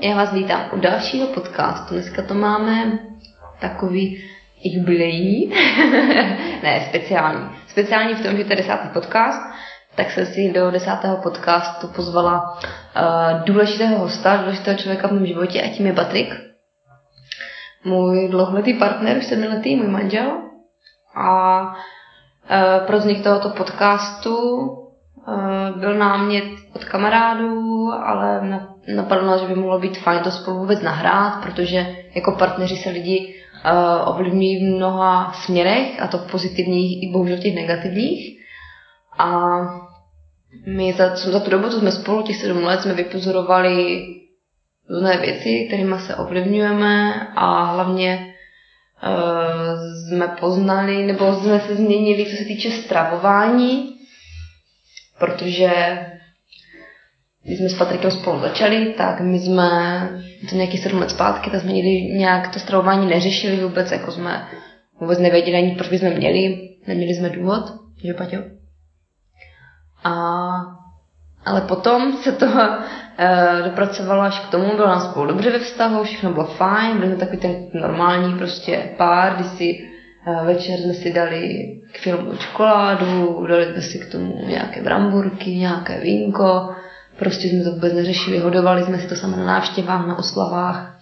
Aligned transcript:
Já 0.00 0.16
vás 0.16 0.32
vítám 0.32 0.60
u 0.72 0.80
dalšího 0.80 1.26
podcastu. 1.26 1.94
Dneska 1.94 2.22
to 2.22 2.34
máme 2.34 2.98
takový 3.60 4.24
jubilejní, 4.64 5.46
ne, 6.62 6.86
speciální. 6.88 7.48
Speciální 7.66 8.14
v 8.14 8.22
tom, 8.22 8.36
že 8.36 8.44
to 8.44 8.52
je 8.52 8.56
desátý 8.56 8.88
podcast, 8.88 9.42
tak 9.94 10.10
jsem 10.10 10.26
si 10.26 10.52
do 10.52 10.70
desátého 10.70 11.16
podcastu 11.16 11.88
pozvala 11.88 12.58
uh, 12.58 13.44
důležitého 13.44 13.98
hosta, 13.98 14.36
důležitého 14.36 14.78
člověka 14.78 15.08
v 15.08 15.12
mém 15.12 15.26
životě 15.26 15.62
a 15.62 15.68
tím 15.68 15.86
je 15.86 15.92
Patrik. 15.92 16.34
Můj 17.84 18.28
dlouholetý 18.28 18.74
partner, 18.74 19.18
už 19.18 19.24
sedmiletý, 19.24 19.76
můj 19.76 19.88
manžel. 19.88 20.42
A 21.16 21.60
uh, 21.62 22.86
pro 22.86 22.98
vznik 22.98 23.22
tohoto 23.22 23.50
podcastu 23.50 24.36
uh, 24.38 25.78
byl 25.78 25.94
námět 25.94 26.44
od 26.74 26.84
kamarádů, 26.84 27.92
ale 27.92 28.48
na- 28.48 28.74
napadlo 28.96 29.26
nás, 29.26 29.40
že 29.40 29.46
by 29.46 29.54
mohlo 29.54 29.78
být 29.78 29.98
fajn 29.98 30.20
to 30.20 30.30
spolu 30.30 30.58
vůbec 30.58 30.82
nahrát, 30.82 31.42
protože 31.42 31.96
jako 32.14 32.32
partneři 32.32 32.76
se 32.76 32.90
lidi 32.90 33.34
uh, 33.64 34.08
ovlivňují 34.08 34.58
v 34.58 34.76
mnoha 34.76 35.32
směrech, 35.32 36.02
a 36.02 36.06
to 36.06 36.18
v 36.18 36.30
pozitivních 36.30 37.02
i 37.02 37.12
bohužel 37.12 37.38
těch 37.38 37.54
negativních. 37.54 38.40
A 39.18 39.58
my 40.66 40.92
za, 40.92 41.16
za 41.16 41.40
tu 41.40 41.50
dobu, 41.50 41.68
co 41.68 41.78
jsme 41.78 41.92
spolu, 41.92 42.22
těch 42.22 42.36
sedm 42.36 42.64
let, 42.64 42.80
jsme 42.80 42.94
vypozorovali 42.94 44.04
různé 44.90 45.16
věci, 45.16 45.64
kterými 45.68 45.98
se 45.98 46.16
ovlivňujeme 46.16 47.26
a 47.36 47.64
hlavně 47.64 48.34
uh, 49.02 50.08
jsme 50.08 50.28
poznali, 50.40 51.06
nebo 51.06 51.34
jsme 51.34 51.60
se 51.60 51.76
změnili, 51.76 52.26
co 52.26 52.36
se 52.36 52.44
týče 52.44 52.70
stravování, 52.70 53.96
protože 55.18 55.98
když 57.44 57.58
jsme 57.58 57.68
s 57.68 57.78
Patrikem 57.78 58.10
spolu 58.10 58.40
začali, 58.40 58.94
tak 58.96 59.20
my 59.20 59.38
jsme 59.38 59.68
to 60.50 60.56
nějaký 60.56 60.78
sedm 60.78 60.98
let 60.98 61.10
zpátky, 61.10 61.50
tak 61.50 61.60
jsme 61.60 61.72
nikdy 61.72 61.90
nějak 62.18 62.52
to 62.52 62.58
stravování 62.58 63.06
neřešili 63.06 63.56
vůbec, 63.56 63.90
jako 63.90 64.12
jsme 64.12 64.48
vůbec 65.00 65.18
nevěděli 65.18 65.56
ani, 65.56 65.74
proč 65.74 65.88
bychom 65.88 66.10
měli, 66.10 66.68
neměli 66.86 67.14
jsme 67.14 67.30
důvod, 67.30 67.62
že 68.04 68.14
Paťo? 68.14 68.36
A, 70.04 70.12
ale 71.46 71.60
potom 71.60 72.12
se 72.12 72.32
to 72.32 72.46
uh, 72.46 72.52
dopracovalo 73.64 74.22
až 74.22 74.40
k 74.40 74.50
tomu, 74.50 74.76
bylo 74.76 74.88
nám 74.88 75.00
spolu 75.00 75.26
dobře 75.26 75.50
ve 75.50 75.58
vztahu, 75.58 76.04
všechno 76.04 76.32
bylo 76.32 76.46
fajn, 76.46 76.98
byli 76.98 77.06
jsme 77.06 77.16
takový 77.16 77.38
ten 77.38 77.66
normální 77.74 78.38
prostě 78.38 78.90
pár, 78.96 79.34
kdy 79.34 79.44
si 79.44 79.88
uh, 80.26 80.46
večer 80.46 80.80
jsme 80.80 80.94
si 80.94 81.12
dali 81.12 81.66
k 81.92 81.98
filmu 81.98 82.36
čokoládu, 82.36 83.46
dali 83.46 83.64
jsme 83.64 83.82
si 83.82 83.98
k 83.98 84.12
tomu 84.12 84.46
nějaké 84.46 84.82
bramburky, 84.82 85.50
nějaké 85.50 86.00
vínko, 86.00 86.74
prostě 87.20 87.48
jsme 87.48 87.64
to 87.64 87.70
vůbec 87.70 87.92
neřešili, 87.92 88.38
hodovali 88.38 88.82
jsme 88.82 88.98
si 88.98 89.08
to 89.08 89.14
sama 89.14 89.36
na 89.36 89.44
návštěvách, 89.44 90.06
na 90.06 90.18
oslavách. 90.18 91.00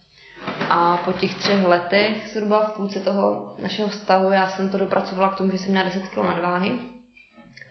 A 0.69 0.97
po 0.97 1.13
těch 1.13 1.35
třech 1.35 1.67
letech, 1.67 2.29
zhruba 2.33 2.65
v 2.65 2.71
půlce 2.71 2.99
toho 2.99 3.55
našeho 3.61 3.89
vztahu, 3.89 4.31
já 4.31 4.49
jsem 4.49 4.69
to 4.69 4.77
dopracovala 4.77 5.29
k 5.29 5.37
tomu, 5.37 5.51
že 5.51 5.57
jsem 5.57 5.71
měla 5.71 5.85
10 5.85 6.03
kg 6.07 6.17
nadváhy. 6.17 6.71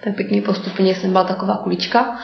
Tak 0.05 0.17
pěkně 0.17 0.43
postupně 0.43 0.95
jsem 0.95 1.13
byla 1.13 1.25
taková 1.25 1.57
kulička. 1.57 2.19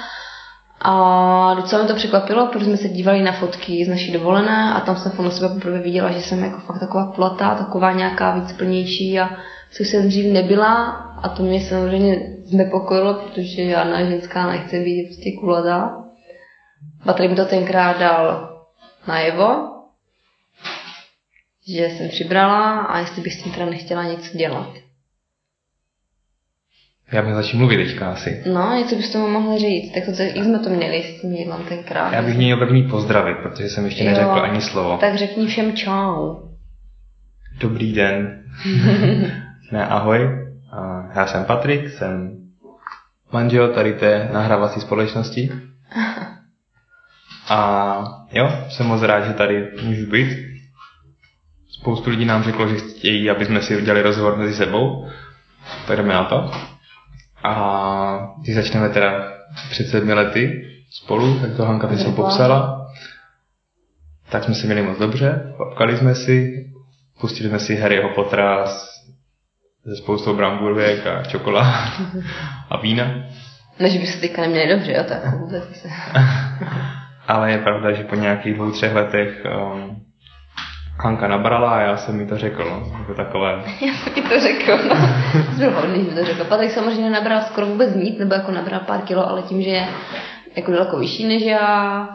A 0.80 1.54
docela 1.54 1.82
mě 1.82 1.88
to 1.92 1.96
překvapilo, 1.96 2.46
protože 2.46 2.64
jsme 2.64 2.76
se 2.76 2.88
dívali 2.88 3.22
na 3.22 3.32
fotky 3.32 3.84
z 3.84 3.88
naší 3.88 4.12
dovolené 4.12 4.72
a 4.74 4.80
tam 4.80 4.96
jsem 4.96 5.12
na 5.24 5.30
sebe 5.30 5.54
poprvé 5.54 5.78
viděla, 5.78 6.10
že 6.10 6.20
jsem 6.20 6.44
jako 6.44 6.60
fakt 6.60 6.80
taková 6.80 7.12
kulatá, 7.14 7.54
taková 7.54 7.92
nějaká 7.92 8.34
víc 8.34 8.52
plnější 8.52 9.20
a 9.20 9.30
což 9.72 9.88
jsem 9.88 10.08
dřív 10.08 10.32
nebyla 10.32 10.84
a 11.22 11.28
to 11.28 11.42
mě 11.42 11.60
samozřejmě 11.60 12.36
znepokojilo, 12.44 13.14
protože 13.14 13.70
žádná 13.70 14.04
ženská 14.04 14.46
nechce 14.46 14.78
být 14.78 15.06
prostě 15.06 15.32
kulatá. 15.40 16.03
Patrik 17.04 17.36
to 17.36 17.44
tenkrát 17.44 17.98
dal 17.98 18.50
najevo, 19.08 19.70
že 21.68 21.88
jsem 21.88 22.08
přibrala 22.08 22.80
a 22.80 22.98
jestli 22.98 23.22
bych 23.22 23.34
s 23.34 23.42
tím 23.42 23.52
teda 23.52 23.66
nechtěla 23.66 24.04
něco 24.04 24.36
dělat. 24.36 24.74
Já 27.12 27.22
bych 27.22 27.34
začal 27.34 27.58
mluvit 27.58 27.76
teďka 27.76 28.12
asi. 28.12 28.42
No, 28.52 28.74
něco 28.74 28.96
bys 28.96 29.12
tomu 29.12 29.28
mohla 29.28 29.58
říct. 29.58 29.92
Tak 29.94 30.04
to, 30.04 30.22
jak 30.22 30.44
jsme 30.44 30.58
to 30.58 30.70
měli 30.70 31.02
s 31.02 31.20
tím 31.20 31.32
jídlem 31.32 31.64
tenkrát? 31.68 32.12
Já 32.12 32.22
bych 32.22 32.36
měl 32.36 32.56
první 32.56 32.82
pozdravit, 32.82 33.36
protože 33.42 33.68
jsem 33.68 33.84
ještě 33.84 34.04
neřekl 34.04 34.36
Jo. 34.36 34.42
ani 34.42 34.60
slovo. 34.60 34.98
Tak 34.98 35.14
řekni 35.14 35.46
všem 35.46 35.76
čau. 35.76 36.36
Dobrý 37.60 37.92
den. 37.92 38.44
ne, 39.72 39.86
ahoj. 39.86 40.20
Já 41.14 41.26
jsem 41.26 41.44
Patrik, 41.44 41.90
jsem 41.90 42.36
manžel 43.32 43.74
tady 43.74 43.92
té 43.92 44.28
nahrávací 44.32 44.80
společnosti. 44.80 45.50
A 47.48 48.26
jo, 48.32 48.52
jsem 48.68 48.86
moc 48.86 49.02
rád, 49.02 49.24
že 49.24 49.32
tady 49.32 49.70
můžu 49.82 50.06
být. 50.06 50.38
Spoustu 51.70 52.10
lidí 52.10 52.24
nám 52.24 52.42
řeklo, 52.42 52.68
že 52.68 52.76
chtějí, 52.76 53.30
aby 53.30 53.46
jsme 53.46 53.62
si 53.62 53.76
udělali 53.76 54.02
rozhovor 54.02 54.36
mezi 54.36 54.54
sebou. 54.54 55.08
Tak 55.86 55.96
jdeme 55.96 56.14
na 56.14 56.24
to. 56.24 56.50
A 57.44 58.34
když 58.42 58.54
začneme 58.54 58.88
teda 58.88 59.32
před 59.70 59.88
sedmi 59.88 60.14
lety 60.14 60.70
spolu, 60.90 61.40
tak 61.40 61.56
to 61.56 61.64
Hanka 61.64 61.90
něco 61.90 62.12
popsala. 62.12 62.86
Tak 64.30 64.44
jsme 64.44 64.54
si 64.54 64.66
měli 64.66 64.82
moc 64.82 64.98
dobře, 64.98 65.52
popkali 65.56 65.96
jsme 65.96 66.14
si, 66.14 66.66
pustili 67.20 67.48
jsme 67.48 67.58
si 67.58 67.76
Harryho 67.76 68.08
Pottera 68.08 68.66
se 69.86 69.96
spoustou 69.96 70.36
bramburek 70.36 71.06
a 71.06 71.22
čokolád 71.24 71.92
a 72.70 72.80
vína. 72.80 73.04
Než 73.78 73.98
by 73.98 74.06
se 74.06 74.20
teďka 74.20 74.42
neměli 74.42 74.74
dobře, 74.74 74.92
jo, 74.92 75.04
tak 75.08 75.38
vůbec 75.40 75.76
se. 75.76 75.88
Ale 77.28 77.50
je 77.50 77.58
pravda, 77.58 77.92
že 77.92 78.04
po 78.04 78.14
nějakých 78.14 78.54
dvou, 78.54 78.70
třech 78.70 78.94
letech 78.94 79.46
um, 79.74 79.96
Hanka 81.00 81.28
nabrala 81.28 81.70
a 81.70 81.80
já 81.80 81.96
jsem 81.96 82.16
mi 82.16 82.26
to 82.26 82.38
řekl, 82.38 82.64
no, 82.70 82.98
jako 82.98 83.14
takové. 83.14 83.62
Já 83.86 83.92
jsem 83.94 84.12
ti 84.12 84.22
to 84.22 84.40
řekl, 84.40 84.78
no. 84.88 84.94
Byl 85.58 85.70
hodný, 85.70 86.04
že 86.04 86.10
mi 86.10 86.16
to 86.16 86.24
řekl. 86.24 86.44
Patrik 86.44 86.70
samozřejmě 86.70 87.10
nabral 87.10 87.40
skoro 87.42 87.66
vůbec 87.66 87.94
nic, 87.94 88.18
nebo 88.18 88.34
jako 88.34 88.52
nabral 88.52 88.80
pár 88.80 89.00
kilo, 89.00 89.28
ale 89.28 89.42
tím, 89.42 89.62
že 89.62 89.70
je 89.70 89.86
jako 90.56 90.72
daleko 90.72 90.98
vyšší 90.98 91.24
než 91.28 91.42
já 91.42 92.08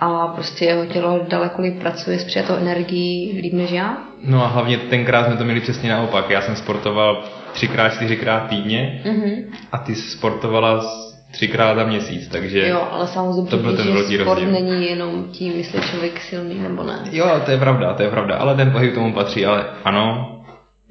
a 0.00 0.26
prostě 0.26 0.64
jeho 0.64 0.86
tělo 0.86 1.20
daleko 1.28 1.62
líp 1.62 1.80
pracuje 1.80 2.18
s 2.18 2.24
přijatou 2.24 2.54
energií 2.56 3.40
líp 3.42 3.52
než 3.52 3.70
já. 3.70 3.96
No 4.24 4.44
a 4.44 4.46
hlavně 4.46 4.78
tenkrát 4.78 5.26
jsme 5.26 5.36
to 5.36 5.44
měli 5.44 5.60
přesně 5.60 5.90
naopak. 5.90 6.30
Já 6.30 6.40
jsem 6.40 6.56
sportoval 6.56 7.24
třikrát, 7.52 7.88
čtyřikrát 7.88 8.48
týdně 8.48 9.02
Mhm. 9.06 9.32
a 9.72 9.78
ty 9.78 9.94
sportovala 9.94 10.80
s- 10.80 11.13
třikrát 11.34 11.74
za 11.74 11.84
měsíc, 11.84 12.28
takže... 12.28 12.68
Jo, 12.68 12.88
ale 12.90 13.06
samozřejmě 13.06 13.50
To 13.50 13.56
byl 13.56 13.76
ten 13.76 13.86
že 13.86 13.92
velký 13.92 14.14
sport 14.14 14.26
rozdíl. 14.28 14.50
není 14.52 14.86
jenom 14.86 15.24
tím, 15.32 15.52
jestli 15.52 15.78
je 15.78 15.82
člověk 15.84 16.20
silný 16.20 16.54
nebo 16.60 16.82
ne. 16.82 16.98
Jo, 17.10 17.40
to 17.44 17.50
je 17.50 17.58
pravda, 17.58 17.94
to 17.94 18.02
je 18.02 18.10
pravda, 18.10 18.36
ale 18.36 18.54
ten 18.56 18.70
pohyb 18.72 18.94
tomu 18.94 19.14
patří, 19.14 19.46
ale 19.46 19.64
ano, 19.84 20.30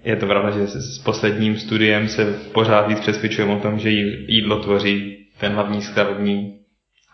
je 0.04 0.16
to 0.16 0.26
pravda, 0.26 0.52
že 0.52 0.68
s 0.68 1.00
posledním 1.00 1.58
studiem 1.58 2.08
se 2.08 2.26
pořád 2.54 2.88
víc 2.88 3.00
přesvědčujeme 3.00 3.54
o 3.56 3.60
tom, 3.60 3.80
že 3.80 3.90
jí- 3.90 4.26
jídlo 4.28 4.60
tvoří 4.60 5.18
ten 5.40 5.52
hlavní 5.54 5.82
stavební 5.82 6.60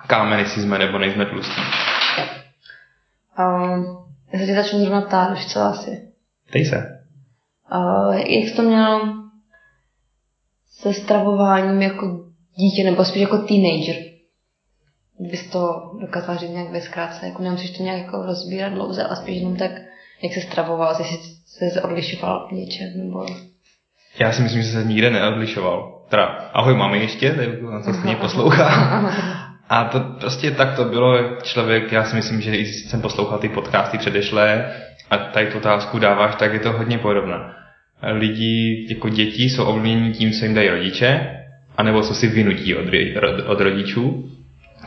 kámen, 0.07 0.39
jestli 0.39 0.61
jsme 0.61 0.77
nebo 0.79 0.97
nejsme 0.97 1.25
tlustí. 1.25 1.61
Um, 3.39 3.85
já 4.33 4.39
se 4.39 4.45
tě 4.45 4.55
začnu 4.55 4.79
zrovna 4.79 5.01
ptát, 5.01 5.31
už 5.31 5.45
co 5.45 5.59
asi. 5.59 5.91
Dej 6.53 6.65
se. 6.65 6.85
Uh, 7.75 8.13
jak 8.15 8.25
jsi 8.49 8.55
to 8.55 8.61
měl 8.61 9.13
se 10.69 10.93
stravováním 10.93 11.81
jako 11.81 12.28
dítě, 12.59 12.83
nebo 12.83 13.05
spíš 13.05 13.21
jako 13.21 13.37
teenager? 13.37 13.95
Kdybys 15.19 15.49
to 15.49 15.91
dokázal 16.01 16.37
říct 16.37 16.49
nějak 16.49 16.71
ve 16.71 16.81
zkrátce, 16.81 17.27
jako 17.27 17.43
nemusíš 17.43 17.77
to 17.77 17.83
nějak 17.83 17.97
jako 17.97 18.25
rozbírat 18.25 18.73
dlouze, 18.73 19.03
ale 19.03 19.15
spíš 19.15 19.37
jenom 19.37 19.55
tak, 19.55 19.71
jak 20.23 20.33
se 20.33 20.41
stravoval, 20.41 20.95
jestli 20.99 21.69
se 21.69 21.81
odlišoval 21.81 22.47
v 22.47 22.51
něčem, 22.51 22.87
nebo... 22.95 23.25
Já 24.19 24.31
si 24.31 24.41
myslím, 24.41 24.61
že 24.61 24.71
se 24.71 24.83
nikde 24.83 25.09
neodlišoval. 25.09 26.05
Teda, 26.09 26.25
ahoj 26.53 26.75
mami 26.75 26.99
ještě, 26.99 27.31
to 27.31 27.41
je 27.41 27.47
na 27.71 27.81
co 27.81 27.93
stejně 27.93 28.15
poslouchá. 28.15 28.65
A 29.69 29.83
to 29.83 29.99
prostě 29.99 30.51
tak 30.51 30.75
to 30.75 30.85
bylo. 30.85 31.35
Člověk, 31.43 31.91
já 31.91 32.03
si 32.03 32.15
myslím, 32.15 32.41
že 32.41 32.55
i 32.55 32.65
jsem 32.65 33.01
poslouchal 33.01 33.39
ty 33.39 33.49
podcasty 33.49 33.97
předešlé 33.97 34.73
a 35.09 35.17
tady 35.17 35.47
tu 35.47 35.57
otázku 35.57 35.99
dáváš, 35.99 36.35
tak 36.35 36.53
je 36.53 36.59
to 36.59 36.71
hodně 36.71 36.97
podobné. 36.97 37.35
Lidi 38.03 38.87
jako 38.89 39.09
děti 39.09 39.43
jsou 39.43 39.63
ovlivněni 39.63 40.13
tím, 40.13 40.31
co 40.31 40.45
jim 40.45 40.53
dají 40.53 40.69
rodiče, 40.69 41.38
anebo 41.79 42.01
co 42.01 42.13
si 42.13 42.27
vynutí 42.27 42.75
od, 42.75 42.85
od 43.45 43.61
rodičů. 43.61 44.29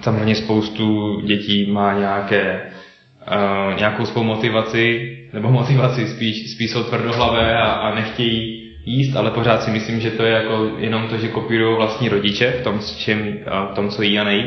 Samozřejmě 0.01 0.35
spoustu 0.35 1.21
dětí 1.21 1.73
má 1.73 1.99
nějaké, 1.99 2.63
uh, 2.63 3.79
nějakou 3.79 4.07
svou 4.07 4.23
motivaci, 4.23 5.17
nebo 5.33 5.51
motivaci, 5.51 6.07
spíš, 6.07 6.53
spíš 6.53 6.71
jsou 6.71 6.83
tvrdohlavé 6.83 7.57
a, 7.57 7.71
a 7.71 7.95
nechtějí 7.95 8.63
jíst, 8.85 9.17
ale 9.17 9.31
pořád 9.31 9.63
si 9.63 9.71
myslím, 9.71 10.01
že 10.01 10.11
to 10.11 10.23
je 10.23 10.33
jako 10.33 10.71
jenom 10.79 11.09
to, 11.09 11.17
že 11.17 11.29
kopírují 11.29 11.77
vlastní 11.77 12.09
rodiče 12.09 12.51
v 12.51 12.65
tom, 12.65 12.81
s 12.81 12.97
čím, 12.97 13.39
v 13.71 13.75
tom, 13.75 13.89
co 13.89 14.03
jí 14.03 14.19
a 14.19 14.25
nejí. 14.25 14.45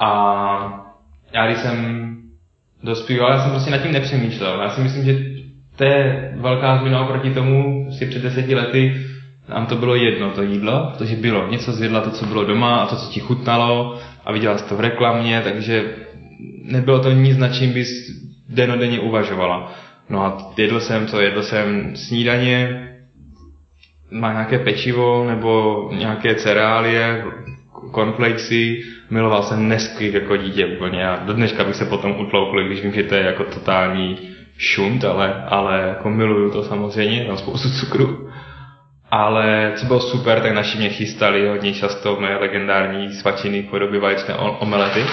A 0.00 0.90
já 1.34 1.46
když 1.46 1.58
jsem 1.58 2.08
dospíval, 2.82 3.32
já 3.32 3.40
jsem 3.40 3.50
prostě 3.50 3.70
nad 3.70 3.78
tím 3.78 3.92
nepřemýšlel. 3.92 4.60
Já 4.62 4.70
si 4.70 4.80
myslím, 4.80 5.04
že 5.04 5.18
to 5.76 5.84
je 5.84 6.32
velká 6.36 6.78
změna 6.78 7.00
oproti 7.00 7.30
tomu, 7.30 7.86
si 7.98 8.06
před 8.06 8.22
deseti 8.22 8.54
lety 8.54 9.13
nám 9.48 9.66
to 9.66 9.76
bylo 9.76 9.94
jedno, 9.94 10.30
to 10.30 10.42
jídlo, 10.42 10.92
protože 10.92 11.16
bylo 11.16 11.48
něco 11.48 11.72
z 11.72 11.82
jídla, 11.82 12.00
to, 12.00 12.10
co 12.10 12.26
bylo 12.26 12.44
doma 12.44 12.76
a 12.76 12.86
to, 12.86 12.96
co 12.96 13.10
ti 13.12 13.20
chutnalo 13.20 13.98
a 14.24 14.32
viděla 14.32 14.58
jsi 14.58 14.68
to 14.68 14.76
v 14.76 14.80
reklamě, 14.80 15.40
takže 15.44 15.94
nebylo 16.64 16.98
to 16.98 17.10
nic, 17.10 17.38
na 17.38 17.48
čím 17.48 17.72
bys 17.72 17.88
denodenně 18.48 19.00
uvažovala. 19.00 19.72
No 20.08 20.24
a 20.24 20.52
jedl 20.56 20.80
jsem 20.80 21.06
co, 21.06 21.20
jedl 21.20 21.42
jsem 21.42 21.96
snídaně, 21.96 22.80
má 24.10 24.32
nějaké 24.32 24.58
pečivo 24.58 25.24
nebo 25.28 25.90
nějaké 25.94 26.34
cereálie, 26.34 27.24
cornflakesy, 27.90 28.82
miloval 29.10 29.42
jsem 29.42 29.68
Nesquik 29.68 30.14
jako 30.14 30.36
dítě 30.36 30.66
úplně 30.66 31.08
a 31.08 31.24
do 31.24 31.32
dneška 31.32 31.64
bych 31.64 31.76
se 31.76 31.84
potom 31.84 32.20
utloukl, 32.20 32.64
když 32.66 32.82
vím, 32.82 32.92
že 32.92 33.02
to 33.02 33.14
je 33.14 33.22
jako 33.22 33.44
totální 33.44 34.18
šunt, 34.58 35.04
ale, 35.04 35.44
ale 35.48 35.80
jako 35.88 36.10
miluju 36.10 36.50
to 36.50 36.62
samozřejmě, 36.62 37.24
tam 37.24 37.36
spoustu 37.36 37.70
cukru. 37.70 38.23
Ale 39.16 39.72
co 39.76 39.86
bylo 39.86 40.00
super, 40.00 40.40
tak 40.40 40.52
naši 40.52 40.78
mě 40.78 40.88
chystali 40.88 41.48
hodně 41.48 41.74
často 41.74 42.16
moje 42.20 42.36
legendární 42.36 43.12
svačiny 43.12 43.62
v 43.62 43.70
podobě 43.70 44.00
vaječné 44.00 44.34
omelety. 44.34 45.04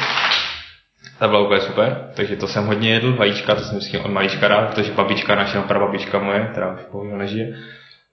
Ta 1.19 1.27
byla 1.27 1.41
úplně 1.41 1.61
super, 1.61 2.09
takže 2.15 2.35
to 2.35 2.47
jsem 2.47 2.65
hodně 2.65 2.93
jedl, 2.93 3.15
vajíčka, 3.15 3.55
to 3.55 3.61
jsem 3.61 3.77
vždycky 3.77 3.97
od 3.97 4.11
malička 4.11 4.47
rád, 4.47 4.69
protože 4.69 4.91
babička, 4.91 5.35
naše 5.35 5.61
prababička 5.61 6.19
moje, 6.19 6.47
která 6.51 6.73
už 6.73 6.81
bohužel 6.91 7.17
nežije, 7.17 7.57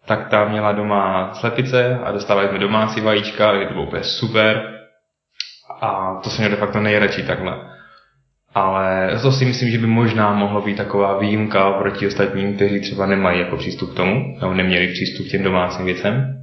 tak 0.06 0.28
ta 0.28 0.44
měla 0.44 0.72
doma 0.72 1.34
slepice 1.34 1.98
a 2.04 2.12
dostávali 2.12 2.48
jsme 2.48 2.58
domácí 2.58 3.00
vajíčka, 3.00 3.50
takže 3.50 3.66
to 3.66 3.72
bylo 3.72 3.86
úplně 3.86 4.04
super. 4.04 4.62
A 5.80 6.20
to 6.24 6.30
jsem 6.30 6.42
měl 6.42 6.50
de 6.50 6.56
facto 6.56 6.80
nejradši 6.80 7.22
takhle. 7.22 7.77
Ale 8.58 9.18
to 9.22 9.32
si 9.32 9.44
myslím, 9.44 9.70
že 9.70 9.78
by 9.78 9.86
možná 9.86 10.34
mohlo 10.34 10.60
být 10.62 10.76
taková 10.76 11.18
výjimka 11.18 11.72
proti 11.72 12.06
ostatním, 12.06 12.54
kteří 12.54 12.80
třeba 12.80 13.06
nemají 13.06 13.40
jako 13.40 13.56
přístup 13.56 13.92
k 13.92 13.96
tomu, 13.96 14.36
nebo 14.40 14.54
neměli 14.54 14.88
přístup 14.88 15.26
k 15.26 15.30
těm 15.30 15.42
domácím 15.42 15.84
věcem. 15.84 16.34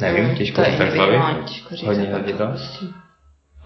Nevím, 0.00 0.24
Hmm, 0.24 0.34
těžko 0.34 0.62
to 0.62 0.70
tak 0.78 0.90
říct, 0.92 1.00
Hodně, 1.00 2.04
jako 2.04 2.16
hodně 2.16 2.32
to. 2.32 2.46
prostě. 2.46 2.86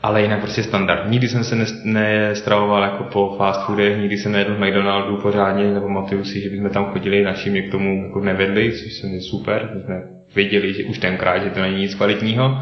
Ale 0.02 0.22
jinak 0.22 0.40
prostě 0.40 0.62
standard. 0.62 1.10
Nikdy 1.10 1.28
jsem 1.28 1.44
se 1.44 1.56
nes- 1.56 1.84
nestravoval 1.84 2.82
jako 2.82 3.04
po 3.04 3.34
fast 3.38 3.66
foodech, 3.66 3.98
nikdy 3.98 4.16
jsem 4.16 4.32
nejedl 4.32 4.54
v 4.54 4.60
McDonaldu 4.60 5.16
pořádně, 5.16 5.64
nebo 5.74 5.88
motivu 5.88 6.24
si, 6.24 6.40
že 6.40 6.50
bychom 6.50 6.70
tam 6.70 6.84
chodili, 6.84 7.22
naši 7.24 7.50
mě 7.50 7.62
k 7.62 7.70
tomu 7.70 8.04
jako 8.06 8.20
nevedli, 8.20 8.72
což 8.72 8.92
jsem 8.92 9.10
je 9.10 9.20
super, 9.20 9.70
my 9.74 9.82
jsme 9.82 10.02
věděli, 10.34 10.74
že 10.74 10.84
už 10.84 10.98
tenkrát, 10.98 11.38
že 11.38 11.50
to 11.50 11.60
není 11.60 11.76
nic 11.80 11.94
kvalitního. 11.94 12.58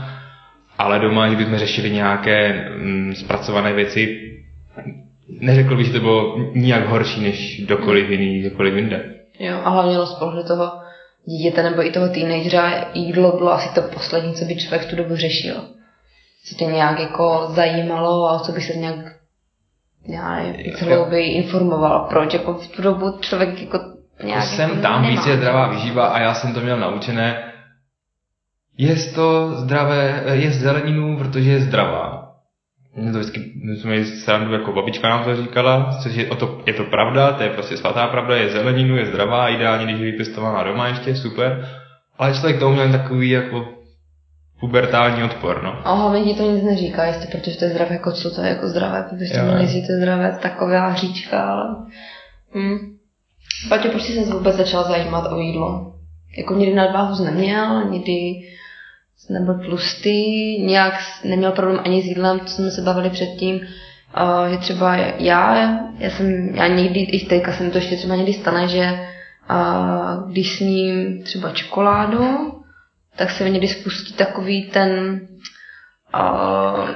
Ale 0.79 0.99
doma, 0.99 1.29
že 1.29 1.37
bychom 1.37 1.57
řešili 1.59 1.91
nějaké 1.91 2.69
mm, 2.79 3.15
zpracované 3.15 3.73
věci, 3.73 4.21
neřekl 5.29 5.77
bych, 5.77 5.87
že 5.87 5.93
to 5.93 6.01
bylo 6.01 6.39
nijak 6.55 6.89
horší 6.89 7.21
než 7.21 7.65
kdokoliv 7.65 8.11
jiný, 8.11 8.41
kdokoliv 8.41 8.75
jinde. 8.75 9.15
Jo, 9.39 9.61
a 9.65 9.71
hlavně 9.71 10.07
z 10.07 10.15
pohledu 10.15 10.49
toho 10.49 10.73
dítěte 11.25 11.63
nebo 11.63 11.87
i 11.87 11.91
toho 11.91 12.09
teenagera 12.09 12.91
jídlo 12.95 13.37
bylo 13.37 13.53
asi 13.53 13.75
to 13.75 13.83
poslední, 13.83 14.35
co 14.35 14.45
by 14.45 14.57
člověk 14.57 14.83
v 14.83 14.91
tu 14.91 14.97
dobu 14.97 15.17
řešil. 15.17 15.55
Co 16.45 16.55
tě 16.55 16.65
nějak 16.65 17.01
jako 17.01 17.47
zajímalo 17.49 18.31
a 18.31 18.39
co 18.39 18.53
by 18.53 18.61
se 18.61 18.73
nějak 18.73 19.15
já 20.09 20.41
celou 20.77 21.11
by 21.11 21.27
informoval. 21.27 22.07
Proč? 22.09 22.35
Jako 22.35 22.55
v 22.55 22.69
tu 22.69 22.83
dobu 22.83 23.19
člověk 23.21 23.61
jako 23.61 23.79
nějak 24.25 24.43
jsem 24.43 24.71
jako 24.71 24.83
tam, 24.83 25.03
nemá. 25.03 25.09
víc 25.09 25.27
je 25.27 25.37
zdravá 25.37 25.69
výživa 25.69 26.07
a 26.07 26.21
já 26.21 26.35
jsem 26.35 26.55
to 26.55 26.61
měl 26.61 26.79
naučené. 26.79 27.53
Jest 28.79 29.15
to 29.15 29.55
zdravé, 29.55 30.23
je 30.33 30.51
zeleninu, 30.51 31.19
protože 31.19 31.51
je 31.51 31.61
zdravá. 31.61 32.24
Mě 32.97 33.13
to 33.13 33.19
vždycky, 33.19 33.53
my 33.65 33.77
jsme 33.77 34.05
srandu, 34.05 34.53
jako 34.53 34.73
babička 34.73 35.09
nám 35.09 35.25
to 35.25 35.37
říkala, 35.37 35.99
což 36.03 36.15
je, 36.15 36.31
o 36.31 36.35
to, 36.35 36.61
je 36.67 36.73
to 36.73 36.85
pravda, 36.85 37.33
to 37.33 37.43
je 37.43 37.51
prostě 37.51 37.77
svatá 37.77 38.07
pravda, 38.07 38.37
je 38.37 38.49
zeleninu, 38.49 38.97
je 38.97 39.07
zdravá, 39.07 39.49
ideálně, 39.49 39.85
když 39.85 39.99
je 39.99 40.05
vypěstovaná 40.05 40.63
doma 40.65 40.89
ještě, 40.89 41.17
super. 41.17 41.69
Ale 42.19 42.35
člověk 42.35 42.59
tomu 42.59 42.75
měl 42.75 42.93
takový 42.93 43.31
jako 43.31 43.69
pubertální 44.61 45.23
odpor, 45.23 45.63
no. 45.63 45.89
A 45.89 45.95
hlavně 45.95 46.25
ti 46.25 46.39
to 46.39 46.51
nic 46.51 46.65
neříká, 46.65 47.05
jestli 47.05 47.27
protože 47.27 47.59
to 47.59 47.65
je 47.65 47.71
zdravé, 47.71 47.95
jako 47.95 48.13
co 48.13 48.35
to 48.35 48.41
je 48.41 48.49
jako 48.49 48.69
zdravé, 48.69 49.07
protože 49.11 49.35
to 49.35 49.55
nejsi 49.55 49.87
to 49.87 49.93
je 49.93 49.99
zdravé, 49.99 50.39
taková 50.43 50.89
hříčka, 50.89 51.43
ale... 51.43 51.77
Hm. 52.55 52.97
Patě, 53.69 53.89
proč 53.89 54.03
jsi 54.03 54.25
se 54.25 54.33
vůbec 54.33 54.57
začal 54.57 54.85
zajímat 54.85 55.33
o 55.33 55.39
jídlo? 55.39 55.95
Jako 56.39 56.55
nikdy 56.55 56.75
nadváhu 56.75 57.15
jsi 57.15 57.23
neměl, 57.23 57.91
nikdy 57.91 58.13
nebyl 59.31 59.55
tlustý, 59.55 60.63
nějak 60.63 60.95
neměl 61.25 61.53
problém 61.53 61.81
ani 61.85 62.03
s 62.03 62.05
jídlem, 62.05 62.41
co 62.41 62.55
jsme 62.55 62.71
se 62.71 62.83
bavili 62.83 63.11
předtím, 63.11 63.55
uh, 63.57 64.47
že 64.51 64.57
třeba 64.59 64.97
já, 64.97 65.57
já 65.99 66.11
jsem, 66.11 66.55
já 66.55 66.67
někdy, 66.67 67.01
i 67.01 67.27
teďka 67.27 67.53
se 67.53 67.65
mi 67.65 67.71
to 67.71 67.79
ještě 67.79 67.97
třeba 67.97 68.17
někdy 68.17 68.33
stane, 68.33 68.69
že 68.69 68.99
uh, 69.51 70.31
když 70.31 70.57
sním 70.57 71.23
třeba 71.23 71.51
čokoládu, 71.51 72.53
tak 73.17 73.31
se 73.31 73.45
mi 73.45 73.51
někdy 73.51 73.69
spustí 73.69 74.13
takový 74.13 74.63
ten, 74.63 75.21
uh, 76.15 76.89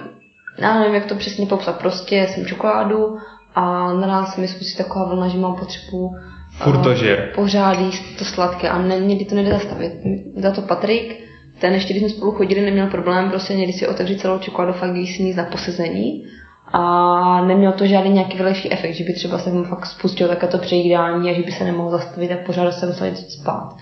já 0.58 0.78
nevím, 0.78 0.94
jak 0.94 1.06
to 1.06 1.14
přesně 1.14 1.46
popsat, 1.46 1.78
prostě 1.78 2.28
jsem 2.30 2.46
čokoládu 2.46 3.16
a 3.54 3.92
naraz 3.92 4.34
se 4.34 4.40
mi 4.40 4.48
spustí 4.48 4.76
taková 4.78 5.04
vlna, 5.04 5.28
že 5.28 5.38
mám 5.38 5.56
potřebu 5.56 6.14
Furt 6.58 6.82
to 6.82 6.94
žer. 6.94 7.32
pořád 7.34 7.78
jíst 7.78 8.18
to 8.18 8.24
sladké 8.24 8.68
a 8.68 8.78
ne, 8.78 8.98
někdy 8.98 9.24
to 9.24 9.34
nejde 9.34 9.50
zastavit. 9.50 9.92
Za 10.36 10.50
to 10.50 10.62
Patrik, 10.62 11.27
ten 11.60 11.72
ještě 11.74 11.92
když 11.94 12.02
jsme 12.02 12.08
spolu 12.18 12.32
chodili, 12.32 12.60
neměl 12.60 12.86
problém 12.86 13.30
prostě 13.30 13.54
někdy 13.54 13.72
si 13.72 13.88
otevřít 13.88 14.20
celou 14.20 14.38
čokoládu 14.38 14.72
fakt 14.72 14.94
jí 14.96 15.06
sníst 15.06 15.38
na 15.38 15.44
posezení 15.44 16.24
a 16.72 17.44
neměl 17.46 17.72
to 17.72 17.86
žádný 17.86 18.10
nějaký 18.10 18.36
vedlejší 18.36 18.72
efekt, 18.72 18.94
že 18.94 19.04
by 19.04 19.12
třeba 19.12 19.38
se 19.38 19.50
mu 19.50 19.64
fakt 19.64 19.86
spustilo 19.86 20.28
také 20.28 20.46
to 20.46 20.58
přejídání 20.58 21.30
a 21.30 21.34
že 21.34 21.42
by 21.42 21.52
se 21.52 21.64
nemohl 21.64 21.90
zastavit 21.90 22.32
a 22.32 22.36
pořád 22.46 22.70
se 22.72 22.86
musel 22.86 23.06
jít 23.06 23.16
spát. 23.16 23.76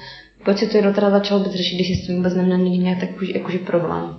Proč 0.44 0.58
si 0.58 0.66
to 0.68 0.76
jedno 0.76 0.92
teda 0.92 1.10
začal 1.10 1.38
vůbec 1.38 1.52
řešit, 1.52 1.74
když 1.74 1.88
jsi 1.88 1.94
s 1.94 2.06
tím 2.06 2.16
vůbec 2.16 2.34
neměl 2.34 2.58
nikdy 2.58 2.84
nějak 2.84 3.00
takový 3.00 3.32
jakože 3.34 3.58
problém? 3.58 4.14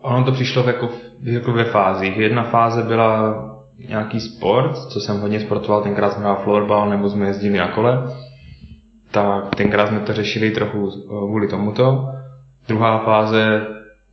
Ono 0.00 0.24
to 0.24 0.32
přišlo 0.32 0.62
jako, 0.66 0.86
v- 0.88 1.28
jako 1.28 1.52
ve 1.52 1.64
fázích. 1.64 2.16
Jedna 2.16 2.42
fáze 2.42 2.82
byla 2.82 3.34
nějaký 3.88 4.20
sport, 4.20 4.76
co 4.76 5.00
jsem 5.00 5.20
hodně 5.20 5.40
sportoval, 5.40 5.82
tenkrát 5.82 6.12
jsem 6.12 6.22
hrál 6.22 6.36
florbal 6.44 6.90
nebo 6.90 7.08
jsme 7.10 7.26
jezdili 7.26 7.58
na 7.58 7.68
kole. 7.68 8.02
Tak 9.10 9.54
tenkrát 9.56 9.86
jsme 9.88 10.00
to 10.00 10.12
řešili 10.12 10.50
trochu 10.50 10.90
kvůli 11.28 11.48
tomuto. 11.48 12.08
Druhá 12.68 12.98
fáze 12.98 13.66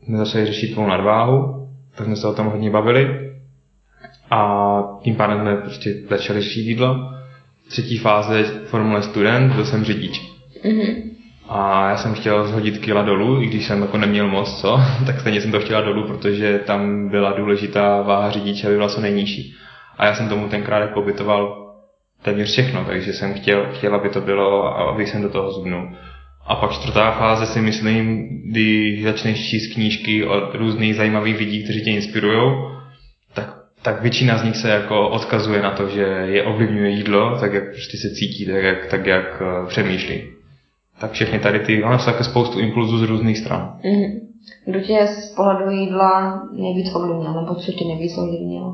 jsme 0.04 0.18
začali 0.18 0.46
řešit 0.46 0.74
tvou 0.74 0.88
nadváhu, 0.88 1.68
tak 1.96 2.06
jsme 2.06 2.16
se 2.16 2.28
o 2.28 2.34
tom 2.34 2.48
hodně 2.48 2.70
bavili. 2.70 3.32
A 4.32 4.82
tím 5.04 5.16
pádem 5.16 5.40
jsme 5.40 5.56
prostě 5.56 5.94
začali 6.10 6.42
řešit 6.42 6.62
jídlo. 6.62 7.12
Třetí 7.70 7.98
fáze 7.98 8.44
Formule 8.44 9.04
Student, 9.04 9.54
byl 9.54 9.66
jsem 9.66 9.84
řidič. 9.84 10.22
Mhm. 10.66 11.12
A 11.50 11.90
já 11.90 11.98
jsem 11.98 12.14
chtěl 12.14 12.48
zhodit 12.48 12.78
kila 12.78 13.02
dolů, 13.02 13.42
i 13.42 13.48
když 13.48 13.68
jsem 13.68 13.82
jako 13.82 13.98
neměl 13.98 14.28
moc 14.28 14.62
co, 14.62 14.80
tak 15.06 15.20
stejně 15.20 15.42
jsem 15.42 15.52
to 15.52 15.60
chtěla 15.60 15.82
dolů, 15.82 16.08
protože 16.08 16.60
tam 16.60 17.10
byla 17.10 17.32
důležitá 17.32 18.02
váha 18.02 18.32
řidiče, 18.32 18.68
aby 18.68 18.76
byla 18.76 18.90
co 18.90 19.02
nejnižší. 19.02 19.56
A 19.98 20.06
já 20.06 20.16
jsem 20.16 20.30
tomu 20.30 20.50
tenkrát 20.50 20.80
jako 20.80 21.02
téměř 22.22 22.52
všechno, 22.52 22.86
takže 22.86 23.14
jsem 23.14 23.34
chtěl, 23.34 23.66
chtěl, 23.74 23.96
aby 23.96 24.10
to 24.10 24.22
bylo 24.22 24.66
a 24.66 24.92
aby 24.92 25.08
jsem 25.08 25.22
do 25.22 25.30
toho 25.30 25.52
zubnul. 25.52 25.90
A 26.46 26.56
pak 26.56 26.72
čtvrtá 26.72 27.12
fáze 27.12 27.46
si 27.46 27.62
myslím, 27.62 28.28
kdy 28.52 29.00
začneš 29.04 29.50
číst 29.50 29.74
knížky 29.74 30.26
od 30.26 30.56
různých 30.56 30.96
zajímavých 30.96 31.38
lidí, 31.38 31.64
kteří 31.64 31.84
tě 31.84 31.90
inspirují, 31.90 32.54
tak, 33.34 33.58
tak 33.82 34.02
většina 34.02 34.38
z 34.38 34.44
nich 34.44 34.58
se 34.58 34.70
jako 34.70 35.10
odkazuje 35.10 35.62
na 35.62 35.72
to, 35.72 35.90
že 35.90 36.02
je 36.02 36.44
ovlivňuje 36.44 36.90
jídlo, 36.90 37.38
tak 37.40 37.54
jak 37.54 37.64
prostě 37.64 37.98
se 37.98 38.10
cítí, 38.16 38.46
tak 38.46 38.64
jak, 38.64 38.86
tak 38.86 39.06
jak 39.06 39.42
eh, 39.42 39.68
přemýšlí. 39.68 40.24
Tak 41.00 41.12
všechny 41.12 41.40
tady 41.40 41.60
ty, 41.60 41.84
ono 41.84 41.98
také 41.98 42.24
spoustu 42.24 42.60
impulzů 42.60 42.98
z 42.98 43.10
různých 43.10 43.38
stran. 43.38 43.80
Mhm. 43.84 44.32
Kdo 44.66 44.80
tě 44.80 45.08
z 45.08 45.36
pohledu 45.36 45.72
jídla 45.72 46.42
nejvíc 46.54 46.96
ovlivnil, 46.96 47.34
nebo 47.34 47.56
co 47.56 47.72
tě 47.72 47.86
nejvíc 47.86 48.18
ovlivnilo? 48.18 48.74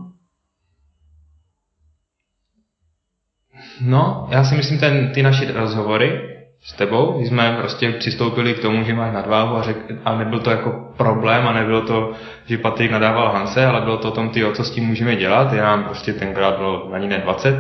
No, 3.82 4.28
já 4.32 4.44
si 4.44 4.56
myslím, 4.56 4.80
ten, 4.80 5.12
ty 5.14 5.24
naše 5.24 5.52
rozhovory 5.52 6.37
s 6.62 6.74
tebou, 6.74 7.18
kdy 7.18 7.28
jsme 7.28 7.56
prostě 7.60 7.92
přistoupili 7.92 8.54
k 8.54 8.62
tomu, 8.62 8.84
že 8.84 8.94
máš 8.94 9.14
nadváhu 9.14 9.56
a, 9.56 9.62
řek, 9.62 9.78
a 10.06 10.18
nebyl 10.18 10.40
to 10.40 10.50
jako 10.50 10.94
problém 10.98 11.48
a 11.48 11.54
nebylo 11.54 11.82
to, 11.82 12.12
že 12.46 12.58
Patrik 12.58 12.92
nadával 12.92 13.32
Hance, 13.32 13.66
ale 13.66 13.82
bylo 13.82 13.98
to 13.98 14.08
o 14.08 14.12
tom, 14.12 14.30
ty, 14.30 14.44
co 14.54 14.64
s 14.64 14.72
tím 14.72 14.84
můžeme 14.88 15.16
dělat. 15.16 15.54
Já 15.54 15.64
nám 15.64 15.84
prostě 15.84 16.14
tenkrát 16.14 16.58
bylo 16.58 16.94
ani 16.94 17.08
ne 17.08 17.18
20, 17.18 17.56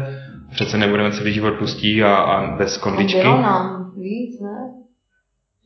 přece 0.51 0.77
nebudeme 0.77 1.11
celý 1.11 1.33
život 1.33 1.51
tlustí 1.51 2.03
a, 2.03 2.15
a 2.15 2.57
bez 2.57 2.77
kondičky. 2.77 3.21
Bylo 3.21 3.41
nám 3.41 3.91
víc, 3.97 4.41
ne? 4.41 4.73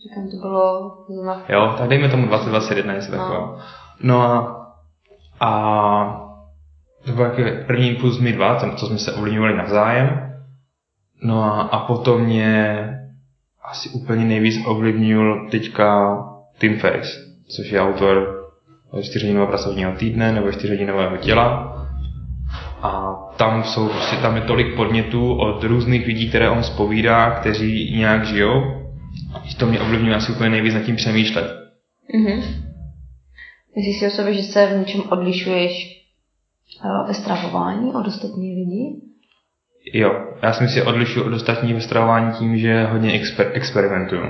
Říkám, 0.04 0.30
to 0.32 0.38
bylo 0.48 0.92
zrovna 1.10 1.42
Jo, 1.50 1.76
tak 1.78 1.90
dejme 1.90 2.10
tomu 2.10 2.28
20-21, 2.28 2.94
jestli 2.94 3.18
No. 3.18 3.24
taková. 3.24 3.60
No 4.04 4.22
a, 4.22 4.58
a 5.40 6.22
to 7.06 7.12
byl 7.12 7.26
jaký 7.26 7.44
první 7.68 7.90
impuls 7.90 8.20
my 8.20 8.34
dva, 8.34 8.56
tam, 8.56 8.76
co 8.76 8.86
jsme 8.86 8.98
se 8.98 9.14
ovlivňovali 9.14 9.58
navzájem. 9.58 10.34
No 11.24 11.44
a, 11.44 11.62
a 11.62 11.80
potom 11.86 12.22
mě 12.22 12.88
asi 13.64 13.90
úplně 13.90 14.26
nejvíc 14.26 14.66
ovlivnil 14.66 15.48
teďka 15.52 16.18
Tim 16.60 16.80
Ferriss, 16.80 17.18
což 17.56 17.72
je 17.72 17.82
autor 17.82 18.42
čtyřhodinového 19.02 19.48
pracovního 19.48 19.92
týdne 19.92 20.32
nebo 20.32 20.52
čtyřhodinového 20.52 21.18
těla. 21.18 21.78
A 22.82 23.14
tam 23.38 23.64
jsou 23.64 23.88
prostě, 23.88 24.16
tam 24.16 24.36
je 24.36 24.42
tolik 24.42 24.76
podnětů 24.76 25.34
od 25.34 25.64
různých 25.64 26.08
lidí, 26.08 26.30
které 26.30 26.50
on 26.50 26.64
spovídá, 26.64 27.32
kteří 27.32 27.98
nějak 27.98 28.26
žijou. 28.26 28.62
To 29.58 29.68
mě 29.68 29.80
ovlivňuje 29.80 30.16
asi 30.16 30.32
úplně 30.32 30.50
nejvíc 30.50 30.74
nad 30.74 30.84
tím 30.84 30.96
přemýšlet. 30.96 31.46
Mhm. 32.14 32.42
Myslíš 33.76 34.00
si 34.00 34.08
o 34.08 34.10
sobě, 34.10 34.34
že 34.34 34.44
se 34.44 34.68
v 34.68 34.80
něčem 34.80 35.02
odlišuješ 35.10 36.02
eh, 36.86 37.08
ve 37.08 37.14
stravování 37.14 37.94
od 37.94 38.08
ostatních 38.08 38.56
lidí? 38.58 39.11
Jo, 39.94 40.26
já 40.42 40.54
si 40.54 40.64
myslím, 40.64 40.84
že 40.84 40.90
odlišuji 40.90 41.24
od 41.24 41.34
ostatních 41.34 41.74
ve 41.76 41.82
stravování 41.82 42.32
tím, 42.40 42.58
že 42.58 42.84
hodně 42.86 43.12
exper- 43.12 43.50
experimentuju. 43.54 44.22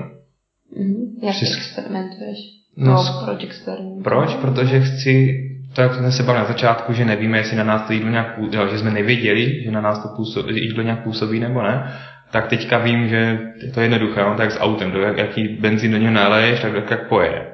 Mhm. 0.78 1.06
Jak 1.24 1.36
Přes- 1.36 1.58
experimentuješ? 1.58 2.38
No, 2.78 2.94
No, 2.94 3.22
proč 3.26 3.44
experimentuješ? 3.44 4.04
Proč? 4.04 4.36
Protože 4.36 4.80
chci, 4.82 5.34
to 5.74 5.82
jak 5.82 5.94
jsme 5.94 6.12
se 6.12 6.24
bavili 6.24 6.42
na 6.44 6.48
začátku, 6.48 6.94
že 6.94 7.06
nevíme, 7.06 7.38
jestli 7.38 7.58
na 7.58 7.64
nás 7.64 7.82
to 7.88 7.94
jídlo 7.94 8.10
nějak 8.10 8.36
působí, 8.36 8.72
že 8.72 8.78
jsme 8.78 8.92
nevěděli, 8.92 9.64
že 9.64 9.72
na 9.72 9.82
nás 9.82 10.00
to 10.04 10.08
působí, 10.16 10.62
jídlo 10.66 10.84
nějak 10.84 11.04
působí 11.04 11.40
nebo 11.40 11.62
ne, 11.62 11.94
tak 12.32 12.48
teďka 12.48 12.78
vím, 12.78 13.08
že 13.08 13.40
je 13.66 13.72
to 13.72 13.82
jednoduché, 13.82 14.22
no, 14.22 14.36
tak 14.38 14.52
s 14.52 14.60
autem, 14.60 14.92
do 14.92 15.02
jak, 15.02 15.18
jaký 15.18 15.48
benzín 15.48 15.92
do 15.92 15.98
něho 15.98 16.14
naleješ, 16.14 16.60
tak 16.60 16.74
jak, 16.74 16.92
jak 16.92 17.08
pojede. 17.08 17.48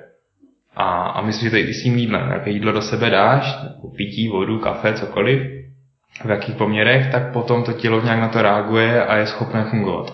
A, 0.75 0.84
a 1.08 1.22
myslím, 1.22 1.46
že 1.46 1.50
to 1.50 1.56
je 1.56 1.68
i 1.68 1.74
s 1.74 1.84
tím 1.84 1.98
jídlem, 1.98 2.30
jaké 2.32 2.50
jídlo 2.50 2.72
do 2.72 2.82
sebe 2.82 3.10
dáš, 3.10 3.58
jako 3.63 3.88
pití, 3.88 4.27
vodu, 4.27 4.60
kafe, 4.60 4.94
cokoliv, 4.94 5.42
v 6.25 6.29
jakých 6.29 6.55
poměrech, 6.55 7.12
tak 7.12 7.31
potom 7.33 7.63
to 7.63 7.74
tělo 7.74 8.01
nějak 8.01 8.19
na 8.19 8.27
to 8.27 8.41
reaguje 8.41 9.05
a 9.05 9.15
je 9.15 9.25
schopné 9.25 9.63
fungovat. 9.63 10.13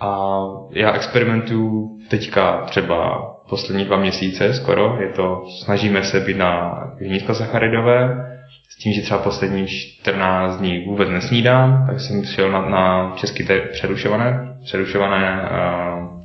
A 0.00 0.38
já 0.70 0.92
experimentuju 0.92 1.98
teďka 2.08 2.62
třeba 2.64 3.30
poslední 3.48 3.84
dva 3.84 3.96
měsíce 3.96 4.54
skoro, 4.54 4.96
je 5.00 5.08
to, 5.08 5.44
snažíme 5.64 6.02
se 6.02 6.20
být 6.20 6.36
na 6.36 6.80
nízkosacharidové, 7.00 8.26
s 8.68 8.76
tím, 8.76 8.92
že 8.92 9.02
třeba 9.02 9.20
poslední 9.20 9.66
14 9.66 10.56
dní 10.56 10.84
vůbec 10.84 11.08
nesnídám, 11.08 11.86
tak 11.86 12.00
jsem 12.00 12.24
šel 12.24 12.50
na, 12.52 12.68
na 12.68 13.12
česky 13.16 13.44
te, 13.44 13.60
přerušované, 13.60 14.56
přerušované 14.64 15.50
uh, 15.50 16.22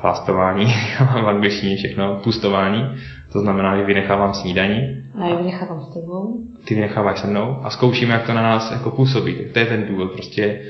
fastování, 0.00 0.66
v 0.98 1.28
angličtině 1.28 1.76
všechno, 1.76 2.20
pustování, 2.24 2.96
to 3.32 3.40
znamená, 3.40 3.76
že 3.76 3.84
vynechávám 3.84 4.34
snídaní 4.34 5.05
A 5.20 5.28
já 5.28 5.36
vynechávám 5.36 5.80
s 5.80 5.94
tebou. 5.94 6.44
ty 6.64 6.74
vynecháváš 6.74 7.20
se 7.20 7.26
mnou 7.26 7.56
a 7.62 7.70
zkoušíme, 7.70 8.14
jak 8.14 8.26
to 8.26 8.34
na 8.34 8.42
nás 8.42 8.72
jako 8.72 8.90
působí. 8.90 9.34
Tak 9.36 9.52
to 9.52 9.58
je 9.58 9.66
ten 9.66 9.86
důvod. 9.88 10.12
Prostě 10.12 10.60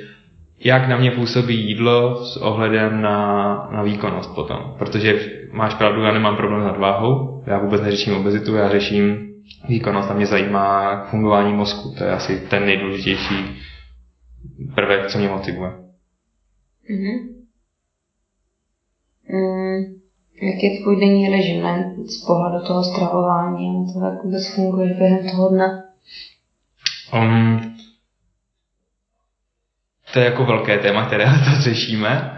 jak 0.64 0.88
na 0.88 0.96
mě 0.96 1.10
působí 1.10 1.68
jídlo 1.68 2.24
s 2.24 2.36
ohledem 2.36 3.02
na, 3.02 3.68
na 3.72 3.82
výkonnost 3.82 4.34
potom. 4.34 4.74
Protože 4.78 5.32
máš 5.52 5.74
pravdu, 5.74 6.02
já 6.02 6.12
nemám 6.12 6.36
problém 6.36 6.62
s 6.62 6.64
nadváhou, 6.64 7.44
já 7.46 7.58
vůbec 7.58 7.82
neřeším 7.82 8.16
obezitu, 8.16 8.54
já 8.54 8.70
řeším 8.70 9.32
výkonnost 9.68 10.10
a 10.10 10.14
mě 10.14 10.26
zajímá 10.26 11.04
fungování 11.04 11.52
mozku. 11.52 11.94
To 11.98 12.04
je 12.04 12.10
asi 12.10 12.40
ten 12.50 12.66
nejdůležitější 12.66 13.34
prvek, 14.74 15.06
co 15.06 15.18
mě 15.18 15.28
motivuje. 15.28 15.70
Mhm. 16.90 17.36
Mm, 19.28 19.84
jak 20.42 20.62
je 20.62 20.82
tvůj 20.82 21.00
denní 21.00 21.28
režim 21.28 21.62
ne? 21.62 21.94
z 22.06 22.26
pohledu 22.26 22.66
toho 22.66 22.84
stravování 22.84 23.68
a 23.68 23.92
toho, 23.92 24.06
jak 24.06 24.24
vůbec 24.24 24.54
funguješ 24.54 24.98
během 24.98 25.30
toho 25.30 25.48
dne? 25.48 25.82
Um, 27.14 27.76
to 30.12 30.18
je 30.18 30.24
jako 30.24 30.44
velké 30.44 30.78
téma, 30.78 31.06
které 31.06 31.24
to 31.54 31.60
řešíme. 31.60 32.32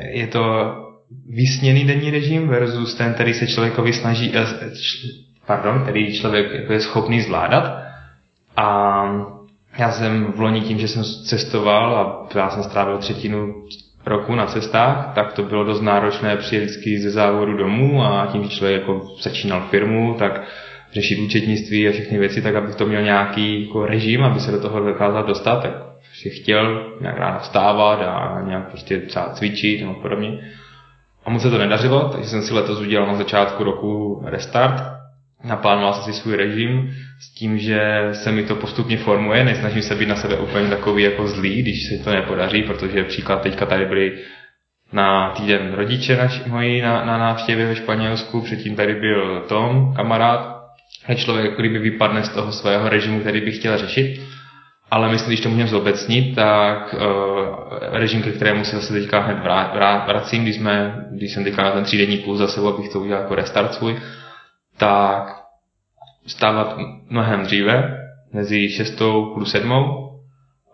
Je 0.00 0.26
to 0.26 0.42
vysněný 1.28 1.84
denní 1.84 2.10
režim 2.10 2.48
versus 2.48 2.94
ten, 2.94 3.14
který 3.14 3.34
se 3.34 3.46
člověkovi 3.46 3.92
snaží, 3.92 4.32
eh, 4.34 4.70
pardon, 5.46 5.82
který 5.82 6.18
člověk 6.18 6.52
jako 6.52 6.72
je 6.72 6.80
schopný 6.80 7.20
zvládat. 7.20 7.82
A 8.56 9.02
já 9.78 9.92
jsem 9.92 10.32
v 10.32 10.40
loni 10.40 10.60
tím, 10.60 10.78
že 10.78 10.88
jsem 10.88 11.04
cestoval 11.04 11.96
a 11.96 12.38
já 12.38 12.50
jsem 12.50 12.62
strávil 12.62 12.98
třetinu 12.98 13.54
roku 14.06 14.34
na 14.34 14.46
cestách, 14.46 15.12
tak 15.14 15.32
to 15.32 15.42
bylo 15.42 15.64
dost 15.64 15.80
náročné 15.80 16.36
přijet 16.36 16.64
vždycky 16.64 16.98
ze 16.98 17.10
závodu 17.10 17.56
domů 17.56 18.02
a 18.04 18.28
tím, 18.32 18.42
že 18.42 18.48
člověk 18.48 18.80
jako 18.80 19.06
začínal 19.20 19.66
firmu, 19.70 20.16
tak 20.18 20.42
řešit 20.92 21.18
účetnictví 21.18 21.88
a 21.88 21.92
všechny 21.92 22.18
věci, 22.18 22.42
tak 22.42 22.54
aby 22.54 22.72
to 22.72 22.86
měl 22.86 23.02
nějaký 23.02 23.66
jako 23.66 23.86
režim, 23.86 24.24
aby 24.24 24.40
se 24.40 24.52
do 24.52 24.60
toho 24.60 24.80
dokázal 24.80 25.24
dostat, 25.24 25.62
tak 25.62 25.72
si 26.12 26.30
chtěl 26.30 26.92
nějak 27.00 27.18
ráno 27.18 27.38
vstávat 27.38 28.00
a 28.02 28.40
nějak 28.46 28.68
prostě 28.68 28.98
třeba 28.98 29.28
cvičit 29.28 29.80
nebo 29.80 29.94
podobně. 29.94 30.38
A 31.24 31.30
moc 31.30 31.42
se 31.42 31.50
to 31.50 31.58
nedařilo, 31.58 32.08
takže 32.08 32.28
jsem 32.28 32.42
si 32.42 32.54
letos 32.54 32.80
udělal 32.80 33.08
na 33.08 33.14
začátku 33.14 33.64
roku 33.64 34.22
restart. 34.26 34.99
Naplánoval 35.44 35.94
jsem 35.94 36.12
si 36.12 36.20
svůj 36.20 36.36
režim 36.36 36.90
s 37.20 37.34
tím, 37.34 37.58
že 37.58 38.08
se 38.12 38.32
mi 38.32 38.42
to 38.42 38.56
postupně 38.56 38.96
formuje, 38.96 39.44
nesnažím 39.44 39.82
se 39.82 39.94
být 39.94 40.08
na 40.08 40.16
sebe 40.16 40.36
úplně 40.36 40.68
takový 40.68 41.02
jako 41.02 41.26
zlý, 41.26 41.62
když 41.62 41.88
se 41.88 42.04
to 42.04 42.10
nepodaří, 42.10 42.62
protože 42.62 43.04
příklad 43.04 43.42
teďka 43.42 43.66
tady 43.66 43.84
byli 43.84 44.18
na 44.92 45.30
týden 45.30 45.72
rodiče 45.72 46.16
naši, 46.16 46.42
moji 46.46 46.82
na, 46.82 47.04
na 47.04 47.18
návštěvě 47.18 47.66
ve 47.66 47.76
Španělsku, 47.76 48.40
předtím 48.40 48.76
tady 48.76 48.94
byl 48.94 49.44
Tom, 49.48 49.94
kamarád, 49.96 50.60
a 51.06 51.14
člověk 51.14 51.50
jako 51.50 51.62
kdyby 51.62 51.78
vypadne 51.78 52.22
z 52.22 52.28
toho 52.28 52.52
svého 52.52 52.88
režimu, 52.88 53.20
který 53.20 53.40
by 53.40 53.52
chtěl 53.52 53.78
řešit. 53.78 54.20
Ale 54.90 55.08
myslím, 55.08 55.28
když 55.28 55.40
to 55.40 55.48
můžeme 55.48 55.68
zobecnit, 55.68 56.34
tak 56.34 56.94
uh, 56.94 57.00
režim, 57.92 58.22
ke 58.22 58.30
kterému 58.30 58.64
se 58.64 58.76
zase 58.76 58.92
teďka 58.92 59.20
hned 59.20 59.38
vrá, 59.38 59.70
vrá, 59.74 60.04
vracím, 60.06 60.42
když, 60.42 60.56
jsme, 60.56 61.04
když 61.10 61.32
jsem 61.32 61.44
teďka 61.44 61.62
na 61.62 61.70
ten 61.70 61.84
třídenní 61.84 62.16
plus 62.16 62.38
za 62.38 62.48
sebou, 62.48 62.68
abych 62.74 62.92
to 62.92 63.00
udělal 63.00 63.22
jako 63.22 63.34
restart 63.34 63.74
svůj, 63.74 63.96
tak 64.80 65.44
vstávat 66.26 66.76
mnohem 67.10 67.42
dříve, 67.42 67.98
mezi 68.32 68.68
šestou 68.68 69.34
plus 69.34 69.50
sedmou, 69.50 70.08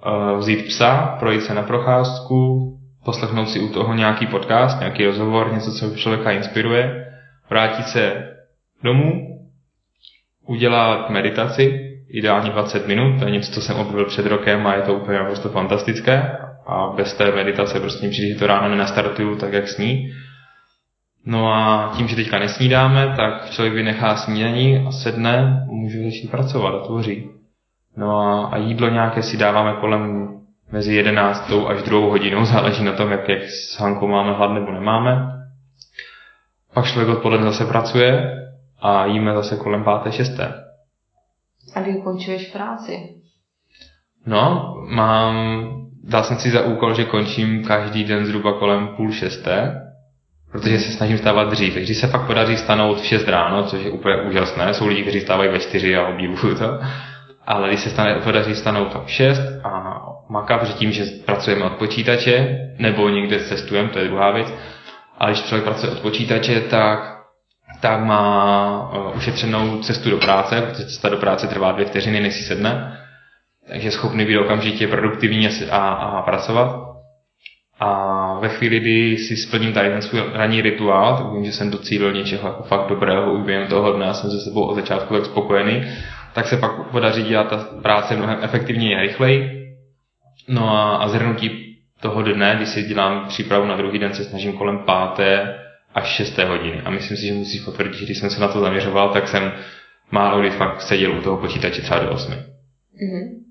uh, 0.07 0.39
vzít 0.39 0.67
psa, 0.67 1.17
projít 1.19 1.43
se 1.43 1.55
na 1.55 1.63
procházku, 1.63 2.73
poslechnout 3.05 3.47
si 3.47 3.61
u 3.61 3.69
toho 3.69 3.95
nějaký 3.95 4.27
podcast, 4.27 4.81
nějaký 4.81 5.07
rozhovor, 5.07 5.53
něco, 5.53 5.73
co 5.73 5.97
člověka 5.97 6.31
inspiruje, 6.31 7.07
vrátit 7.51 7.87
se 7.87 8.33
domů, 8.83 9.39
udělat 10.47 11.11
meditaci, 11.11 11.81
ideálně 12.09 12.51
20 12.51 12.87
minut, 12.87 13.19
to 13.19 13.25
je 13.25 13.31
něco, 13.31 13.53
co 13.53 13.61
jsem 13.61 13.77
objevil 13.77 14.05
před 14.05 14.27
rokem 14.27 14.67
a 14.67 14.75
je 14.75 14.83
to 14.83 14.95
úplně 14.95 15.19
prostě 15.19 15.49
fantastické 15.49 16.39
a 16.67 16.93
bez 16.97 17.15
té 17.15 17.33
meditace 17.33 17.81
prostě 17.81 18.09
přijde, 18.09 18.35
že 18.35 18.39
to 18.39 18.47
ráno 18.47 18.69
nenastartuju 18.69 19.37
tak, 19.37 19.53
jak 19.53 19.69
sní. 19.69 20.13
No 21.27 21.53
a 21.53 21.93
tím, 21.97 22.09
že 22.09 22.17
teďka 22.17 22.39
nesnídáme, 22.39 23.15
tak 23.17 23.51
člověk 23.51 23.75
vynechá 23.75 24.17
snídaní 24.17 24.87
a 24.89 24.91
sedne, 24.91 25.67
může 25.67 26.05
začít 26.05 26.31
pracovat 26.31 26.75
a 26.75 26.87
tvoří. 26.87 27.31
No 27.97 28.19
a, 28.19 28.47
a 28.47 28.57
jídlo 28.57 28.89
nějaké 28.89 29.23
si 29.23 29.37
dáváme 29.37 29.73
kolem 29.81 30.29
mezi 30.73 30.95
11. 30.95 31.53
až 31.69 31.83
2 31.83 32.01
hodinou, 32.01 32.45
záleží 32.55 32.85
na 32.85 32.93
tom, 32.93 33.11
jak, 33.11 33.29
jak 33.29 33.43
s 33.43 33.79
Hankou 33.79 34.09
máme 34.09 34.33
hlad 34.33 34.53
nebo 34.53 34.73
nemáme. 34.73 35.33
Pak 36.75 36.87
člověk 36.87 37.17
odpoledne 37.17 37.47
zase 37.47 37.65
pracuje 37.65 38.43
a 38.81 39.07
jíme 39.07 39.35
zase 39.35 39.57
kolem 39.57 39.85
5. 40.03 40.13
6. 40.13 40.41
A 41.75 41.81
kdy 41.81 41.97
ukončuješ 41.97 42.51
práci? 42.51 43.15
No, 44.27 44.75
mám, 44.89 45.35
dal 46.05 46.25
jsem 46.25 46.39
si 46.39 46.51
za 46.51 46.65
úkol, 46.65 46.95
že 46.95 47.05
končím 47.05 47.65
každý 47.65 48.05
den 48.05 48.27
zhruba 48.27 48.59
kolem 48.59 48.89
půl 48.89 49.13
šesté, 49.13 49.86
protože 50.57 50.79
se 50.79 50.93
snažím 50.93 51.19
stávat 51.19 51.49
dřív. 51.51 51.75
Takže 51.75 51.95
se 51.95 52.07
fakt 52.07 52.27
podaří 52.27 52.57
stanout 52.57 53.01
v 53.01 53.05
6 53.05 53.29
ráno, 53.29 53.63
což 53.63 53.85
je 53.85 53.91
úplně 53.91 54.17
úžasné. 54.17 54.75
Jsou 54.75 54.87
lidi, 54.87 55.03
kteří 55.03 55.21
stávají 55.21 55.51
ve 55.51 55.59
4 55.59 55.97
a 55.97 56.07
obdivuju 56.07 56.55
to. 56.55 56.79
Ale 57.47 57.69
když 57.69 57.81
se 57.81 57.91
stane, 57.91 58.15
podaří 58.15 58.55
stanout 58.55 58.97
v 59.05 59.11
6 59.11 59.41
a 59.65 60.03
maká, 60.29 60.59
protože 60.59 60.73
tím, 60.73 60.93
že 60.93 61.05
pracujeme 61.25 61.65
od 61.65 61.73
počítače, 61.73 62.59
nebo 62.79 63.09
někde 63.09 63.41
cestujeme, 63.41 63.89
to 63.89 63.99
je 63.99 64.05
druhá 64.05 64.31
věc, 64.31 64.55
ale 65.19 65.33
když 65.33 65.43
člověk 65.45 65.65
pracuje 65.65 65.93
od 65.93 66.01
počítače, 66.01 66.61
tak 66.61 67.17
tak 67.81 68.01
má 68.05 68.91
uh, 68.93 69.17
ušetřenou 69.17 69.79
cestu 69.79 70.11
do 70.11 70.19
práce, 70.19 70.63
protože 70.63 70.85
cesta 70.85 71.09
do 71.09 71.17
práce 71.17 71.47
trvá 71.47 71.73
dvě 71.73 71.87
vteřiny, 71.87 72.21
než 72.21 72.35
si 72.35 72.43
sedne, 72.43 72.99
takže 73.69 73.89
je 73.89 73.93
schopný 73.93 74.25
být 74.25 74.39
okamžitě 74.39 74.89
produktivní 74.89 75.49
a, 75.71 75.79
a 75.89 76.23
pracovat. 76.23 76.86
A 77.79 78.39
ve 78.41 78.49
chvíli, 78.49 78.81
kdy 78.81 79.17
si 79.17 79.37
splním 79.37 79.73
tady 79.73 79.89
ten 79.89 80.03
svůj 80.03 80.23
ranní 80.33 80.63
rituál, 80.63 81.17
tak 81.17 81.33
vím, 81.33 81.45
že 81.45 81.53
jsem 81.53 81.71
docílil 81.71 82.13
něčeho 82.13 82.49
jako 82.49 82.63
fakt 82.63 82.89
dobrého 82.89 83.33
už 83.33 83.43
během 83.43 83.69
toho 83.69 83.93
dne, 83.93 84.15
jsem 84.15 84.31
se 84.31 84.41
sebou 84.41 84.63
od 84.63 84.75
začátku 84.75 85.15
tak 85.15 85.25
spokojený, 85.25 85.85
tak 86.35 86.47
se 86.47 86.57
pak 86.57 86.91
podaří 86.91 87.23
dělat 87.23 87.49
ta 87.49 87.57
práce 87.83 88.17
mnohem 88.17 88.39
efektivněji 88.43 88.97
a 88.97 89.01
rychleji. 89.01 89.67
No 90.49 90.71
a, 90.71 90.97
a 90.97 91.09
zhrnutí 91.09 91.77
toho 92.01 92.23
dne, 92.23 92.55
když 92.57 92.69
si 92.69 92.83
dělám 92.83 93.29
přípravu 93.29 93.67
na 93.67 93.77
druhý 93.77 93.99
den, 93.99 94.15
se 94.15 94.25
snažím 94.25 94.53
kolem 94.53 94.79
páté 94.79 95.59
až 95.95 96.07
6. 96.07 96.39
hodiny. 96.39 96.83
A 96.85 96.91
myslím 96.91 97.17
si, 97.17 97.27
že 97.27 97.33
musíš 97.33 97.61
potvrdit, 97.61 97.95
že 97.95 98.05
když 98.05 98.19
jsem 98.19 98.31
se 98.31 98.41
na 98.41 98.49
to 98.49 98.61
zaměřoval, 98.61 99.13
tak 99.13 99.29
jsem 99.29 99.53
málo 100.11 100.41
kdy 100.41 100.51
fakt 100.51 100.81
seděl 100.81 101.19
u 101.19 101.23
toho 101.23 101.37
počítače 101.37 101.83
třeba 101.83 102.01
do 102.01 102.11
8. 102.11 102.33
Mhm. 102.33 103.45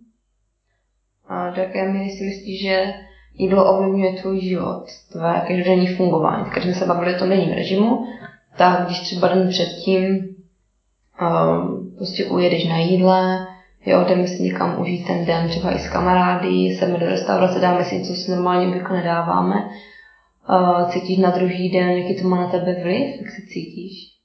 A 1.27 1.49
do 1.49 1.61
jaké 1.61 1.93
si 2.09 2.23
myslíš, 2.23 2.61
že 2.61 2.93
jídlo 3.37 3.73
ovlivňuje 3.73 4.21
tvůj 4.21 4.41
život, 4.41 4.83
tvé 5.11 5.45
každodenní 5.47 5.87
fungování. 5.87 6.45
Když 6.53 6.63
jsme 6.63 6.73
se 6.73 6.85
bavili 6.85 7.15
o 7.15 7.19
tom 7.19 7.29
denním 7.29 7.53
režimu, 7.53 8.05
tak 8.57 8.85
když 8.85 8.99
třeba 8.99 9.27
den 9.27 9.49
předtím 9.49 10.19
um, 11.21 11.95
prostě 11.97 12.25
ujedeš 12.25 12.67
na 12.67 12.77
jídle, 12.77 13.47
jo, 13.85 14.05
jdeme 14.07 14.27
si 14.27 14.43
někam 14.43 14.81
užít 14.81 15.07
ten 15.07 15.25
den, 15.25 15.49
třeba 15.49 15.71
i 15.71 15.79
s 15.79 15.89
kamarády, 15.89 16.47
jsme 16.47 16.97
do 16.97 17.05
restaurace, 17.05 17.59
dáme 17.59 17.83
si 17.83 17.95
něco, 17.95 18.13
co 18.13 18.19
si 18.19 18.31
normálně 18.31 18.67
obvykle 18.67 18.97
nedáváme, 18.97 19.55
uh, 20.49 20.89
cítíš 20.89 21.17
na 21.17 21.29
druhý 21.29 21.71
den, 21.71 21.89
jaký 21.89 22.21
to 22.21 22.27
má 22.27 22.37
na 22.37 22.47
tebe 22.47 22.75
vliv, 22.83 23.21
jak 23.21 23.29
se 23.31 23.41
cítíš? 23.41 24.15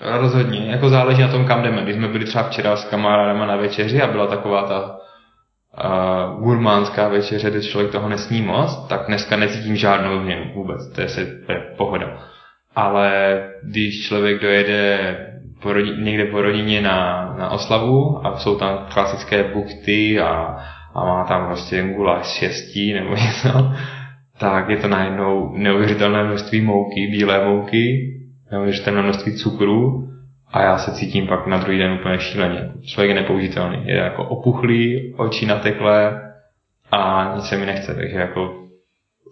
Rozhodně, 0.00 0.70
jako 0.70 0.88
záleží 0.88 1.22
na 1.22 1.28
tom, 1.28 1.44
kam 1.44 1.62
jdeme. 1.62 1.82
Když 1.82 1.96
jsme 1.96 2.08
byli 2.08 2.24
třeba 2.24 2.48
včera 2.48 2.76
s 2.76 2.84
kamarádama 2.84 3.46
na 3.46 3.56
večeři 3.56 4.02
a 4.02 4.06
byla 4.06 4.26
taková 4.26 4.62
ta 4.62 4.98
uh, 5.84 6.42
gurmánská 6.42 7.08
večeře, 7.08 7.50
kde 7.50 7.62
člověk 7.62 7.92
toho 7.92 8.08
nesní 8.08 8.42
moc, 8.42 8.88
tak 8.88 9.06
dneska 9.06 9.36
necítím 9.36 9.76
žádnou 9.76 10.20
změnu 10.22 10.44
vůbec, 10.54 10.92
to 10.94 11.00
je, 11.00 11.08
se, 11.08 11.26
to 11.46 11.52
je 11.52 11.58
pohoda. 11.76 12.18
Ale 12.76 13.40
když 13.62 14.06
člověk 14.06 14.42
dojede 14.42 15.16
po 15.62 15.72
rodi, 15.72 15.90
někde 16.02 16.24
po 16.24 16.42
rodině 16.42 16.80
na, 16.80 17.34
na 17.38 17.50
oslavu 17.50 18.26
a 18.26 18.36
jsou 18.36 18.58
tam 18.58 18.86
klasické 18.92 19.44
bukty 19.44 20.20
a, 20.20 20.56
a 20.94 21.04
má 21.04 21.24
tam 21.24 21.46
prostě 21.46 21.82
guláš 21.96 22.26
šestí 22.26 22.92
nebo 22.92 23.10
něco, 23.14 23.72
tak 24.38 24.68
je 24.68 24.76
to 24.76 24.88
najednou 24.88 25.56
neuvěřitelné 25.56 26.24
množství 26.24 26.60
mouky, 26.60 27.06
bílé 27.10 27.44
mouky, 27.44 28.14
neuvěřitelné 28.52 29.02
množství 29.02 29.36
cukru 29.36 30.08
a 30.50 30.62
já 30.62 30.78
se 30.78 30.92
cítím 30.92 31.26
pak 31.26 31.46
na 31.46 31.58
druhý 31.58 31.78
den 31.78 31.92
úplně 31.92 32.18
šíleně. 32.18 32.72
Člověk 32.82 33.08
je 33.08 33.22
nepoužitelný, 33.22 33.86
je 33.86 33.96
jako 33.96 34.28
opuchlý, 34.28 35.14
oči 35.14 35.46
nateklé 35.46 36.20
a 36.90 37.32
nic 37.36 37.44
se 37.44 37.56
mi 37.56 37.66
nechce, 37.66 37.94
takže 37.94 38.16
jako 38.16 38.64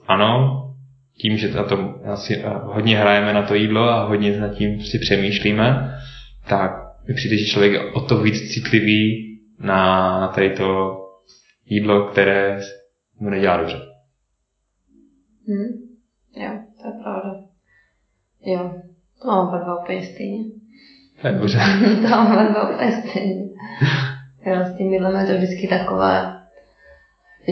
ano, 0.07 0.63
tím, 1.19 1.37
že 1.37 1.55
na 1.55 1.65
tom 1.65 1.95
asi 2.05 2.45
hodně 2.63 2.99
hrajeme 2.99 3.33
na 3.33 3.43
to 3.43 3.55
jídlo 3.55 3.83
a 3.83 4.05
hodně 4.05 4.41
nad 4.41 4.55
tím 4.55 4.81
si 4.81 4.99
přemýšlíme, 4.99 5.95
tak 6.49 6.71
mi 7.09 7.15
přijde, 7.15 7.37
že 7.37 7.47
člověk 7.47 7.73
je 7.73 7.93
o 7.93 8.01
to 8.01 8.21
víc 8.21 8.55
citlivý 8.55 9.27
na, 9.59 9.77
na 10.21 10.29
tady 10.29 10.51
to 10.51 10.97
jídlo, 11.65 12.05
které 12.05 12.61
mu 13.21 13.31
nedělá 13.31 13.57
dobře. 13.57 13.77
Hmm. 15.49 15.87
Jo, 16.37 16.51
to 16.83 16.89
je 16.89 17.03
pravda. 17.03 17.35
Jo, 18.41 18.73
to 19.23 19.29
mám 19.29 19.65
dva 19.65 19.83
úplně 19.83 20.03
stejně. 20.03 20.56
Dobře. 21.23 21.59
to 22.03 22.09
máme 22.09 22.49
dva 22.51 22.71
úplně 22.71 22.93
stejně. 22.93 23.45
Jo, 24.47 24.65
s 24.65 24.77
tím 24.79 24.93
jídlem 24.93 25.21
je 25.21 25.27
to 25.27 25.33
vždycky 25.33 25.69
takové, 25.69 26.37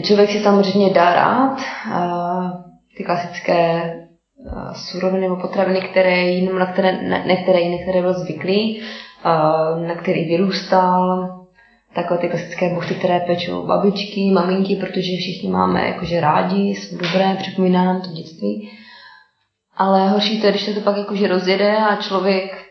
člověk 0.03 0.29
si 0.29 0.39
samozřejmě 0.39 0.93
dá 0.93 1.13
rád 1.13 1.57
ty 2.97 3.03
klasické 3.03 3.91
suroviny 4.73 5.21
nebo 5.21 5.35
potraviny, 5.35 5.81
které 5.81 6.21
jiným, 6.21 6.59
na 6.59 6.65
které, 6.65 6.91
ne, 6.91 7.23
ne 7.25 7.35
které 7.43 7.59
jiné, 7.59 7.83
které 7.83 8.01
byl 8.01 8.13
zvyklý, 8.13 8.81
na 9.87 9.95
který 9.95 10.25
vyrůstal, 10.25 11.29
takové 11.95 12.19
ty 12.19 12.29
klasické 12.29 12.73
buchty, 12.73 12.95
které 12.95 13.19
pečou 13.19 13.67
babičky, 13.67 14.31
maminky, 14.33 14.75
protože 14.75 15.17
všichni 15.19 15.49
máme 15.49 15.87
jakože 15.87 16.21
rádi, 16.21 16.57
jsou 16.57 16.97
dobré, 16.97 17.35
připomíná 17.37 17.85
nám 17.85 18.01
to 18.01 18.09
dětství. 18.09 18.69
Ale 19.77 20.09
horší 20.09 20.39
to 20.39 20.45
je, 20.45 20.51
když 20.51 20.65
se 20.65 20.73
to 20.73 20.81
pak 20.81 20.97
jakože 20.97 21.27
rozjede 21.27 21.77
a 21.77 21.95
člověk 21.95 22.64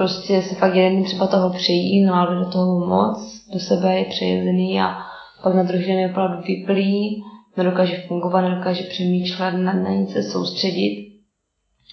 prostě 0.00 0.42
se 0.42 0.54
fakt 0.54 0.74
jeden 0.74 1.04
třeba 1.04 1.26
toho 1.26 1.50
přejí, 1.50 2.04
náladu 2.04 2.44
do 2.44 2.50
toho 2.50 2.86
moc, 2.86 3.18
do 3.52 3.60
sebe 3.60 3.98
je 3.98 4.04
přejezený 4.04 4.80
a 4.80 4.96
pak 5.42 5.54
na 5.54 5.62
druhý 5.62 5.86
den 5.86 5.98
je 5.98 6.10
opravdu 6.10 6.42
vyplý, 6.42 7.22
nedokáže 7.56 8.02
fungovat, 8.08 8.40
nedokáže 8.40 8.82
přemýšlet, 8.82 9.50
na, 9.50 9.72
na 9.72 9.90
nic 9.90 10.12
se 10.12 10.22
soustředit 10.22 11.10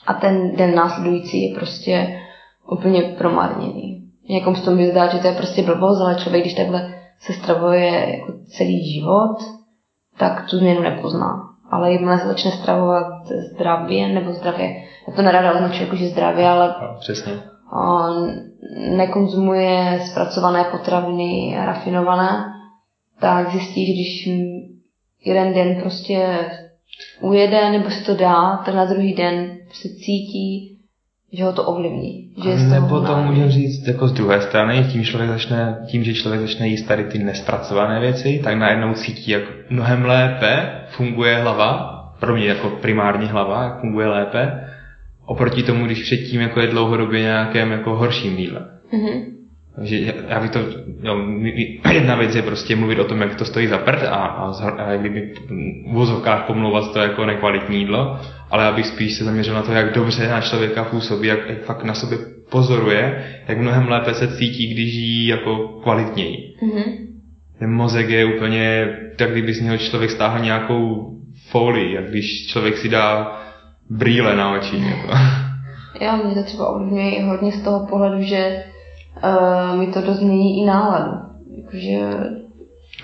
a 0.08 0.14
ten 0.14 0.56
den 0.56 0.76
následující 0.76 1.50
je 1.50 1.56
prostě 1.56 2.20
úplně 2.72 3.02
promarněný. 3.02 4.02
Někomu 4.30 4.56
z 4.56 4.62
tom 4.62 4.86
zdá, 4.86 5.08
že 5.08 5.20
to 5.20 5.28
je 5.28 5.34
prostě 5.34 5.64
blbost, 5.64 6.02
ale 6.02 6.16
člověk, 6.16 6.44
když 6.44 6.54
takhle 6.54 6.94
se 7.20 7.34
stravuje 7.34 8.18
jako 8.18 8.34
celý 8.58 8.94
život, 8.94 9.38
tak 10.18 10.50
tu 10.50 10.58
změnu 10.58 10.82
nepozná. 10.82 11.44
Ale 11.72 11.92
jakmile 11.92 12.20
se 12.20 12.28
začne 12.28 12.52
stravovat 12.52 13.28
zdravě 13.54 14.08
nebo 14.08 14.34
zdravě, 14.34 14.68
já 15.08 15.14
to 15.16 15.22
nerada 15.22 15.54
označuji 15.54 15.84
jako, 15.84 15.96
že 15.96 16.08
zdravě, 16.08 16.48
ale 16.48 16.76
no, 16.82 16.98
přesně. 17.00 17.57
Nekonzumuje 18.98 20.00
zpracované 20.12 20.64
potraviny 20.64 21.56
rafinované, 21.66 22.54
tak 23.20 23.52
zjistí, 23.52 23.86
že 23.86 23.94
když 23.94 24.30
jeden 25.26 25.54
den 25.54 25.82
prostě 25.82 26.40
ujede 27.22 27.72
nebo 27.72 27.90
si 27.90 28.06
to 28.06 28.16
dá, 28.16 28.58
tak 28.66 28.76
na 28.76 28.86
druhý 28.86 29.14
den 29.14 29.58
se 29.72 29.90
cítí, 29.90 30.78
že 31.34 31.44
ho 31.44 31.54
to 31.54 31.64
ovlivní. 31.64 32.32
Že 32.44 32.50
je 32.50 32.58
Nebo 32.58 33.02
to 33.02 33.16
můžeme 33.16 33.52
říct 33.52 33.88
jako 33.88 34.08
z 34.08 34.14
druhé 34.14 34.42
strany, 34.42 34.86
tím, 34.92 35.04
člověk 35.04 35.30
začne, 35.30 35.78
tím, 35.88 36.04
že 36.04 36.14
člověk 36.14 36.42
začne 36.42 36.68
jíst 36.68 36.88
tady 36.88 37.04
ty 37.04 37.20
nespracované 37.20 38.00
věci, 38.00 38.42
tak 38.44 38.58
najednou 38.58 38.94
cítí, 38.94 39.32
jak 39.32 39.44
mnohem 39.70 40.06
lépe 40.06 40.70
funguje 40.90 41.38
hlava, 41.38 41.94
pro 42.20 42.36
mě 42.36 42.46
jako 42.46 42.70
primární 42.70 43.28
hlava, 43.28 43.64
jak 43.64 43.80
funguje 43.80 44.08
lépe, 44.08 44.68
oproti 45.28 45.64
tomu, 45.64 45.86
když 45.86 46.04
předtím 46.04 46.42
jako 46.42 46.60
je 46.60 46.68
dlouhodobě 46.68 47.22
nějakém 47.22 47.72
jako 47.72 47.96
horším 47.96 48.38
jídle. 48.38 48.66
Mm-hmm. 48.94 49.24
Takže 49.76 50.14
já 50.30 50.40
bych 50.40 50.52
to, 50.52 50.60
jo, 51.04 51.26
jedna 51.94 52.16
věc 52.16 52.36
je 52.36 52.42
prostě 52.42 52.76
mluvit 52.76 53.00
o 53.00 53.04
tom, 53.04 53.22
jak 53.22 53.36
to 53.36 53.46
stojí 53.46 53.68
za 53.68 53.78
prd 53.78 54.04
a, 54.04 54.16
a, 54.16 54.70
a 54.70 54.92
jak 54.92 55.00
kdyby 55.00 55.34
v 55.88 55.94
vozovkách 55.94 56.46
pomlouvat 56.46 56.94
to 56.94 57.00
jako 57.00 57.26
nekvalitní 57.26 57.78
jídlo, 57.78 58.20
ale 58.52 58.64
já 58.64 58.72
bych 58.72 58.86
spíš 58.86 59.14
se 59.14 59.24
zaměřil 59.24 59.54
na 59.54 59.62
to, 59.62 59.72
jak 59.72 59.94
dobře 59.94 60.28
na 60.28 60.42
člověka 60.42 60.84
působí, 60.84 61.28
jak, 61.28 61.50
jak 61.50 61.64
fakt 61.64 61.84
na 61.84 61.94
sobě 61.94 62.18
pozoruje, 62.50 63.24
jak 63.48 63.58
mnohem 63.58 63.88
lépe 63.88 64.14
se 64.14 64.28
cítí, 64.38 64.74
když 64.74 64.94
jí 64.94 65.28
jako 65.28 65.68
kvalitněji. 65.84 66.54
Mm-hmm. 66.64 67.08
Ten 67.60 67.72
mozek 67.72 68.10
je 68.10 68.36
úplně, 68.36 68.88
tak 69.16 69.32
kdyby 69.32 69.54
z 69.54 69.62
něho 69.62 69.78
člověk 69.78 70.12
stáhl 70.12 70.44
nějakou 70.44 71.14
folii, 71.50 71.94
jak 71.94 72.10
když 72.10 72.48
člověk 72.48 72.78
si 72.78 72.90
dá 72.90 73.38
brýle 73.90 74.36
na 74.36 74.52
oči. 74.52 74.78
Jako. 74.78 75.08
Já 76.02 76.16
mě 76.16 76.36
to 76.36 76.44
třeba 76.44 76.70
ovlivňuje 76.70 77.26
hodně 77.26 77.52
z 77.52 77.62
toho 77.64 77.86
pohledu, 77.86 78.22
že 78.22 78.64
uh, 79.24 79.80
mi 79.80 79.88
to 79.88 80.02
dost 80.02 80.18
změní 80.18 80.64
i 80.64 80.66
náladu. 80.66 81.18
Jakože, 81.58 82.00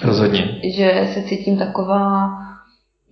Rozhodně. 0.03 0.61
Že 0.75 1.09
se 1.13 1.21
cítím 1.21 1.57
taková, 1.57 2.29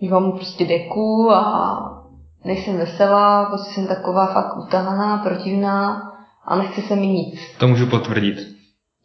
že 0.01 0.09
mám 0.09 0.31
prostě 0.31 0.65
deku 0.65 1.31
a 1.31 2.03
nejsem 2.45 2.77
veselá, 2.77 3.45
prostě 3.45 3.73
jsem 3.73 3.87
taková 3.87 4.25
fakt 4.25 4.57
utahaná, 4.57 5.17
protivná 5.17 6.01
a 6.45 6.55
nechce 6.55 6.81
se 6.81 6.95
mi 6.95 7.07
nic. 7.07 7.39
To 7.57 7.67
můžu 7.67 7.87
potvrdit. 7.87 8.37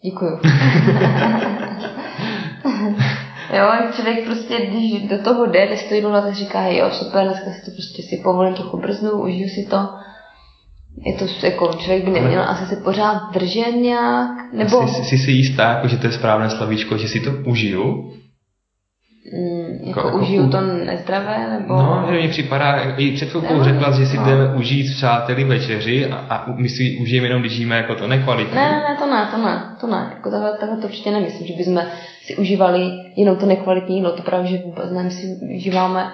Děkuju. 0.03 0.41
jo, 3.57 3.93
člověk 3.93 4.25
prostě, 4.25 4.67
když 4.67 5.03
do 5.03 5.19
toho 5.19 5.47
jde, 5.47 5.67
jde 5.67 5.77
stojí 5.77 6.03
tak 6.03 6.35
říká, 6.35 6.61
hej, 6.61 6.77
jo, 6.77 6.91
super, 6.91 7.25
dneska 7.25 7.51
si 7.51 7.65
to 7.65 7.71
prostě 7.71 8.03
si 8.03 8.21
povolím 8.25 8.55
trochu 8.55 8.77
brzdu, 8.77 9.23
užiju 9.23 9.49
si 9.49 9.67
to 9.71 9.89
je 11.05 11.15
to 11.15 11.47
jako 11.47 11.73
člověk 11.73 12.05
by 12.05 12.11
neměl 12.11 12.41
ale... 12.41 12.49
asi 12.49 12.67
se 12.67 12.77
pořád 12.77 13.33
držet 13.35 13.71
nějak, 13.71 14.53
nebo... 14.53 14.89
Jsi, 14.89 15.05
jsi 15.05 15.19
si 15.19 15.31
jistá, 15.31 15.63
jako, 15.63 15.89
že 15.89 15.97
to 15.97 16.07
je 16.07 16.13
správné 16.13 16.51
slavíčko, 16.51 16.99
že 16.99 17.09
si 17.09 17.21
to 17.21 17.31
užiju? 17.45 18.13
Mm, 19.33 19.89
jako, 19.89 20.01
jako 20.01 20.19
užiju 20.19 20.51
to 20.51 20.61
nezdravé, 20.61 21.47
nebo... 21.51 21.77
No, 21.77 22.05
že 22.11 22.13
mi 22.13 22.29
připadá, 22.29 22.81
i 22.97 23.13
před 23.13 23.29
chvilkou 23.29 23.63
řekla, 23.63 23.91
že 23.91 24.07
si 24.07 24.17
no. 24.17 24.25
jdeme 24.25 24.55
užít 24.55 24.87
s 24.87 24.97
přáteli 24.97 25.45
večeři 25.45 26.07
a, 26.07 26.17
a 26.17 26.53
my 26.53 26.69
si 26.69 26.99
užijeme 27.03 27.27
jenom, 27.27 27.43
když 27.43 27.53
žijeme 27.53 27.77
jako 27.77 27.95
to 27.95 28.07
nekvalitní. 28.07 28.55
Ne, 28.55 28.71
ne, 28.71 28.79
ne, 28.89 28.97
to 28.99 29.07
ne, 29.07 29.29
to 29.31 29.39
ne, 29.39 29.77
to 29.81 29.87
ne. 29.87 30.11
Jako 30.15 30.31
tohle, 30.31 30.53
tohle 30.61 30.77
to 30.77 30.87
určitě 30.87 31.11
nemyslím, 31.11 31.47
že 31.47 31.55
bychom 31.55 31.83
si 32.23 32.37
užívali 32.37 32.91
jenom 33.17 33.37
to 33.37 33.47
nekvalitní 33.47 33.97
jídlo, 33.97 34.13
to 34.13 34.23
právě, 34.23 34.47
že 34.47 34.59
vůbec 34.65 34.91
ne, 34.91 35.03
my 35.03 35.11
si 35.11 35.27
užíváme 35.57 36.11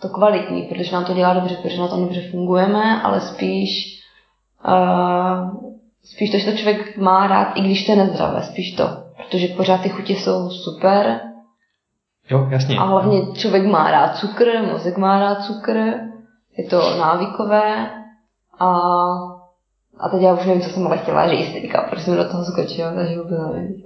to 0.00 0.08
kvalitní, 0.08 0.62
protože 0.62 0.92
nám 0.92 1.04
to 1.04 1.14
dělá 1.14 1.34
dobře, 1.34 1.56
protože 1.62 1.80
na 1.80 1.88
tom 1.88 2.00
dobře 2.00 2.20
fungujeme, 2.30 3.02
ale 3.02 3.20
spíš 3.20 3.96
Uh, 4.68 5.72
spíš 6.04 6.30
to, 6.30 6.38
že 6.38 6.50
to 6.50 6.56
člověk 6.56 6.96
má 6.96 7.26
rád, 7.26 7.52
i 7.56 7.60
když 7.60 7.86
to 7.86 7.92
je 7.92 7.98
nezdravé, 7.98 8.42
spíš 8.42 8.72
to. 8.72 8.84
Protože 9.16 9.48
pořád 9.48 9.80
ty 9.80 9.88
chutě 9.88 10.12
jsou 10.12 10.50
super. 10.50 11.20
Jo, 12.30 12.48
jasně. 12.50 12.78
A 12.78 12.84
hlavně 12.84 13.20
člověk 13.34 13.66
má 13.66 13.90
rád 13.90 14.16
cukr, 14.16 14.46
mozek 14.72 14.96
má 14.96 15.20
rád 15.20 15.44
cukr, 15.44 15.76
je 16.56 16.64
to 16.70 16.96
návykové 16.98 17.90
a, 18.58 18.66
a 19.98 20.08
teď 20.10 20.22
já 20.22 20.34
už 20.34 20.46
nevím, 20.46 20.62
co 20.62 20.70
jsem 20.70 20.86
ale 20.86 20.98
chtěla 20.98 21.28
říct 21.28 21.52
teďka, 21.52 21.82
protože 21.90 22.02
jsem 22.02 22.16
do 22.16 22.28
toho 22.28 22.44
skočila, 22.44 22.94
takže 22.94 23.18
vůbec 23.18 23.38
nevím. 23.54 23.82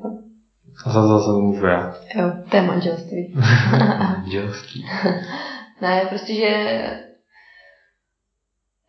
A 0.86 0.90
za 0.90 1.06
zase 1.06 1.30
můžu 1.30 1.66
já. 1.66 1.94
Jo, 2.14 2.32
to 2.50 2.56
je 2.56 2.62
manželství. 2.62 3.34
manželství. 4.00 4.86
ne, 5.80 6.06
prostě, 6.08 6.34
že 6.34 6.46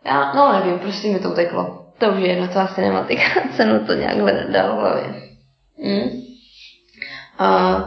já, 0.06 0.34
no 0.34 0.54
nevím, 0.54 0.80
prostě 0.80 1.08
mi 1.08 1.20
to 1.20 1.30
uteklo. 1.30 1.86
To 1.98 2.10
už 2.10 2.20
je 2.20 2.28
jedna 2.28 2.48
celá 2.48 2.68
cinematika, 2.68 3.24
cenu 3.56 3.86
to 3.86 3.94
nějak 3.94 4.52
dal 4.52 4.76
v 4.76 4.80
hlavě. 4.80 5.04
Hmm? 5.84 6.10
A 7.40 7.78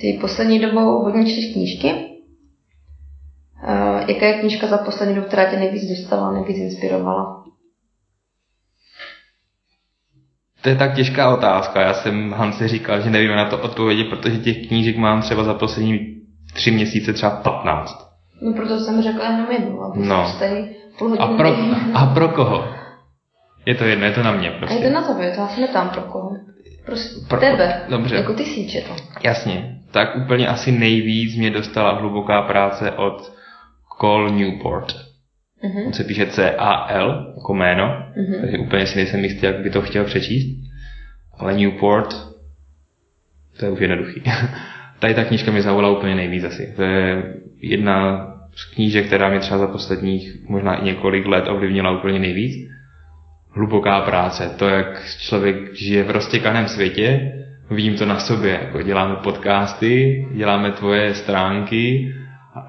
Ty 0.00 0.18
poslední 0.20 0.58
dobou 0.58 1.02
hodně 1.04 1.32
čteš 1.32 1.52
knížky. 1.52 1.92
Uh, 3.68 4.10
jaká 4.10 4.26
je 4.26 4.40
knížka 4.40 4.66
za 4.66 4.78
poslední 4.78 5.14
dobu, 5.14 5.26
která 5.26 5.50
tě 5.50 5.56
nejvíc 5.56 5.82
dostala, 5.98 6.32
nejvíc 6.32 6.56
inspirovala? 6.56 7.44
To 10.62 10.68
je 10.68 10.76
tak 10.76 10.94
těžká 10.94 11.34
otázka. 11.34 11.80
Já 11.80 11.94
jsem 11.94 12.32
Hansi 12.32 12.68
říkal, 12.68 13.00
že 13.00 13.10
nevím 13.10 13.30
na 13.36 13.48
to 13.50 13.58
odpovědět, 13.58 14.04
protože 14.04 14.38
těch 14.38 14.66
knížek 14.68 14.96
mám 14.96 15.22
třeba 15.22 15.44
za 15.44 15.54
poslední 15.54 16.16
tři 16.54 16.70
měsíce 16.70 17.12
třeba 17.12 17.30
15. 17.30 18.06
No 18.42 18.52
proto 18.52 18.78
jsem 18.80 19.02
řekla 19.02 19.30
jenom 19.30 19.50
jednu, 19.50 19.82
aby 19.82 19.98
No. 20.06 20.32
půl 20.98 21.16
A 21.18 21.26
pro, 21.26 21.56
a 21.94 22.06
pro 22.06 22.28
koho? 22.28 22.64
Je 23.66 23.74
to 23.74 23.84
jedno, 23.84 24.04
je 24.06 24.12
to 24.12 24.22
na 24.22 24.32
mě 24.32 24.48
A 24.50 24.52
je 24.52 24.60
to 24.60 24.66
prostě. 24.66 24.90
na 24.90 25.02
tobě, 25.06 25.30
to 25.36 25.46
se 25.54 25.60
neptám 25.60 25.88
pro 25.90 26.02
koho. 26.02 26.30
Prostě 26.86 27.26
Pro- 27.28 27.40
tebe. 27.40 27.82
dobře. 27.88 28.16
Jako 28.16 28.32
ty 28.34 28.44
si 28.44 28.68
četl. 28.68 28.96
Jasně. 29.24 29.75
Tak 29.96 30.16
úplně 30.16 30.48
asi 30.48 30.72
nejvíc 30.72 31.36
mě 31.36 31.50
dostala 31.50 31.92
hluboká 31.92 32.42
práce 32.42 32.90
od 32.90 33.32
Cole 34.00 34.30
Newport. 34.30 34.94
Mhm. 35.62 35.86
On 35.86 35.92
se 35.92 36.04
píše 36.04 36.26
C-A-L 36.26 37.32
jako 37.36 37.54
jméno, 37.54 38.06
Mhm. 38.16 38.40
takže 38.40 38.58
úplně 38.58 38.86
si 38.86 38.96
nejsem 38.96 39.24
jistý, 39.24 39.46
jak 39.46 39.58
by 39.62 39.70
to 39.70 39.82
chtěl 39.82 40.04
přečíst. 40.04 40.56
Ale 41.38 41.54
Newport, 41.54 42.14
to 43.58 43.64
je 43.64 43.70
už 43.70 43.80
jednoduchý. 43.80 44.22
Tady 44.98 45.14
ta 45.14 45.24
knížka 45.24 45.50
mě 45.50 45.62
zaujala 45.62 45.98
úplně 45.98 46.14
nejvíc 46.14 46.44
asi. 46.44 46.72
To 46.76 46.82
je 46.82 47.34
jedna 47.60 48.26
z 48.54 48.64
knížek, 48.74 49.06
která 49.06 49.28
mě 49.28 49.38
třeba 49.38 49.58
za 49.58 49.66
posledních 49.66 50.48
možná 50.48 50.74
i 50.76 50.84
několik 50.84 51.26
let 51.26 51.48
ovlivnila 51.48 51.98
úplně 51.98 52.18
nejvíc. 52.18 52.70
Hluboká 53.50 54.00
práce, 54.00 54.54
to, 54.58 54.68
jak 54.68 55.04
člověk 55.18 55.74
žije 55.74 56.02
v 56.02 56.10
roztěkaném 56.10 56.68
světě, 56.68 57.32
vidím 57.70 57.96
to 57.96 58.06
na 58.06 58.18
sobě, 58.18 58.60
jako 58.62 58.82
děláme 58.82 59.16
podcasty, 59.16 60.26
děláme 60.34 60.72
tvoje 60.72 61.14
stránky 61.14 62.14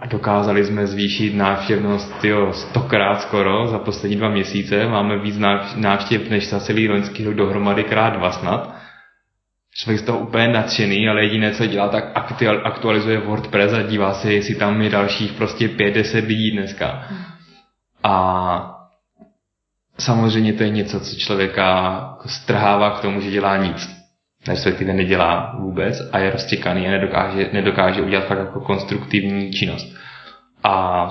a 0.02 0.06
dokázali 0.06 0.66
jsme 0.66 0.88
zvýšit 0.88 1.36
návštěvnost 1.36 2.22
tyjo, 2.22 2.54
stokrát 2.54 3.22
skoro 3.22 3.68
za 3.68 3.80
poslední 3.80 4.18
dva 4.18 4.30
měsíce. 4.30 4.88
Máme 4.88 5.18
víc 5.18 5.38
náv- 5.38 5.76
návštěv 5.76 6.30
než 6.30 6.50
za 6.50 6.60
celý 6.60 6.90
loňský 6.90 7.26
rok 7.26 7.36
dohromady 7.36 7.84
krát 7.84 8.10
dva 8.10 8.32
snad. 8.32 8.76
Člověk 9.76 10.00
z 10.00 10.06
toho 10.06 10.20
úplně 10.20 10.48
nadšený, 10.48 11.10
ale 11.10 11.24
jediné, 11.24 11.52
co 11.52 11.66
dělá, 11.66 11.88
tak 11.90 12.12
aktual- 12.16 12.62
aktualizuje 12.64 13.18
WordPress 13.20 13.74
a 13.74 13.82
dívá 13.82 14.14
se, 14.14 14.34
jestli 14.34 14.56
tam 14.56 14.82
je 14.82 14.90
dalších 14.90 15.32
prostě 15.32 15.68
5-10 15.68 16.26
lidí 16.28 16.52
dneska. 16.52 17.08
A 18.04 18.76
samozřejmě 20.00 20.54
to 20.54 20.64
je 20.64 20.70
něco, 20.70 21.00
co 21.00 21.16
člověka 21.16 21.64
jako 22.12 22.30
strhává 22.30 22.92
k 22.92 23.02
tomu, 23.02 23.22
že 23.22 23.32
dělá 23.32 23.58
nic. 23.58 23.97
Respektive 24.48 24.94
nedělá 24.94 25.56
vůbec 25.60 26.10
a 26.12 26.20
je 26.20 26.32
roztěkaný 26.32 26.88
a 26.88 26.92
nedokáže, 26.92 27.50
nedokáže 27.54 28.02
udělat 28.02 28.28
fakt 28.28 28.40
jako 28.40 28.60
konstruktivní 28.60 29.52
činnost. 29.52 29.96
A 30.64 31.08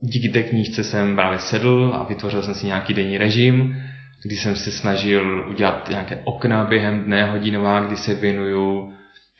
díky 0.00 0.28
té 0.28 0.42
knížce 0.42 0.84
jsem 0.84 1.14
právě 1.14 1.38
sedl 1.38 1.92
a 1.94 2.04
vytvořil 2.04 2.42
jsem 2.42 2.54
si 2.54 2.66
nějaký 2.66 2.94
denní 2.94 3.18
režim, 3.18 3.82
kdy 4.22 4.36
jsem 4.36 4.56
se 4.56 4.70
snažil 4.70 5.46
udělat 5.50 5.88
nějaké 5.88 6.20
okna 6.24 6.64
během 6.64 7.04
dne 7.04 7.30
hodinová, 7.30 7.80
kdy 7.80 7.96
se 7.96 8.14
věnuju 8.14 8.92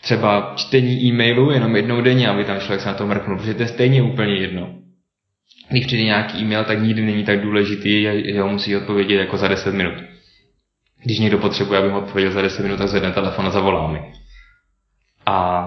třeba 0.03 0.53
čtení 0.57 1.05
e-mailu 1.05 1.51
jenom 1.51 1.77
jednou 1.77 2.01
denně, 2.01 2.29
aby 2.29 2.45
tam 2.45 2.61
člověk 2.61 2.81
se 2.81 2.88
na 2.88 2.95
to 2.95 3.07
mrknul, 3.07 3.38
protože 3.38 3.55
to 3.55 3.62
je 3.62 3.69
stejně 3.69 4.03
úplně 4.03 4.35
jedno. 4.35 4.75
Když 5.71 5.87
přijde 5.87 6.05
nějaký 6.05 6.38
e-mail, 6.38 6.64
tak 6.64 6.83
nikdy 6.83 7.03
není 7.03 7.25
tak 7.25 7.40
důležitý, 7.40 8.03
že 8.33 8.40
ho 8.40 8.49
musí 8.49 8.77
odpovědět 8.77 9.16
jako 9.16 9.37
za 9.37 9.49
10 9.49 9.75
minut. 9.75 10.10
Když 11.04 11.18
někdo 11.18 11.38
potřebuje, 11.38 11.78
aby 11.78 11.88
mu 11.88 11.98
odpověděl 11.98 12.32
za 12.32 12.42
10 12.42 12.62
minut, 12.62 12.76
tak 12.76 12.88
zvedne 12.88 13.10
telefon 13.10 13.46
a 13.46 13.50
zavolá 13.50 13.92
mi. 13.92 14.02
A 15.26 15.66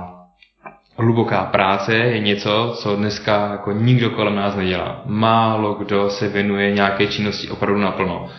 hluboká 0.97 1.43
práce 1.43 1.95
je 1.95 2.19
něco, 2.19 2.73
co 2.77 2.95
dneska 2.95 3.51
jako 3.51 3.71
nikdo 3.71 4.09
kolem 4.09 4.35
nás 4.35 4.55
nedělá. 4.55 5.01
Málo 5.05 5.73
kdo 5.73 6.09
se 6.09 6.27
věnuje 6.27 6.71
nějaké 6.71 7.07
činnosti 7.07 7.49
opravdu 7.49 7.81
naplno. 7.81 8.29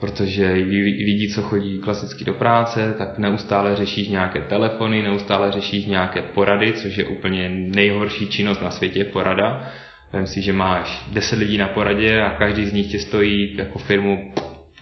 Protože 0.00 0.52
lidi, 0.52 1.30
co 1.34 1.42
chodí 1.42 1.78
klasicky 1.78 2.24
do 2.24 2.34
práce, 2.34 2.94
tak 2.98 3.18
neustále 3.18 3.76
řešíš 3.76 4.08
nějaké 4.08 4.40
telefony, 4.40 5.02
neustále 5.02 5.52
řešíš 5.52 5.86
nějaké 5.86 6.22
porady, 6.22 6.72
což 6.72 6.96
je 6.96 7.04
úplně 7.04 7.48
nejhorší 7.48 8.28
činnost 8.28 8.62
na 8.62 8.70
světě, 8.70 9.04
porada. 9.04 9.68
Vem 10.12 10.26
si, 10.26 10.42
že 10.42 10.52
máš 10.52 11.06
10 11.12 11.38
lidí 11.38 11.58
na 11.58 11.68
poradě 11.68 12.22
a 12.22 12.30
každý 12.30 12.66
z 12.66 12.72
nich 12.72 12.90
tě 12.90 12.98
stojí 12.98 13.56
jako 13.56 13.78
firmu, 13.78 14.32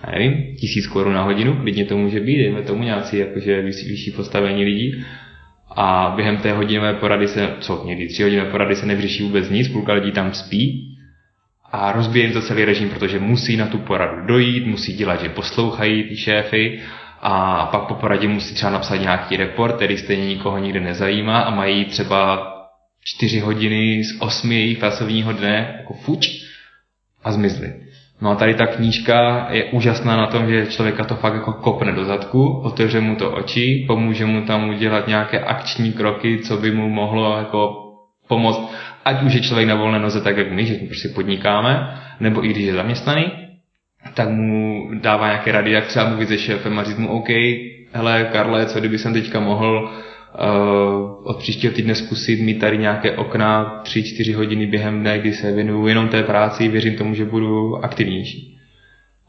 já 0.06 0.18
nevím, 0.18 0.56
tisíc 0.56 0.86
korun 0.86 1.14
na 1.14 1.22
hodinu, 1.22 1.56
klidně 1.56 1.84
to 1.84 1.96
může 1.96 2.20
být, 2.20 2.38
dejme 2.38 2.62
tomu 2.62 2.82
nějací 2.82 3.18
jakože 3.18 3.62
vyšší, 3.62 4.10
postavení 4.10 4.64
lidí. 4.64 5.04
A 5.76 6.12
během 6.16 6.36
té 6.36 6.52
hodinové 6.52 6.94
porady 6.94 7.28
se, 7.28 7.54
co 7.60 7.82
někdy 7.86 8.08
tři 8.08 8.22
hodinové 8.22 8.50
porady 8.50 8.76
se 8.76 8.86
nevyřeší 8.86 9.22
vůbec 9.22 9.50
nic, 9.50 9.68
půlka 9.68 9.92
lidí 9.92 10.12
tam 10.12 10.32
spí 10.32 10.96
a 11.72 11.92
rozbije 11.92 12.24
jim 12.24 12.32
to 12.32 12.42
celý 12.42 12.64
režim, 12.64 12.90
protože 12.90 13.18
musí 13.18 13.56
na 13.56 13.66
tu 13.66 13.78
poradu 13.78 14.26
dojít, 14.26 14.66
musí 14.66 14.92
dělat, 14.92 15.22
že 15.22 15.28
poslouchají 15.28 16.02
ty 16.02 16.16
šéfy 16.16 16.80
a 17.20 17.66
pak 17.66 17.82
po 17.82 17.94
poradě 17.94 18.28
musí 18.28 18.54
třeba 18.54 18.72
napsat 18.72 18.96
nějaký 18.96 19.36
report, 19.36 19.76
který 19.76 19.98
stejně 19.98 20.26
nikoho 20.26 20.58
nikde 20.58 20.80
nezajímá 20.80 21.40
a 21.40 21.54
mají 21.54 21.84
třeba 21.84 22.46
čtyři 23.04 23.40
hodiny 23.40 24.04
z 24.04 24.20
osmi 24.20 24.54
jejich 24.54 24.78
pracovního 24.78 25.32
dne 25.32 25.74
jako 25.78 25.94
fuč 25.94 26.28
a 27.24 27.32
zmizli. 27.32 27.74
No 28.20 28.30
a 28.30 28.34
tady 28.34 28.54
ta 28.54 28.66
knížka 28.66 29.46
je 29.50 29.64
úžasná 29.64 30.16
na 30.16 30.26
tom, 30.26 30.48
že 30.48 30.66
člověka 30.66 31.04
to 31.04 31.14
fakt 31.14 31.34
jako 31.34 31.52
kopne 31.52 31.92
do 31.92 32.04
zadku, 32.04 32.60
otevře 32.64 33.00
mu 33.00 33.16
to 33.16 33.30
oči, 33.30 33.84
pomůže 33.86 34.26
mu 34.26 34.46
tam 34.46 34.68
udělat 34.68 35.06
nějaké 35.06 35.40
akční 35.40 35.92
kroky, 35.92 36.38
co 36.38 36.56
by 36.56 36.70
mu 36.70 36.88
mohlo 36.88 37.38
jako 37.38 37.76
pomoct, 38.28 38.74
ať 39.04 39.22
už 39.22 39.34
je 39.34 39.40
člověk 39.40 39.68
na 39.68 39.74
volné 39.74 39.98
noze, 39.98 40.20
tak 40.20 40.36
jak 40.36 40.52
my, 40.52 40.66
že 40.66 40.74
prostě 40.74 41.08
podnikáme, 41.08 42.00
nebo 42.20 42.44
i 42.44 42.48
když 42.48 42.64
je 42.66 42.74
zaměstnaný, 42.74 43.32
tak 44.14 44.28
mu 44.28 44.90
dává 44.94 45.26
nějaké 45.26 45.52
rady, 45.52 45.70
jak 45.70 45.86
třeba 45.86 46.08
mluvit 46.08 46.28
se 46.28 46.38
šéfem 46.38 46.78
a 46.78 46.84
říct 46.84 46.98
mu, 46.98 47.08
OK, 47.08 47.28
hele 47.92 48.28
Karle, 48.32 48.66
co 48.66 48.78
kdyby 48.78 48.98
jsem 48.98 49.12
teďka 49.12 49.40
mohl 49.40 49.90
od 51.24 51.36
příštího 51.38 51.72
týdne 51.72 51.94
zkusit 51.94 52.40
mít 52.40 52.58
tady 52.58 52.78
nějaké 52.78 53.12
okna 53.12 53.82
3-4 53.84 54.34
hodiny 54.36 54.66
během 54.66 55.00
dne, 55.00 55.18
kdy 55.18 55.32
se 55.32 55.52
věnuju 55.52 55.86
jenom 55.86 56.08
té 56.08 56.22
práci, 56.22 56.68
věřím 56.68 56.96
tomu, 56.96 57.14
že 57.14 57.24
budu 57.24 57.76
aktivnější. 57.84 58.56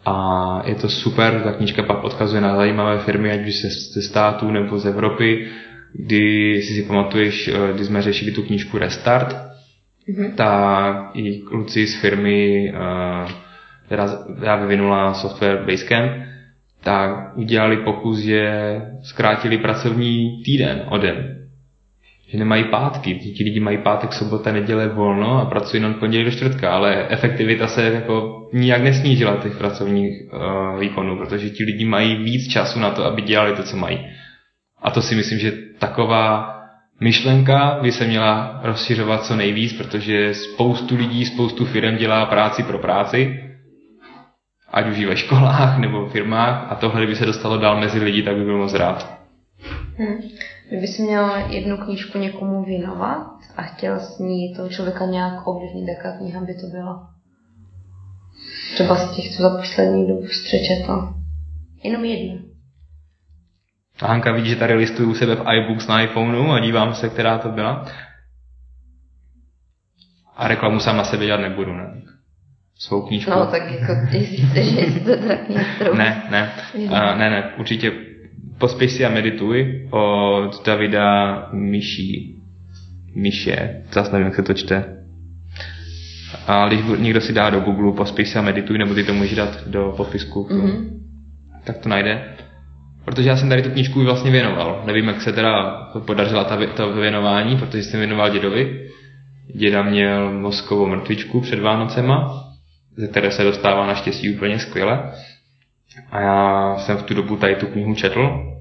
A 0.06 0.62
je 0.66 0.76
to 0.76 0.90
super, 0.90 1.42
ta 1.44 1.52
knížka 1.52 1.84
pak 1.84 2.04
odkazuje 2.04 2.42
na 2.42 2.56
zajímavé 2.56 2.98
firmy, 3.00 3.32
ať 3.32 3.48
už 3.48 3.62
ze, 3.62 3.70
ze 3.70 4.02
států 4.02 4.52
nebo 4.52 4.80
z 4.80 4.86
Evropy, 4.86 5.48
kdy, 5.94 6.52
jestli 6.56 6.76
si 6.76 6.84
pamatuješ, 6.84 7.48
eh, 7.48 7.74
když 7.74 7.88
jsme 7.88 8.02
řešili 8.02 8.32
tu 8.32 8.44
knížku 8.44 8.78
Restart, 8.78 9.52
Mhm. 10.08 10.32
tak 10.32 11.12
i 11.14 11.40
kluci 11.40 11.88
z 11.88 12.02
firmy, 12.02 12.74
eh, 12.76 13.28
která 14.36 14.56
vyvinula 14.56 15.14
software 15.14 15.64
Basecamp, 15.66 16.12
tak 16.84 17.38
udělali 17.38 17.78
pokus, 17.78 18.18
že 18.18 18.52
zkrátili 19.04 19.58
pracovní 19.58 20.42
týden 20.46 20.84
o 20.90 20.98
den. 20.98 21.38
Že 22.28 22.38
nemají 22.38 22.64
pátky. 22.64 23.16
Ti 23.16 23.44
lidi 23.44 23.60
mají 23.60 23.78
pátek, 23.78 24.14
sobota, 24.14 24.52
neděle 24.52 24.88
volno 24.88 25.42
a 25.42 25.46
pracují 25.46 25.84
jenom 25.84 26.00
pondělí 26.00 26.26
do 26.26 26.32
čtvrtka, 26.32 26.72
ale 26.72 27.08
efektivita 27.10 27.68
se 27.68 27.84
jako 27.84 28.48
nijak 28.54 28.82
nesnížila 28.82 29.36
těch 29.36 29.58
pracovních 29.58 30.22
uh, 30.34 30.80
výkonů, 30.80 31.18
protože 31.18 31.50
ti 31.50 31.64
lidi 31.64 31.86
mají 31.86 32.16
víc 32.16 32.48
času 32.48 32.80
na 32.80 32.90
to, 32.92 33.06
aby 33.06 33.22
dělali 33.22 33.56
to, 33.56 33.64
co 33.64 33.78
mají. 33.78 34.00
A 34.82 34.92
to 34.92 35.02
si 35.02 35.16
myslím, 35.16 35.40
že 35.40 35.52
taková 35.80 36.56
myšlenka 37.00 37.80
by 37.82 37.92
se 37.92 38.08
měla 38.08 38.60
rozšiřovat 38.64 39.26
co 39.26 39.36
nejvíc, 39.36 39.74
protože 39.74 40.34
spoustu 40.34 40.96
lidí, 40.96 41.26
spoustu 41.26 41.66
firm 41.66 41.96
dělá 41.98 42.26
práci 42.26 42.64
pro 42.64 42.78
práci, 42.80 43.51
ať 44.72 44.88
už 44.88 44.98
i 44.98 45.06
ve 45.06 45.18
školách 45.18 45.78
nebo 45.78 46.06
v 46.06 46.12
firmách 46.12 46.72
a 46.72 46.76
tohle, 46.76 47.02
kdyby 47.02 47.16
se 47.16 47.26
dostalo 47.26 47.58
dál 47.58 47.80
mezi 47.80 48.00
lidi, 48.00 48.24
tak 48.24 48.36
by 48.36 48.44
byl 48.44 48.58
moc 48.58 48.74
rád. 48.74 49.22
Hm. 49.98 50.22
Kdyby 50.70 50.88
si 50.88 51.02
měl 51.02 51.32
jednu 51.50 51.78
knížku 51.78 52.18
někomu 52.18 52.64
věnovat 52.64 53.28
a 53.58 53.62
chtěl 53.62 54.00
s 54.00 54.20
ní 54.20 54.56
toho 54.56 54.70
člověka 54.70 55.06
nějak 55.06 55.48
ovlivnit, 55.48 55.88
jaká 55.88 56.18
kniha 56.18 56.42
by 56.42 56.54
to 56.54 56.68
byla? 56.68 57.10
Třeba 58.74 58.96
z 58.96 59.16
těch, 59.16 59.36
co 59.36 59.42
za 59.44 59.58
poslední 59.58 60.08
dobu 60.08 60.28
jsi 60.28 60.44
přečetl. 60.44 61.14
Jenom 61.84 62.06
jednu. 62.06 62.40
A 64.02 64.08
Hanka 64.08 64.32
vidí, 64.32 64.50
že 64.50 64.56
tady 64.56 64.74
listuju 64.74 65.10
u 65.10 65.14
sebe 65.14 65.36
v 65.36 65.54
iBooks 65.54 65.88
na 65.88 66.02
iPhoneu 66.02 66.52
a 66.52 66.60
dívám 66.60 66.94
se, 66.94 67.10
která 67.10 67.38
to 67.38 67.50
byla. 67.50 67.86
A 70.36 70.48
reklamu 70.48 70.80
sám 70.80 70.98
na 70.98 71.04
sebe 71.04 71.26
dělat 71.26 71.42
nebudu, 71.42 71.74
ne? 71.74 72.02
Svou 72.82 73.02
knížku. 73.02 73.32
No, 73.32 73.46
tak 73.46 73.72
jako, 73.72 73.92
jestli 74.12 74.38
chceš, 74.38 74.72
jestli 74.72 75.00
to 75.00 75.12
kniha, 75.46 75.64
kterou... 75.76 75.96
Ne, 75.96 76.24
ne, 76.32 76.52
uh, 76.74 76.90
ne, 77.18 77.30
ne, 77.30 77.50
určitě 77.58 77.92
pospěš 78.58 78.92
si 78.92 79.06
a 79.06 79.10
medituj 79.10 79.88
od 79.92 80.66
Davida 80.66 81.48
Myší. 81.54 82.36
Myše, 83.16 83.84
zase 83.92 84.12
nevím, 84.12 84.26
jak 84.26 84.36
se 84.36 84.44
to 84.44 84.54
čte. 84.54 84.86
A 86.48 86.68
když 86.68 86.80
někdo 86.98 87.22
si 87.22 87.34
dá 87.34 87.50
do 87.50 87.60
Google 87.60 87.92
pospěš 87.94 88.30
si 88.30 88.40
a 88.40 88.42
medituj, 88.42 88.78
nebo 88.78 88.94
ty 88.94 89.04
to 89.04 89.14
můžeš 89.14 89.36
dát 89.36 89.68
do 89.68 89.94
popisku, 89.98 90.48
Mhm. 90.52 91.00
tak 91.64 91.78
to 91.78 91.90
najde. 91.90 92.24
Protože 93.06 93.30
já 93.30 93.38
jsem 93.38 93.50
tady 93.50 93.62
tu 93.62 93.70
knížku 93.70 94.04
vlastně 94.04 94.32
věnoval. 94.32 94.84
Nevím, 94.86 95.08
jak 95.08 95.22
se 95.22 95.34
teda 95.34 95.72
podařila 96.06 96.44
ta, 96.44 96.58
to 96.76 96.94
věnování, 96.94 97.58
protože 97.58 97.84
jsem 97.84 98.00
věnoval 98.00 98.30
dědovi. 98.30 98.88
Děda 99.56 99.82
měl 99.84 100.32
mozkovou 100.40 100.88
mrtvičku 100.88 101.42
před 101.42 101.60
Vánocema, 101.60 102.51
ze 102.96 103.08
které 103.08 103.32
se 103.32 103.44
dostává 103.44 103.88
naštěstí 103.88 104.36
úplně 104.36 104.60
skvěle. 104.60 105.12
A 106.12 106.22
já 106.22 106.76
jsem 106.78 106.98
v 106.98 107.04
tu 107.04 107.14
dobu 107.14 107.38
tady 107.38 107.56
tu 107.56 107.68
knihu 107.68 107.96
četl. 107.96 108.52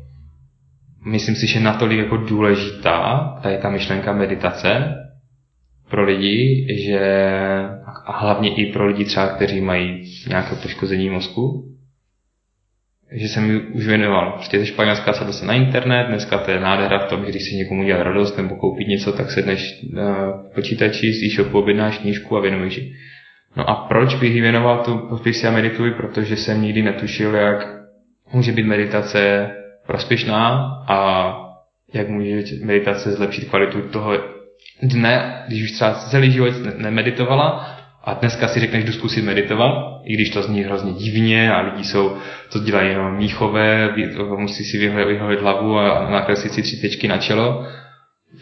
Myslím 1.06 1.36
si, 1.36 1.46
že 1.46 1.60
natolik 1.60 1.98
jako 1.98 2.16
důležitá 2.16 3.28
tady 3.42 3.58
ta 3.58 3.70
myšlenka 3.70 4.12
meditace 4.12 4.94
pro 5.90 6.04
lidi, 6.04 6.66
že 6.84 7.00
a 8.06 8.18
hlavně 8.18 8.54
i 8.54 8.72
pro 8.72 8.86
lidi 8.86 9.04
třeba, 9.04 9.28
kteří 9.28 9.60
mají 9.60 10.12
nějaké 10.28 10.56
poškození 10.56 11.10
mozku, 11.10 11.64
že 13.12 13.28
jsem 13.28 13.50
ji 13.50 13.60
už 13.60 13.86
věnoval. 13.86 14.32
Prostě 14.32 14.58
ze 14.58 14.66
Španělska 14.66 15.12
se 15.12 15.32
se 15.32 15.46
na 15.46 15.54
internet, 15.54 16.06
dneska 16.08 16.38
to 16.38 16.50
je 16.50 16.60
nádhera 16.60 16.98
v 16.98 17.08
tom, 17.08 17.24
že 17.24 17.30
když 17.30 17.44
si 17.44 17.56
někomu 17.56 17.84
dělá 17.84 18.02
radost 18.02 18.36
nebo 18.36 18.56
koupit 18.56 18.88
něco, 18.88 19.12
tak 19.12 19.30
sedneš 19.30 19.80
na 19.92 20.32
počítači, 20.54 21.12
z 21.12 21.22
e-shopu, 21.22 21.58
objednáš 21.58 21.98
knížku 21.98 22.36
a 22.36 22.40
věnuješ 22.40 22.76
ji. 22.76 22.92
No 23.56 23.70
a 23.70 23.74
proč 23.74 24.14
bych 24.14 24.34
ji 24.34 24.40
věnoval 24.40 24.84
tu 24.84 24.98
podpisy 24.98 25.46
a 25.46 25.50
medituji? 25.50 25.92
Protože 25.92 26.36
jsem 26.36 26.62
nikdy 26.62 26.82
netušil, 26.82 27.34
jak 27.34 27.66
může 28.32 28.52
být 28.52 28.66
meditace 28.66 29.50
prospěšná 29.86 30.72
a 30.88 31.30
jak 31.94 32.08
může 32.08 32.42
meditace 32.64 33.12
zlepšit 33.12 33.48
kvalitu 33.48 33.82
toho 33.82 34.12
dne, 34.82 35.44
když 35.48 35.62
už 35.62 35.72
třeba 35.72 35.94
celý 35.94 36.30
život 36.30 36.54
nemeditovala 36.78 37.76
a 38.04 38.14
dneska 38.14 38.48
si 38.48 38.60
řekneš, 38.60 38.84
jdu 38.84 38.92
zkusit 38.92 39.24
meditovat, 39.24 39.72
i 40.04 40.14
když 40.14 40.30
to 40.30 40.42
zní 40.42 40.62
hrozně 40.62 40.92
divně 40.92 41.52
a 41.52 41.60
lidi 41.60 41.84
jsou, 41.84 42.16
to 42.52 42.58
dělají 42.58 42.88
jenom 42.88 43.16
míchové, 43.16 43.94
musí 44.36 44.64
si 44.64 44.88
vyholit 44.88 45.40
hlavu 45.40 45.78
a 45.78 46.10
nakreslit 46.10 46.52
si 46.52 46.62
tři 46.62 46.76
tečky 46.76 47.08
na 47.08 47.18
čelo, 47.18 47.66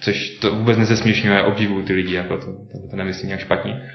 což 0.00 0.30
to 0.30 0.54
vůbec 0.54 0.78
nezesměšňuje, 0.78 1.42
obdivuju 1.42 1.82
ty 1.84 1.92
lidi, 1.92 2.14
jako 2.14 2.36
to, 2.36 2.46
to, 2.46 2.88
to 2.90 2.96
nemyslím 2.96 3.26
nějak 3.26 3.40
špatně. 3.40 3.90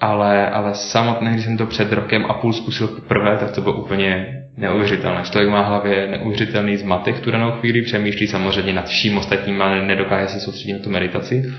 Ale, 0.00 0.50
ale 0.50 0.74
samotné, 0.74 1.32
když 1.32 1.44
jsem 1.44 1.56
to 1.56 1.66
před 1.66 1.92
rokem 1.92 2.26
a 2.28 2.34
půl 2.34 2.52
zkusil 2.52 2.88
poprvé, 2.88 3.36
tak 3.38 3.50
to 3.50 3.60
bylo 3.60 3.74
úplně 3.74 4.26
neuvěřitelné. 4.56 5.22
Člověk 5.22 5.50
má 5.50 5.62
v 5.62 5.66
hlavě 5.66 6.08
neuvěřitelný 6.08 6.76
zmatek 6.76 7.14
v 7.16 7.20
tu 7.20 7.30
danou 7.30 7.50
chvíli, 7.50 7.82
přemýšlí 7.82 8.26
samozřejmě 8.26 8.72
nad 8.72 8.86
vším 8.88 9.18
ostatním, 9.18 9.62
ale 9.62 9.82
nedokáže 9.82 10.28
se 10.28 10.40
soustředit 10.40 10.72
na 10.72 10.78
tu 10.78 10.90
meditaci. 10.90 11.52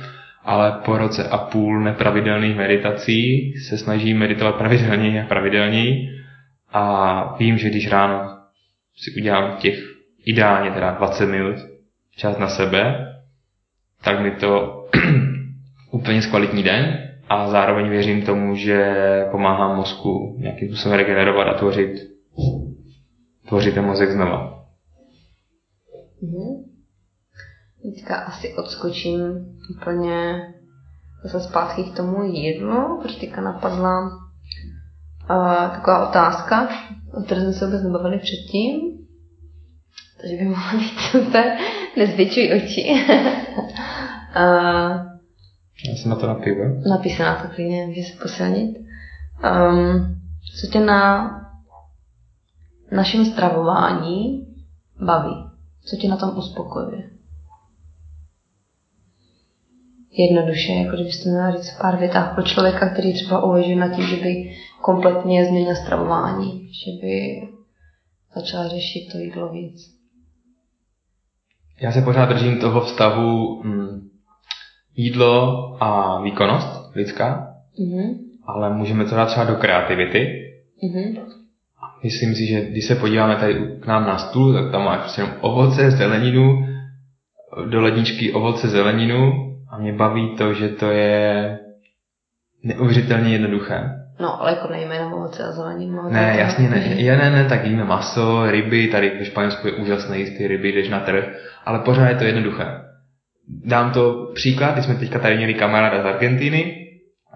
Ale 0.43 0.71
po 0.85 0.97
roce 0.97 1.29
a 1.29 1.37
půl 1.37 1.83
nepravidelných 1.83 2.55
meditací 2.55 3.53
se 3.57 3.77
snažím 3.77 4.17
meditovat 4.17 4.55
pravidelněji 4.55 5.19
a 5.19 5.25
pravidelněji. 5.25 6.09
A 6.73 7.35
vím, 7.39 7.57
že 7.57 7.69
když 7.69 7.87
ráno 7.87 8.37
si 8.97 9.11
udělám 9.17 9.57
těch 9.57 9.79
ideálně 10.25 10.71
teda 10.71 10.91
20 10.91 11.25
minut 11.25 11.55
čas 12.15 12.37
na 12.37 12.47
sebe, 12.47 13.07
tak 14.03 14.19
mi 14.19 14.31
to 14.31 14.83
úplně 15.91 16.21
zkvalitní 16.21 16.63
den 16.63 17.06
a 17.29 17.49
zároveň 17.49 17.89
věřím 17.89 18.25
tomu, 18.25 18.55
že 18.55 18.95
pomáhám 19.31 19.75
mozku 19.77 20.35
nějakým 20.39 20.67
způsobem 20.67 20.97
regenerovat 20.97 21.47
a 21.47 21.53
tvořit, 21.53 21.91
tvořit 23.47 23.73
ten 23.73 23.85
mozek 23.85 24.11
znova. 24.11 24.65
Mm-hmm. 26.23 26.63
Teďka 27.83 28.15
asi 28.15 28.53
odskočím 28.53 29.19
úplně 29.77 30.41
zase 31.23 31.49
zpátky 31.49 31.83
k 31.83 31.95
tomu 31.95 32.23
jídlu, 32.23 32.99
protože 33.01 33.19
teďka 33.19 33.41
napadla 33.41 34.07
uh, 34.07 35.71
taková 35.71 36.09
otázka, 36.09 36.69
o 37.13 37.23
které 37.23 37.41
jsme 37.41 37.53
se 37.53 37.65
vůbec 37.65 37.83
nebavili 37.83 38.19
předtím. 38.19 38.81
Takže 40.21 40.35
by 40.35 40.43
mohla 40.45 40.71
být 40.79 40.99
super. 40.99 41.57
Nezvětšuj 41.97 42.53
oči. 42.53 42.93
uh, 44.35 45.07
Já 45.85 45.95
jsem 45.95 46.09
na 46.09 46.15
to 46.15 46.27
napiju. 46.27 46.81
Napij 46.89 47.11
se 47.11 47.23
na 47.23 47.41
to 47.41 47.55
klidně, 47.55 47.87
může 47.87 48.01
se 48.01 48.21
posilnit. 48.21 48.77
Um, 48.77 50.21
co 50.61 50.67
tě 50.67 50.79
na 50.79 51.31
našem 52.91 53.25
stravování 53.25 54.47
baví? 55.05 55.49
Co 55.85 55.95
tě 55.95 56.07
na 56.07 56.17
tom 56.17 56.37
uspokojuje? 56.37 57.17
jednoduše, 60.17 60.73
jako 60.73 60.95
kdybyste 60.95 61.29
měla 61.29 61.51
říct 61.51 61.77
pár 61.81 61.97
větách 61.97 62.33
pro 62.33 62.43
člověka, 62.43 62.89
který 62.89 63.13
třeba 63.13 63.43
uvažuje 63.43 63.75
nad 63.75 63.95
tím, 63.95 64.05
že 64.05 64.15
by 64.15 64.55
kompletně 64.81 65.45
změnil 65.45 65.75
stravování, 65.75 66.69
že 66.73 66.91
by 67.01 67.41
začal 68.35 68.69
řešit 68.69 69.11
to 69.11 69.17
jídlo 69.17 69.49
víc. 69.49 69.97
Já 71.81 71.91
se 71.91 72.01
pořád 72.01 72.25
držím 72.25 72.59
toho 72.59 72.81
vztahu 72.81 73.61
hm, 73.63 74.09
jídlo 74.97 75.77
a 75.83 76.21
výkonnost 76.21 76.95
lidská, 76.95 77.53
mm-hmm. 77.79 78.15
ale 78.47 78.73
můžeme 78.73 79.05
to 79.05 79.15
dát 79.15 79.25
třeba 79.25 79.45
do 79.45 79.55
kreativity. 79.55 80.27
Mm-hmm. 80.83 81.19
Myslím 82.03 82.35
si, 82.35 82.45
že 82.45 82.61
když 82.61 82.85
se 82.85 82.95
podíváme 82.95 83.35
tady 83.35 83.53
k 83.79 83.87
nám 83.87 84.07
na 84.07 84.17
stůl, 84.17 84.53
tak 84.53 84.71
tam 84.71 84.85
máš 84.85 84.99
prostě 84.99 85.23
ovoce, 85.41 85.91
zeleninu, 85.91 86.67
do 87.69 87.81
ledničky 87.81 88.33
ovoce, 88.33 88.67
zeleninu, 88.67 89.31
a 89.69 89.77
mě 89.77 89.93
baví 89.93 90.35
to, 90.37 90.53
že 90.53 90.69
to 90.69 90.91
je 90.91 91.59
neuvěřitelně 92.63 93.33
jednoduché. 93.33 93.93
No, 94.19 94.41
ale 94.41 94.51
jako 94.51 94.73
jenom 94.73 95.13
ovoce 95.13 95.43
a 95.43 95.51
zeleninu. 95.51 96.09
Ne, 96.09 96.35
jasně 96.39 96.69
ne. 96.69 96.77
Je, 96.77 97.17
ne, 97.17 97.29
ne, 97.29 97.45
tak 97.49 97.65
jíme 97.65 97.83
maso, 97.83 98.51
ryby, 98.51 98.87
tady 98.87 99.09
ve 99.19 99.25
Španělsku 99.25 99.67
je 99.67 99.73
úžasné 99.73 100.19
jíst 100.19 100.37
ty 100.37 100.47
ryby, 100.47 100.71
jdeš 100.71 100.89
na 100.89 100.99
trh, 100.99 101.25
ale 101.65 101.79
pořád 101.79 102.09
je 102.09 102.15
to 102.15 102.23
jednoduché. 102.23 102.65
Dám 103.47 103.91
to 103.91 104.31
příklad, 104.35 104.73
když 104.73 104.85
jsme 104.85 104.95
teďka 104.95 105.19
tady 105.19 105.37
měli 105.37 105.53
kamaráda 105.53 106.03
z 106.03 106.05
Argentiny, 106.05 106.87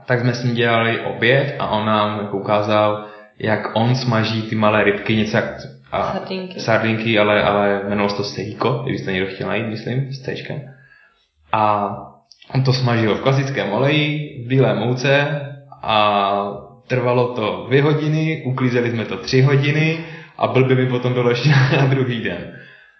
tak 0.06 0.20
jsme 0.20 0.34
s 0.34 0.44
ním 0.44 0.56
dělali 0.56 1.00
oběd 1.00 1.56
a 1.60 1.68
on 1.68 1.86
nám 1.86 2.20
jako 2.20 2.38
ukázal, 2.38 3.06
jak 3.40 3.76
on 3.76 3.96
smaží 3.96 4.42
ty 4.42 4.56
malé 4.56 4.84
rybky, 4.84 5.16
něco 5.16 5.38
jak 5.38 5.46
a, 5.92 6.12
sardinky. 6.12 6.60
sardinky, 6.60 7.20
ale, 7.20 7.44
ale 7.44 7.82
jmenovalo 7.86 8.10
se 8.10 8.18
to 8.18 8.24
sejko, 8.24 8.80
kdybyste 8.84 9.12
někdo 9.12 9.28
chtěl 9.28 9.48
najít, 9.48 9.68
myslím, 9.68 10.14
s 10.14 10.30
A 11.52 11.90
On 12.54 12.64
to 12.64 12.74
smažil 12.74 13.16
v 13.16 13.22
klasickém 13.22 13.72
oleji, 13.72 14.44
v 14.46 14.48
bílé 14.48 14.76
mouce 14.76 15.42
a 15.84 16.36
trvalo 16.88 17.34
to 17.34 17.66
dvě 17.68 17.82
hodiny, 17.82 18.44
uklízeli 18.46 18.92
jsme 18.92 19.06
to 19.06 19.18
tři 19.18 19.42
hodiny 19.42 19.98
a 20.38 20.48
blbě 20.48 20.76
mi 20.76 20.86
potom 20.86 21.14
bylo 21.14 21.30
ještě 21.30 21.50
na 21.78 21.86
druhý 21.86 22.22
den. 22.22 22.58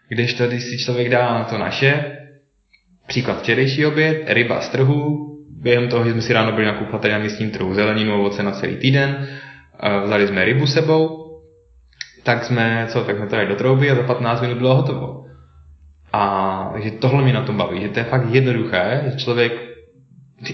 Když 0.10 0.34
to, 0.34 0.48
když 0.48 0.64
si 0.64 0.78
člověk 0.78 1.10
dá 1.10 1.34
na 1.34 1.44
to 1.44 1.58
naše, 1.58 2.18
příklad 3.12 3.40
včerejší 3.40 3.86
oběd, 3.86 4.24
ryba 4.28 4.62
z 4.62 4.70
trhu, 4.70 5.28
během 5.62 5.90
toho, 5.90 6.06
že 6.06 6.12
jsme 6.12 6.22
si 6.22 6.34
ráno 6.34 6.52
byli 6.52 6.66
nakupovat 6.66 7.04
na 7.04 7.18
místním 7.18 7.52
trhu 7.52 7.74
zeleninu, 7.74 8.16
ovoce 8.16 8.44
na 8.44 8.52
celý 8.52 8.76
týden, 8.76 9.28
vzali 10.04 10.28
jsme 10.28 10.46
rybu 10.46 10.68
sebou, 10.68 11.32
tak 12.24 12.44
jsme, 12.44 12.86
co, 12.90 13.04
tak 13.04 13.18
jsme 13.18 13.28
to 13.28 13.36
dali 13.36 13.48
do 13.48 13.56
trouby 13.56 13.92
a 13.92 13.96
za 13.96 14.04
15 14.04 14.42
minut 14.42 14.58
bylo 14.58 14.76
hotovo. 14.76 15.26
A 16.14 16.74
že 16.84 16.92
tohle 16.92 17.24
mi 17.24 17.34
na 17.34 17.44
tom 17.44 17.58
baví, 17.58 17.82
že 17.82 17.90
to 17.90 18.00
je 18.00 18.06
fakt 18.06 18.30
jednoduché, 18.30 19.02
že 19.06 19.18
člověk 19.18 19.54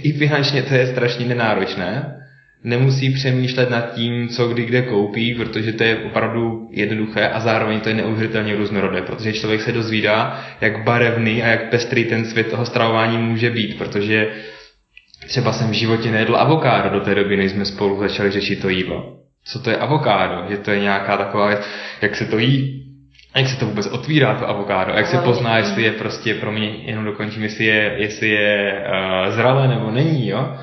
i 0.01 0.13
finančně 0.13 0.63
to 0.63 0.73
je 0.73 0.87
strašně 0.87 1.25
nenáročné, 1.25 2.16
nemusí 2.63 3.13
přemýšlet 3.13 3.69
nad 3.69 3.93
tím, 3.93 4.29
co 4.29 4.47
kdy 4.47 4.65
kde 4.65 4.81
koupí, 4.81 5.35
protože 5.35 5.71
to 5.71 5.83
je 5.83 5.97
opravdu 5.97 6.69
jednoduché 6.71 7.27
a 7.27 7.39
zároveň 7.39 7.79
to 7.79 7.89
je 7.89 7.95
neuvěřitelně 7.95 8.55
různorodé, 8.55 9.01
protože 9.01 9.33
člověk 9.33 9.61
se 9.61 9.71
dozvídá, 9.71 10.45
jak 10.61 10.83
barevný 10.83 11.43
a 11.43 11.47
jak 11.47 11.69
pestrý 11.69 12.05
ten 12.05 12.25
svět 12.25 12.47
toho 12.47 12.65
stravování 12.65 13.17
může 13.17 13.49
být, 13.49 13.77
protože 13.77 14.27
třeba 15.27 15.51
jsem 15.51 15.69
v 15.69 15.73
životě 15.73 16.11
nejedl 16.11 16.35
avokádo 16.35 16.89
do 16.89 16.99
té 16.99 17.15
doby, 17.15 17.37
než 17.37 17.51
jsme 17.51 17.65
spolu 17.65 17.99
začali 17.99 18.31
řešit 18.31 18.61
to 18.61 18.69
jídlo. 18.69 19.13
Co 19.43 19.59
to 19.59 19.69
je 19.69 19.77
avokádo? 19.77 20.49
Že 20.49 20.57
to 20.57 20.71
je 20.71 20.79
nějaká 20.79 21.17
taková 21.17 21.51
jak 22.01 22.15
se 22.15 22.25
to 22.25 22.37
jí, 22.37 22.83
jak 23.35 23.47
se 23.47 23.59
to 23.59 23.65
vůbec 23.65 23.87
otvírá 23.87 24.35
to 24.35 24.49
avokádo, 24.49 24.93
jak 24.93 25.07
se 25.07 25.17
pozná, 25.17 25.57
jestli 25.57 25.83
je 25.83 25.91
prostě, 25.91 26.33
pro 26.33 26.51
mě 26.51 26.69
jenom 26.69 27.05
dokončím, 27.05 27.43
jestli 27.43 27.65
je, 27.65 27.93
jestli 27.97 28.29
je 28.29 28.73
uh, 28.73 29.33
zralé 29.33 29.67
nebo 29.67 29.91
není, 29.91 30.27
jo. 30.27 30.57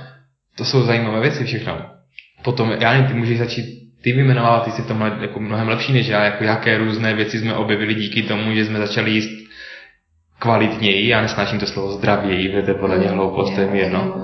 To 0.56 0.64
jsou 0.64 0.82
zajímavé 0.82 1.20
věci 1.20 1.44
všechno. 1.44 1.80
Potom, 2.42 2.70
já 2.70 2.92
nevím, 2.92 3.06
ty 3.06 3.14
můžeš 3.14 3.38
začít 3.38 3.84
ty 4.02 4.12
vyjmenovávat, 4.12 4.64
ty 4.64 4.70
jsi 4.70 4.82
to 4.82 4.94
jako 5.20 5.40
mnohem 5.40 5.68
lepší 5.68 5.92
než 5.92 6.06
já, 6.06 6.24
jako 6.24 6.44
jaké 6.44 6.78
různé 6.78 7.14
věci 7.14 7.38
jsme 7.38 7.54
objevili 7.54 7.94
díky 7.94 8.22
tomu, 8.22 8.54
že 8.54 8.64
jsme 8.64 8.78
začali 8.78 9.10
jíst 9.10 9.30
kvalitněji, 10.38 11.08
já 11.08 11.20
nesnáším 11.20 11.58
to 11.58 11.66
slovo 11.66 11.92
zdravěji, 11.92 12.62
to 12.62 12.70
je 12.70 12.74
podle 12.74 12.98
mě 12.98 13.08
hloupost, 13.08 13.54
to 13.54 13.60
je 13.60 13.68
jedno. 13.72 14.14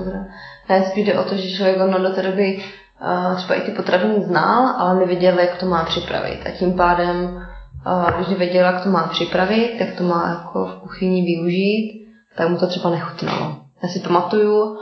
Ne, 0.69 0.85
spíš 0.85 1.07
jde 1.07 1.19
o 1.19 1.25
to, 1.25 1.37
že 1.37 1.57
člověk 1.57 1.81
ono 1.81 1.99
do 1.99 2.15
té 2.15 2.23
doby 2.23 2.59
uh, 3.03 3.37
třeba 3.37 3.55
i 3.55 3.61
ty 3.61 3.71
potraviny 3.71 4.15
znal, 4.25 4.75
ale 4.79 5.01
nevěděl, 5.01 5.39
jak 5.39 5.57
to 5.57 5.67
má 5.67 5.85
připravit. 5.85 6.41
A 6.47 6.51
tím 6.51 6.73
pádem 6.73 7.41
a 7.85 8.11
když 8.11 8.39
věděla, 8.39 8.71
jak 8.71 8.83
to 8.83 8.89
má 8.89 9.03
připravit, 9.03 9.77
jak 9.81 9.95
to 9.95 10.05
má 10.05 10.29
jako 10.29 10.67
v 10.67 10.81
kuchyni 10.81 11.23
využít, 11.23 12.07
tak 12.37 12.49
mu 12.49 12.59
to 12.59 12.67
třeba 12.67 12.91
nechutnalo. 12.91 13.57
Já 13.83 13.89
si 13.89 14.01
pamatuju, 14.01 14.77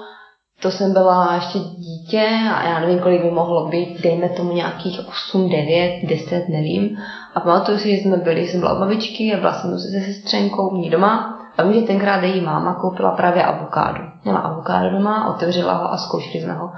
to 0.62 0.70
jsem 0.70 0.92
byla 0.92 1.34
ještě 1.34 1.58
dítě 1.58 2.28
a 2.54 2.68
já 2.68 2.80
nevím, 2.80 2.98
kolik 2.98 3.22
by 3.22 3.30
mohlo 3.30 3.68
být, 3.68 4.02
dejme 4.02 4.28
tomu 4.28 4.52
nějakých 4.52 5.00
8, 5.08 5.50
9, 5.50 6.00
10, 6.08 6.48
nevím. 6.48 6.98
A 7.34 7.40
pamatuju 7.40 7.78
si, 7.78 7.96
že 7.96 8.02
jsme 8.02 8.16
byli, 8.16 8.46
jsem 8.46 8.60
byla 8.60 8.76
u 8.76 8.80
babičky 8.80 9.34
a 9.34 9.40
byla 9.40 9.52
jsem 9.52 9.78
se 9.78 10.00
sestřenkou 10.00 10.70
v 10.70 10.78
ní 10.78 10.90
doma. 10.90 11.38
A 11.58 11.62
vím, 11.62 11.72
že 11.72 11.86
tenkrát 11.86 12.22
její 12.22 12.40
máma 12.40 12.74
koupila 12.74 13.10
právě 13.10 13.44
avokádo. 13.44 14.02
Měla 14.24 14.38
avokádo 14.38 14.90
doma, 14.90 15.34
otevřela 15.34 15.72
ho 15.72 15.92
a 15.92 15.96
zkoušeli 15.96 16.44
jsme 16.44 16.52
ho. 16.52 16.70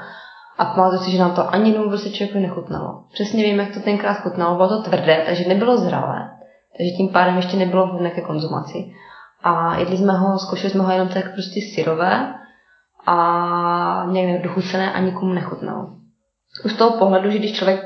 A 0.59 0.64
pamatuju 0.64 1.01
si, 1.01 1.11
že 1.11 1.19
nám 1.19 1.35
to 1.35 1.55
ani 1.55 1.71
jednou 1.71 1.88
prostě 1.88 2.11
člověku 2.11 2.38
nechutnalo. 2.38 3.03
Přesně 3.12 3.45
vím, 3.45 3.61
jak 3.61 3.75
to 3.75 3.81
tenkrát 3.81 4.14
chutnalo, 4.14 4.57
bylo 4.57 4.69
to 4.69 4.83
tvrdé, 4.83 5.23
takže 5.27 5.49
nebylo 5.49 5.77
zralé. 5.77 6.31
Takže 6.77 6.93
tím 6.93 7.09
pádem 7.09 7.37
ještě 7.37 7.57
nebylo 7.57 7.87
vhodné 7.87 8.11
ke 8.11 8.21
konzumaci. 8.21 8.93
A 9.43 9.77
jedli 9.77 9.97
jsme 9.97 10.12
ho, 10.12 10.38
zkoušeli 10.38 10.71
jsme 10.71 10.85
ho 10.85 10.93
jenom 10.93 11.09
tak 11.09 11.33
prostě 11.33 11.61
syrové 11.75 12.39
a 13.07 14.05
nějak 14.11 14.43
dochucené 14.43 14.93
a 14.93 15.01
nikomu 15.01 15.33
nechutnalo. 15.33 15.89
Už 16.65 16.73
z 16.73 16.77
toho 16.77 16.99
pohledu, 16.99 17.31
že 17.31 17.39
když 17.39 17.53
člověk 17.53 17.81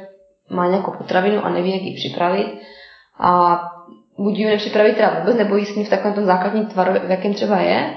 má 0.50 0.66
nějakou 0.66 0.90
potravinu 0.90 1.44
a 1.44 1.48
neví, 1.48 1.72
jak 1.72 1.83
ji 1.83 1.94
připravit 1.94 2.59
a 3.18 3.61
buď 4.18 4.38
ji 4.38 4.46
nepřipraví 4.46 4.92
teda 4.92 5.18
vůbec, 5.18 5.37
nebo 5.37 5.57
ní 5.57 5.85
v 5.85 5.90
takovém 5.90 6.14
tom 6.14 6.24
základním 6.24 6.66
tvaru, 6.66 6.92
v 7.07 7.11
jakém 7.11 7.35
třeba 7.35 7.59
je, 7.59 7.94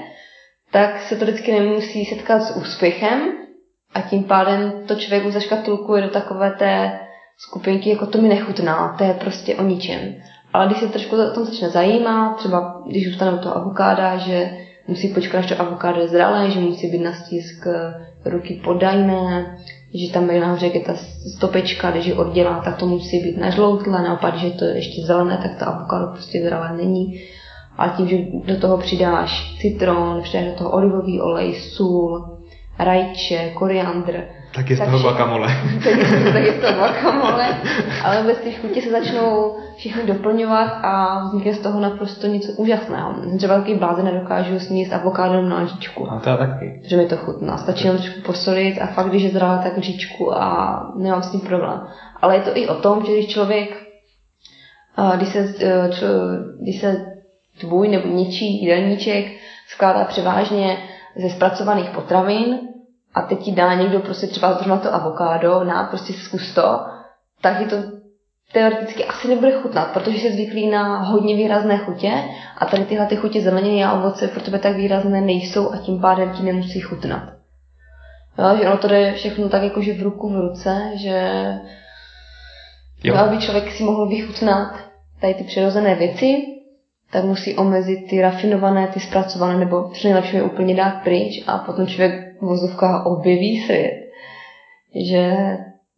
tak 0.70 1.00
se 1.00 1.16
to 1.16 1.24
vždycky 1.24 1.52
nemusí 1.52 2.04
setkat 2.04 2.40
s 2.42 2.56
úspěchem 2.56 3.20
a 3.94 4.00
tím 4.00 4.24
pádem 4.24 4.72
to 4.86 4.94
člověk 4.94 5.26
už 5.26 5.32
zaškatulkuje 5.32 6.02
do 6.02 6.08
takové 6.08 6.50
té 6.50 7.00
skupinky, 7.38 7.90
jako 7.90 8.06
to 8.06 8.18
mi 8.18 8.28
nechutná, 8.28 8.94
to 8.98 9.04
je 9.04 9.14
prostě 9.14 9.56
o 9.56 9.62
ničem. 9.62 10.14
Ale 10.52 10.66
když 10.66 10.78
se 10.78 10.88
trošku 10.88 11.16
o 11.16 11.30
tom 11.30 11.44
začne 11.44 11.70
zajímat, 11.70 12.36
třeba 12.36 12.82
když 12.86 13.08
zůstane 13.08 13.32
u 13.32 13.38
toho 13.38 13.56
avokáda, 13.56 14.16
že 14.16 14.50
musí 14.88 15.08
počkat, 15.08 15.38
až 15.38 15.46
to 15.46 15.60
avokádo 15.60 16.00
je 16.00 16.08
zralé, 16.08 16.50
že 16.50 16.60
musí 16.60 16.90
být 16.90 17.02
na 17.02 17.12
stisk 17.12 17.66
ruky 18.24 18.60
podajné, 18.64 19.56
že 19.94 20.12
tam 20.12 20.30
je 20.30 20.40
nahoře 20.40 20.66
je 20.66 20.80
ta 20.80 20.94
stopečka, 21.36 21.90
když 21.90 22.06
ji 22.06 22.12
oddělá, 22.12 22.60
tak 22.64 22.76
to 22.76 22.86
musí 22.86 23.20
být 23.22 23.38
nažloutlé, 23.38 24.02
naopak, 24.02 24.42
je 24.42 24.50
to 24.50 24.64
ještě 24.64 25.02
zelené, 25.02 25.38
tak 25.42 25.58
to 25.58 25.68
avokádo 25.68 26.06
prostě 26.12 26.42
zralé 26.42 26.76
není. 26.76 27.20
A 27.78 27.88
tím, 27.88 28.08
že 28.08 28.18
do 28.44 28.60
toho 28.60 28.78
přidáš 28.78 29.56
citron, 29.60 30.22
přidáš 30.22 30.46
do 30.46 30.52
toho 30.52 30.70
olivový 30.70 31.20
olej, 31.20 31.54
sůl, 31.54 32.38
rajče, 32.78 33.50
koriandr, 33.54 34.24
tak 34.58 34.70
je 34.70 34.76
z 34.76 34.80
toho 34.80 34.98
guacamole. 34.98 35.48
tak 36.32 36.42
je 36.42 36.52
z 36.52 36.60
toho 36.60 36.72
guacamole, 36.74 37.46
ale 38.04 38.20
vůbec 38.20 38.38
ty 38.38 38.52
chutě 38.52 38.82
se 38.82 38.90
začnou 38.90 39.56
všechny 39.76 40.02
doplňovat 40.06 40.70
a 40.82 41.22
vznikne 41.24 41.54
z 41.54 41.58
toho 41.58 41.80
naprosto 41.80 42.26
něco 42.26 42.52
úžasného. 42.52 43.14
Třeba 43.36 43.54
takový 43.54 43.74
blázen 43.74 44.04
nedokážu 44.04 44.58
sníst 44.58 44.92
avokádo 44.92 45.42
na 45.42 45.62
lžičku. 45.62 46.10
A 46.10 46.20
to 46.20 46.36
taky. 46.36 46.82
Že 46.84 46.96
mi 46.96 47.06
to 47.06 47.16
chutná. 47.16 47.56
Stačí 47.56 47.84
jenom 47.84 48.02
trošku 48.02 48.20
posolit 48.20 48.78
a 48.78 48.86
fakt, 48.86 49.08
když 49.08 49.22
je 49.22 49.30
zralé, 49.30 49.60
tak 49.62 49.76
lžičku 49.76 50.34
a 50.34 50.80
nemám 50.96 51.22
s 51.22 51.30
tím 51.30 51.40
problém. 51.40 51.80
Ale 52.22 52.34
je 52.34 52.40
to 52.40 52.50
i 52.54 52.68
o 52.68 52.74
tom, 52.74 53.04
že 53.06 53.12
když 53.12 53.26
člověk, 53.26 53.68
když 55.16 55.28
se, 55.28 55.54
čo, 55.90 56.06
když 56.62 56.80
se 56.80 57.06
tvůj 57.60 57.88
nebo 57.88 58.08
něčí 58.08 58.60
jídelníček 58.60 59.24
skládá 59.68 60.04
převážně 60.04 60.76
ze 61.16 61.30
zpracovaných 61.30 61.90
potravin, 61.90 62.67
a 63.18 63.22
teď 63.22 63.38
ti 63.38 63.52
dá 63.52 63.74
někdo 63.74 64.00
prostě 64.00 64.26
třeba 64.26 64.52
zrovna 64.52 64.76
to 64.76 64.94
avokádo, 64.94 65.64
na 65.64 65.84
prostě 65.84 66.12
zkus 66.12 66.54
to, 66.54 66.80
tak 67.40 67.60
je 67.60 67.66
to 67.66 67.76
teoreticky 68.52 69.04
asi 69.04 69.28
nebude 69.28 69.52
chutnat, 69.52 69.90
protože 69.92 70.18
jsi 70.18 70.32
zvyklý 70.32 70.70
na 70.70 71.02
hodně 71.02 71.36
výrazné 71.36 71.78
chutě 71.78 72.12
a 72.58 72.66
tady 72.66 72.84
tyhle 72.84 73.06
ty 73.06 73.16
chutě 73.16 73.40
zeleniny 73.40 73.84
a 73.84 73.92
ovoce 73.92 74.28
pro 74.28 74.40
tebe 74.40 74.58
tak 74.58 74.76
výrazné 74.76 75.20
nejsou 75.20 75.72
a 75.72 75.76
tím 75.76 76.00
pádem 76.00 76.30
ti 76.30 76.42
nemusí 76.42 76.80
chutnat. 76.80 77.22
Jo, 78.38 78.56
že 78.56 78.68
ono 78.68 78.78
to 78.78 78.88
jde 78.88 79.12
všechno 79.12 79.48
tak 79.48 79.62
jakože 79.62 79.92
v 79.92 80.02
ruku 80.02 80.28
v 80.28 80.40
ruce, 80.40 80.90
že 80.94 81.44
jo. 83.04 83.14
aby 83.16 83.38
člověk 83.38 83.72
si 83.72 83.82
mohl 83.82 84.08
vychutnat 84.08 84.74
tady 85.20 85.34
ty 85.34 85.44
přirozené 85.44 85.94
věci, 85.94 86.36
tak 87.10 87.24
musí 87.24 87.56
omezit 87.56 88.08
ty 88.10 88.22
rafinované, 88.22 88.86
ty 88.86 89.00
zpracované, 89.00 89.58
nebo 89.58 89.90
nejlepší 90.04 90.36
je 90.36 90.42
úplně 90.42 90.74
dát 90.74 91.02
pryč 91.04 91.44
a 91.46 91.58
potom 91.58 91.86
člověk 91.86 92.27
vozovka 92.40 93.06
objeví 93.06 93.62
svět. 93.62 93.92
Že 95.10 95.36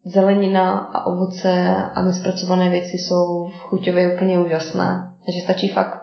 zelenina 0.05 0.79
a 0.79 1.07
ovoce 1.07 1.75
a 1.95 2.03
nespracované 2.03 2.71
věci 2.71 2.99
jsou 2.99 3.49
v 3.49 3.61
chuťově 3.61 4.15
úplně 4.15 4.41
úžasné. 4.41 5.13
Takže 5.27 5.41
stačí 5.41 5.69
fakt 5.69 6.01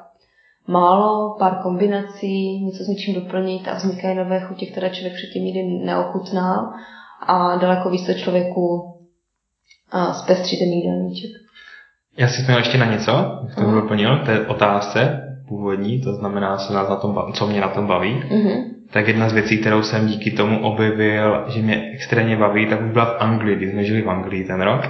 málo, 0.68 1.36
pár 1.40 1.60
kombinací, 1.64 2.66
něco 2.66 2.84
s 2.84 2.88
něčím 2.88 3.16
doplnit 3.16 3.68
a 3.68 3.76
vznikají 3.76 4.18
nové 4.18 4.40
chutě, 4.40 4.66
které 4.66 4.90
člověk 4.90 5.14
předtím 5.14 5.44
nikdy 5.44 5.64
neochutnal 5.64 6.70
a 7.28 7.56
daleko 7.56 7.90
víc 7.90 8.06
to 8.06 8.14
člověku 8.14 8.94
zpestří 10.12 10.60
ten 10.60 10.68
jídelníček. 10.68 11.30
Já 12.18 12.28
si 12.28 12.42
měl 12.42 12.58
ještě 12.58 12.78
na 12.78 12.92
něco, 12.92 13.12
k 13.52 13.56
tomu 13.56 13.72
doplnil, 13.72 14.26
té 14.26 14.48
otázce 14.48 15.24
původní, 15.48 16.02
to 16.02 16.14
znamená, 16.14 16.58
co, 16.58 16.74
nás 16.74 16.90
na 16.90 16.96
tom, 16.96 17.32
co 17.34 17.48
mě 17.48 17.62
na 17.62 17.70
tom 17.70 17.88
baví. 17.88 18.24
Uh-huh 18.30 18.77
tak 18.92 19.08
jedna 19.08 19.30
z 19.30 19.34
věcí, 19.34 19.58
kterou 19.58 19.82
jsem 19.82 20.08
díky 20.08 20.32
tomu 20.32 20.60
objevil, 20.60 21.46
že 21.48 21.62
mě 21.62 21.92
extrémně 21.94 22.38
baví, 22.38 22.66
tak 22.66 22.82
už 22.82 22.92
byla 22.92 23.06
v 23.06 23.22
Anglii, 23.22 23.56
když 23.56 23.70
jsme 23.72 23.84
žili 23.84 24.02
v 24.02 24.10
Anglii 24.10 24.44
ten 24.44 24.62
rok, 24.62 24.82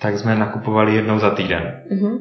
tak 0.00 0.18
jsme 0.18 0.34
nakupovali 0.34 0.94
jednou 0.94 1.18
za 1.18 1.30
týden. 1.30 1.82
Mm-hmm. 1.92 2.18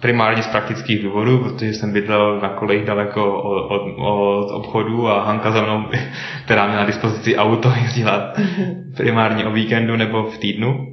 Primárně 0.00 0.42
z 0.42 0.46
praktických 0.46 1.02
důvodů, 1.02 1.38
protože 1.38 1.72
jsem 1.72 1.92
bydlel 1.92 2.40
na 2.40 2.48
kolejích 2.48 2.86
daleko 2.86 3.42
od, 3.42 3.70
od, 3.70 3.82
od 3.98 4.50
obchodu 4.50 5.08
a 5.08 5.24
Hanka 5.24 5.50
za 5.50 5.62
mnou, 5.62 5.84
která 6.44 6.66
měla 6.66 6.84
dispozici 6.84 7.36
auto, 7.36 7.72
jezdila 7.82 8.32
mm-hmm. 8.34 8.96
primárně 8.96 9.44
o 9.46 9.50
víkendu 9.50 9.96
nebo 9.96 10.22
v 10.22 10.38
týdnu, 10.38 10.86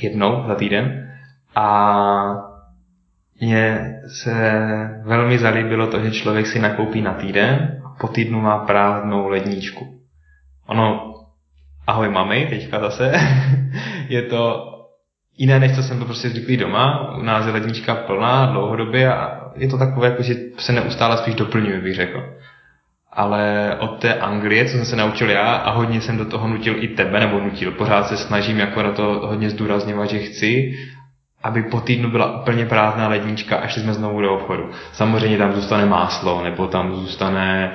jednou 0.00 0.44
za 0.48 0.54
týden. 0.54 1.06
A 1.56 2.50
mně 3.40 3.94
se 4.06 4.60
velmi 5.04 5.38
zalíbilo 5.38 5.86
to, 5.86 6.00
že 6.00 6.10
člověk 6.10 6.46
si 6.46 6.58
nakoupí 6.58 7.00
na 7.00 7.14
týden 7.14 7.79
po 8.00 8.08
týdnu 8.08 8.40
má 8.40 8.58
prázdnou 8.58 9.28
ledničku. 9.28 10.00
Ono, 10.66 11.14
ahoj 11.86 12.08
mami, 12.08 12.46
teďka 12.50 12.80
zase, 12.80 13.12
je 14.08 14.22
to 14.22 14.66
jiné, 15.36 15.60
než 15.60 15.72
co 15.72 15.82
jsem 15.82 15.98
to 15.98 16.04
prostě 16.04 16.28
zvyklý 16.28 16.56
doma. 16.56 17.16
U 17.18 17.22
nás 17.22 17.46
je 17.46 17.52
lednička 17.52 17.94
plná 17.94 18.46
dlouhodobě 18.46 19.12
a 19.14 19.40
je 19.56 19.68
to 19.68 19.78
takové, 19.78 20.08
jako, 20.08 20.22
že 20.22 20.34
se 20.58 20.72
neustále 20.72 21.16
spíš 21.16 21.34
doplňuje, 21.34 21.80
bych 21.80 21.94
řekl. 21.94 22.34
Ale 23.12 23.76
od 23.78 24.00
té 24.00 24.14
Anglie, 24.14 24.64
co 24.64 24.70
jsem 24.70 24.84
se 24.84 24.96
naučil 24.96 25.30
já 25.30 25.54
a 25.54 25.70
hodně 25.70 26.00
jsem 26.00 26.18
do 26.18 26.24
toho 26.24 26.48
nutil 26.48 26.84
i 26.84 26.88
tebe, 26.88 27.20
nebo 27.20 27.40
nutil, 27.40 27.72
pořád 27.72 28.06
se 28.06 28.16
snažím 28.16 28.58
jako 28.58 28.82
na 28.82 28.92
to 28.92 29.02
hodně 29.02 29.50
zdůrazňovat, 29.50 30.10
že 30.10 30.18
chci, 30.18 30.78
aby 31.42 31.62
po 31.62 31.80
týdnu 31.80 32.10
byla 32.10 32.40
úplně 32.40 32.66
prázdná 32.66 33.08
lednička 33.08 33.56
a 33.56 33.66
šli 33.66 33.82
jsme 33.82 33.94
znovu 33.94 34.20
do 34.20 34.34
obchodu. 34.34 34.70
Samozřejmě 34.92 35.38
tam 35.38 35.52
zůstane 35.52 35.86
máslo, 35.86 36.44
nebo 36.44 36.66
tam 36.66 36.94
zůstane 36.94 37.72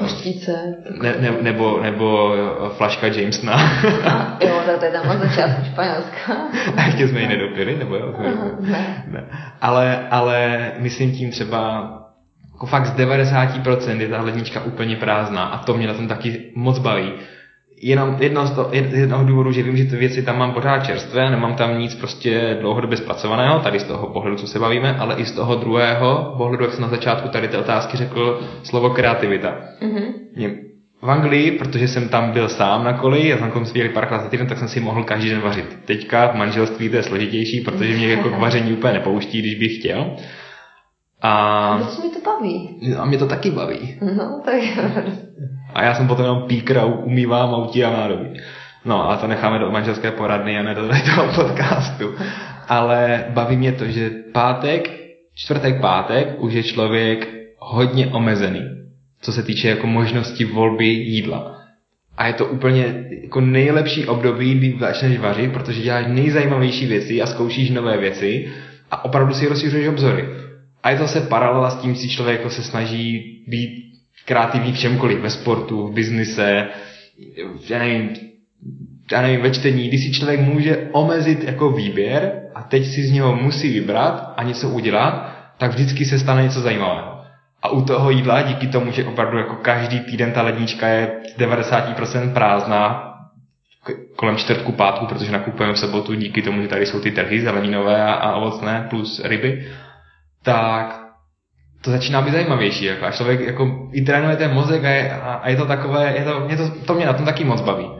uh, 0.00 1.02
ne, 1.02 1.14
ne, 1.20 1.32
nebo, 1.42 1.80
nebo 1.82 2.34
eh, 2.34 2.68
flaška 2.68 3.06
Jamesona. 3.06 3.52
A, 3.52 4.38
jo, 4.40 4.62
to 4.78 4.84
je 4.84 4.90
tam 4.90 5.10
od 5.10 5.18
začátku 5.18 5.64
Španělska. 5.72 6.32
a 6.76 6.82
ještě 6.86 7.08
jsme 7.08 7.20
ji 7.20 7.28
nedopili, 7.28 7.76
nebo 7.78 7.96
jo? 7.96 8.14
Aha, 8.18 8.44
ne. 8.60 9.04
ne. 9.06 9.24
Ale, 9.60 10.08
ale 10.10 10.70
myslím 10.78 11.12
tím 11.12 11.30
třeba 11.30 11.90
jako 12.52 12.66
fakt 12.66 12.86
z 12.86 12.96
90% 12.96 14.00
je 14.00 14.08
ta 14.08 14.22
lednička 14.22 14.60
úplně 14.60 14.96
prázdná 14.96 15.44
a 15.44 15.64
to 15.64 15.74
mě 15.74 15.86
na 15.86 15.94
tom 15.94 16.08
taky 16.08 16.52
moc 16.54 16.78
baví 16.78 17.12
jenom 17.82 18.16
jedno 18.20 18.46
z, 18.46 18.50
to, 18.50 18.68
jednoho 18.72 19.24
důvodu, 19.24 19.52
že 19.52 19.62
vím, 19.62 19.76
že 19.76 19.84
ty 19.84 19.96
věci 19.96 20.22
tam 20.22 20.38
mám 20.38 20.52
pořád 20.52 20.86
čerstvé, 20.86 21.30
nemám 21.30 21.54
tam 21.54 21.78
nic 21.78 21.94
prostě 21.94 22.56
dlouhodobě 22.60 22.96
zpracovaného, 22.96 23.60
tady 23.60 23.80
z 23.80 23.84
toho 23.84 24.06
pohledu, 24.06 24.36
co 24.36 24.46
se 24.46 24.58
bavíme, 24.58 24.96
ale 24.96 25.14
i 25.14 25.24
z 25.24 25.32
toho 25.32 25.54
druhého 25.54 26.34
pohledu, 26.36 26.64
jak 26.64 26.72
jsem 26.72 26.82
na 26.82 26.88
začátku 26.88 27.28
tady 27.28 27.48
ty 27.48 27.56
otázky 27.56 27.96
řekl, 27.96 28.40
slovo 28.62 28.90
kreativita. 28.90 29.56
Mm-hmm. 29.82 30.58
V 31.02 31.10
Anglii, 31.10 31.50
protože 31.50 31.88
jsem 31.88 32.08
tam 32.08 32.30
byl 32.30 32.48
sám 32.48 32.84
na 32.84 32.92
koleji, 32.92 33.32
a 33.32 33.38
jsem 33.38 33.50
tam 33.50 33.66
svěděli 33.66 33.94
párkrát 33.94 34.22
za 34.22 34.28
týden, 34.28 34.46
tak 34.46 34.58
jsem 34.58 34.68
si 34.68 34.80
mohl 34.80 35.04
každý 35.04 35.30
den 35.30 35.40
vařit. 35.40 35.78
Teďka 35.84 36.28
v 36.28 36.34
manželství 36.34 36.88
to 36.88 36.96
je 36.96 37.02
složitější, 37.02 37.60
protože 37.60 37.96
mě 37.96 38.08
jako 38.08 38.28
k 38.28 38.38
vaření 38.38 38.72
úplně 38.72 38.92
nepouští, 38.92 39.38
když 39.38 39.54
bych 39.54 39.78
chtěl. 39.78 40.16
A... 41.22 41.80
Co 41.88 42.02
mi 42.02 42.08
to 42.08 42.20
baví. 42.20 42.80
A 42.98 43.04
mě 43.04 43.18
to 43.18 43.26
taky 43.26 43.50
baví. 43.50 43.98
No, 44.16 44.42
tak 44.44 44.54
a 45.74 45.82
já 45.82 45.94
jsem 45.94 46.08
potom 46.08 46.24
jenom 46.24 46.42
píkr 46.42 46.78
a 46.78 46.84
umývám 46.84 47.54
a 47.54 47.56
utírám 47.56 47.92
nádobí. 47.92 48.40
No 48.84 49.10
a 49.10 49.16
to 49.16 49.26
necháme 49.26 49.58
do 49.58 49.70
manželské 49.70 50.10
poradny 50.10 50.58
a 50.58 50.62
ne 50.62 50.74
do 50.74 50.88
toho 51.14 51.32
podcastu. 51.34 52.14
Ale 52.68 53.24
baví 53.28 53.56
mě 53.56 53.72
to, 53.72 53.84
že 53.84 54.10
pátek, 54.32 54.90
čtvrtek, 55.34 55.80
pátek 55.80 56.34
už 56.38 56.52
je 56.52 56.62
člověk 56.62 57.28
hodně 57.58 58.06
omezený, 58.06 58.62
co 59.20 59.32
se 59.32 59.42
týče 59.42 59.68
jako 59.68 59.86
možnosti 59.86 60.44
volby 60.44 60.86
jídla. 60.86 61.56
A 62.16 62.26
je 62.26 62.32
to 62.32 62.46
úplně 62.46 63.04
jako 63.22 63.40
nejlepší 63.40 64.06
období, 64.06 64.54
kdy 64.54 64.76
začneš 64.80 65.18
vařit, 65.18 65.52
protože 65.52 65.82
děláš 65.82 66.04
nejzajímavější 66.08 66.86
věci 66.86 67.22
a 67.22 67.26
zkoušíš 67.26 67.70
nové 67.70 67.96
věci 67.96 68.48
a 68.90 69.04
opravdu 69.04 69.34
si 69.34 69.48
rozšiřuješ 69.48 69.88
obzory. 69.88 70.28
A 70.82 70.90
je 70.90 70.96
to 70.96 71.02
zase 71.02 71.20
paralela 71.20 71.70
s 71.70 71.76
tím, 71.76 71.94
si 71.94 72.08
člověk 72.08 72.38
jako 72.38 72.50
se 72.50 72.62
snaží 72.62 73.24
být 73.48 73.89
kreativní 74.24 74.72
v 74.72 74.78
čemkoliv, 74.78 75.20
ve 75.20 75.30
sportu, 75.30 75.86
v 75.86 75.94
biznise, 75.94 76.68
já 77.68 77.78
nevím, 77.78 78.16
já 79.12 79.22
nevím, 79.22 79.40
ve 79.40 79.50
čtení, 79.50 79.88
kdy 79.88 79.98
si 79.98 80.12
člověk 80.12 80.40
může 80.40 80.88
omezit 80.92 81.44
jako 81.44 81.70
výběr 81.70 82.42
a 82.54 82.62
teď 82.62 82.86
si 82.86 83.02
z 83.02 83.10
něho 83.10 83.36
musí 83.36 83.72
vybrat 83.72 84.34
a 84.36 84.42
něco 84.42 84.68
udělat, 84.68 85.36
tak 85.58 85.70
vždycky 85.70 86.04
se 86.04 86.18
stane 86.18 86.42
něco 86.42 86.60
zajímavého. 86.60 87.20
A 87.62 87.68
u 87.68 87.84
toho 87.84 88.10
jídla, 88.10 88.42
díky 88.42 88.66
tomu, 88.66 88.92
že 88.92 89.04
opravdu 89.04 89.38
jako 89.38 89.56
každý 89.56 90.00
týden 90.00 90.32
ta 90.32 90.42
lednička 90.42 90.88
je 90.88 91.12
z 91.36 91.38
90% 91.38 92.32
prázdná, 92.32 93.06
kolem 94.16 94.36
čtvrtku, 94.36 94.72
pátku, 94.72 95.06
protože 95.06 95.32
nakupujeme 95.32 95.74
v 95.74 95.78
sobotu 95.78 96.14
díky 96.14 96.42
tomu, 96.42 96.62
že 96.62 96.68
tady 96.68 96.86
jsou 96.86 97.00
ty 97.00 97.10
trhy 97.10 97.40
zeleninové 97.40 98.04
a, 98.04 98.12
a 98.12 98.36
ovocné 98.36 98.86
plus 98.90 99.24
ryby, 99.24 99.68
tak 100.42 101.09
to 101.84 101.90
začíná 101.90 102.22
být 102.22 102.32
zajímavější. 102.32 102.84
Jako, 102.84 103.04
a 103.04 103.10
člověk 103.10 103.40
jako, 103.40 103.88
i 103.92 104.02
trénuje 104.02 104.36
ten 104.36 104.54
mozek 104.54 104.84
a 104.84 104.88
je, 104.88 105.12
a, 105.12 105.48
je 105.48 105.56
to 105.56 105.66
takové, 105.66 106.14
je 106.18 106.24
to, 106.24 106.40
mě 106.40 106.56
to, 106.56 106.70
to 106.86 106.94
mě 106.94 107.06
na 107.06 107.12
tom 107.12 107.24
taky 107.24 107.44
moc 107.44 107.60
baví. 107.60 107.90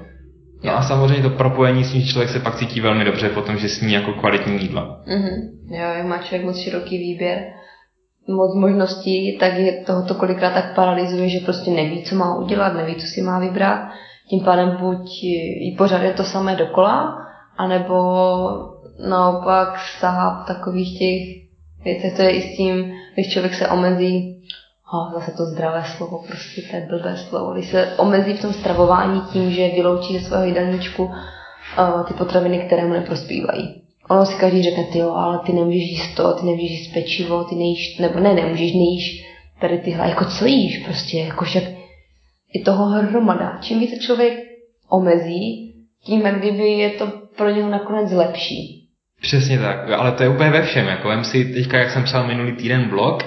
No 0.64 0.76
a 0.76 0.82
samozřejmě 0.82 1.22
to 1.22 1.30
propojení 1.30 1.84
s 1.84 1.92
že 1.92 2.12
člověk 2.12 2.30
se 2.30 2.40
pak 2.40 2.56
cítí 2.56 2.80
velmi 2.80 3.04
dobře 3.04 3.28
potom, 3.28 3.56
že 3.56 3.68
sní 3.68 3.92
jako 3.92 4.12
kvalitní 4.12 4.62
jídla. 4.62 5.00
Mm-hmm. 5.06 5.50
Jo, 5.70 5.88
jak 5.96 6.06
má 6.06 6.18
člověk 6.18 6.44
moc 6.44 6.58
široký 6.58 6.98
výběr, 6.98 7.38
moc 8.28 8.54
možností, 8.54 9.38
tak 9.38 9.54
je 9.54 9.72
toho 9.72 10.02
to 10.02 10.14
kolikrát 10.14 10.54
tak 10.54 10.74
paralizuje, 10.74 11.28
že 11.28 11.38
prostě 11.44 11.70
neví, 11.70 12.02
co 12.02 12.14
má 12.14 12.38
udělat, 12.38 12.74
neví, 12.74 12.94
co 12.94 13.06
si 13.06 13.22
má 13.22 13.38
vybrat. 13.38 13.88
Tím 14.30 14.44
pádem 14.44 14.76
buď 14.80 15.22
jí 15.22 15.76
pořád 15.78 16.02
je 16.02 16.12
to 16.12 16.24
samé 16.24 16.56
dokola, 16.56 17.16
anebo 17.56 17.96
naopak 19.08 19.78
sahá 19.98 20.42
v 20.42 20.46
takových 20.46 20.98
těch 20.98 21.39
věcech, 21.84 22.16
to 22.16 22.22
je 22.22 22.30
i 22.30 22.40
s 22.42 22.56
tím, 22.56 22.92
když 23.14 23.32
člověk 23.32 23.54
se 23.54 23.68
omezí 23.68 24.42
a 24.92 25.12
zase 25.14 25.30
to 25.36 25.44
zdravé 25.44 25.84
slovo, 25.96 26.24
prostě 26.26 26.62
to 26.62 26.76
je 26.76 26.86
blbé 26.90 27.16
slovo. 27.16 27.52
Když 27.52 27.66
se 27.66 27.94
omezí 27.96 28.32
v 28.32 28.40
tom 28.40 28.52
stravování 28.52 29.20
tím, 29.32 29.50
že 29.50 29.68
vyloučí 29.68 30.18
ze 30.18 30.24
svého 30.24 30.44
jídelníčku 30.44 31.04
uh, 31.04 31.12
ty 32.08 32.14
potraviny, 32.14 32.58
které 32.58 32.86
mu 32.86 32.92
neprospívají. 32.92 33.82
Ono 34.10 34.26
si 34.26 34.34
každý 34.34 34.62
řekne, 34.62 34.84
ty 34.84 34.98
jo, 34.98 35.10
ale 35.10 35.40
ty 35.46 35.52
nemůžeš 35.52 35.82
jíst 35.82 36.14
to, 36.14 36.32
ty 36.32 36.46
nemůžeš 36.46 36.70
jíst 36.70 36.92
pečivo, 36.92 37.44
ty 37.44 37.54
nejíš, 37.54 37.98
nebo 37.98 38.20
ne, 38.20 38.34
nemůžeš, 38.34 38.72
nejíš 38.72 39.26
tady 39.60 39.78
tyhle, 39.78 40.08
jako 40.08 40.24
co 40.24 40.46
jíš 40.46 40.78
prostě, 40.78 41.18
jako 41.18 41.44
však 41.44 41.62
je 42.54 42.62
toho 42.64 42.84
hromada. 42.84 43.58
Čím 43.60 43.80
více 43.80 43.96
člověk 43.96 44.38
omezí, 44.88 45.74
tím 46.04 46.20
jak 46.20 46.38
kdyby 46.38 46.70
je 46.70 46.90
to 46.90 47.06
pro 47.36 47.50
něho 47.50 47.70
nakonec 47.70 48.12
lepší. 48.12 48.88
Přesně 49.20 49.58
tak, 49.58 49.90
ale 49.90 50.12
to 50.12 50.22
je 50.22 50.28
úplně 50.28 50.50
ve 50.50 50.62
všem. 50.62 50.86
Jako 50.86 51.08
vem 51.08 51.24
si 51.24 51.44
teďka, 51.44 51.78
jak 51.78 51.90
jsem 51.90 52.04
psal 52.04 52.26
minulý 52.26 52.52
týden 52.52 52.88
blog, 52.88 53.22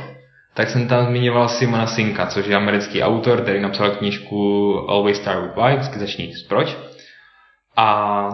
tak 0.54 0.70
jsem 0.70 0.88
tam 0.88 1.06
zmiňoval 1.06 1.48
Simona 1.48 1.88
Sinka, 1.88 2.26
což 2.26 2.48
je 2.48 2.56
americký 2.56 3.04
autor, 3.04 3.42
který 3.42 3.62
napsal 3.62 3.92
knížku 3.92 4.76
Always 4.90 5.18
Start 5.18 5.42
with 5.42 5.56
Why, 5.56 5.76
vždycky 5.76 6.00
začni 6.00 6.34
proč. 6.48 6.78
A 7.78 8.30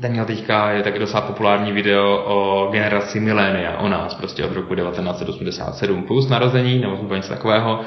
ten 0.00 0.12
měl 0.12 0.24
teďka, 0.24 0.70
je 0.70 0.82
taky 0.82 0.98
docela 0.98 1.20
populární 1.20 1.72
video 1.72 2.24
o 2.26 2.68
generaci 2.72 3.20
milénia, 3.20 3.78
o 3.78 3.88
nás, 3.88 4.14
prostě 4.14 4.44
od 4.44 4.52
roku 4.52 4.74
1987 4.74 6.02
plus 6.02 6.28
narození, 6.28 6.78
nebo 6.78 7.14
něco 7.14 7.28
takového, 7.28 7.80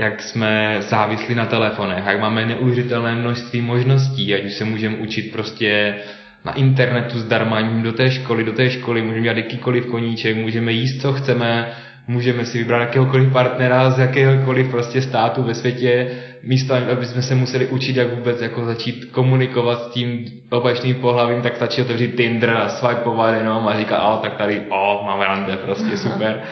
jak 0.00 0.22
jsme 0.22 0.76
závislí 0.80 1.34
na 1.34 1.46
telefonech, 1.46 2.04
jak 2.06 2.20
máme 2.20 2.46
neuvěřitelné 2.46 3.14
množství 3.14 3.60
možností, 3.60 4.34
ať 4.34 4.44
už 4.44 4.52
se 4.52 4.64
můžeme 4.64 4.96
učit 4.96 5.32
prostě 5.32 5.96
na 6.44 6.52
internetu 6.52 7.18
zdarma, 7.18 7.62
do 7.62 7.92
té 7.92 8.10
školy, 8.10 8.44
do 8.44 8.52
té 8.52 8.70
školy, 8.70 9.02
můžeme 9.02 9.22
dělat 9.22 9.36
jakýkoliv 9.36 9.86
koníček, 9.86 10.36
můžeme 10.36 10.72
jíst, 10.72 11.02
co 11.02 11.12
chceme, 11.12 11.72
můžeme 12.08 12.44
si 12.44 12.58
vybrat 12.58 12.80
jakéhokoliv 12.80 13.32
partnera 13.32 13.90
z 13.90 13.98
jakéhokoliv 13.98 14.70
prostě 14.70 15.02
státu 15.02 15.42
ve 15.42 15.54
světě, 15.54 16.10
místo, 16.42 16.74
aby 16.74 17.06
jsme 17.06 17.22
se 17.22 17.34
museli 17.34 17.66
učit, 17.66 17.96
jak 17.96 18.14
vůbec 18.14 18.40
jako 18.40 18.64
začít 18.64 19.04
komunikovat 19.04 19.82
s 19.82 19.90
tím 19.90 20.24
opačným 20.50 20.94
pohlavím, 20.94 21.42
tak 21.42 21.56
stačí 21.56 21.82
otevřít 21.82 22.16
Tinder 22.16 22.50
a 22.50 22.68
swipeovat 22.68 23.34
jenom 23.34 23.68
a 23.68 23.78
říkat, 23.78 23.96
a 23.96 24.16
tak 24.16 24.36
tady, 24.36 24.62
o, 24.68 25.02
máme 25.06 25.24
rande, 25.24 25.56
prostě 25.56 25.96
super. 25.96 26.42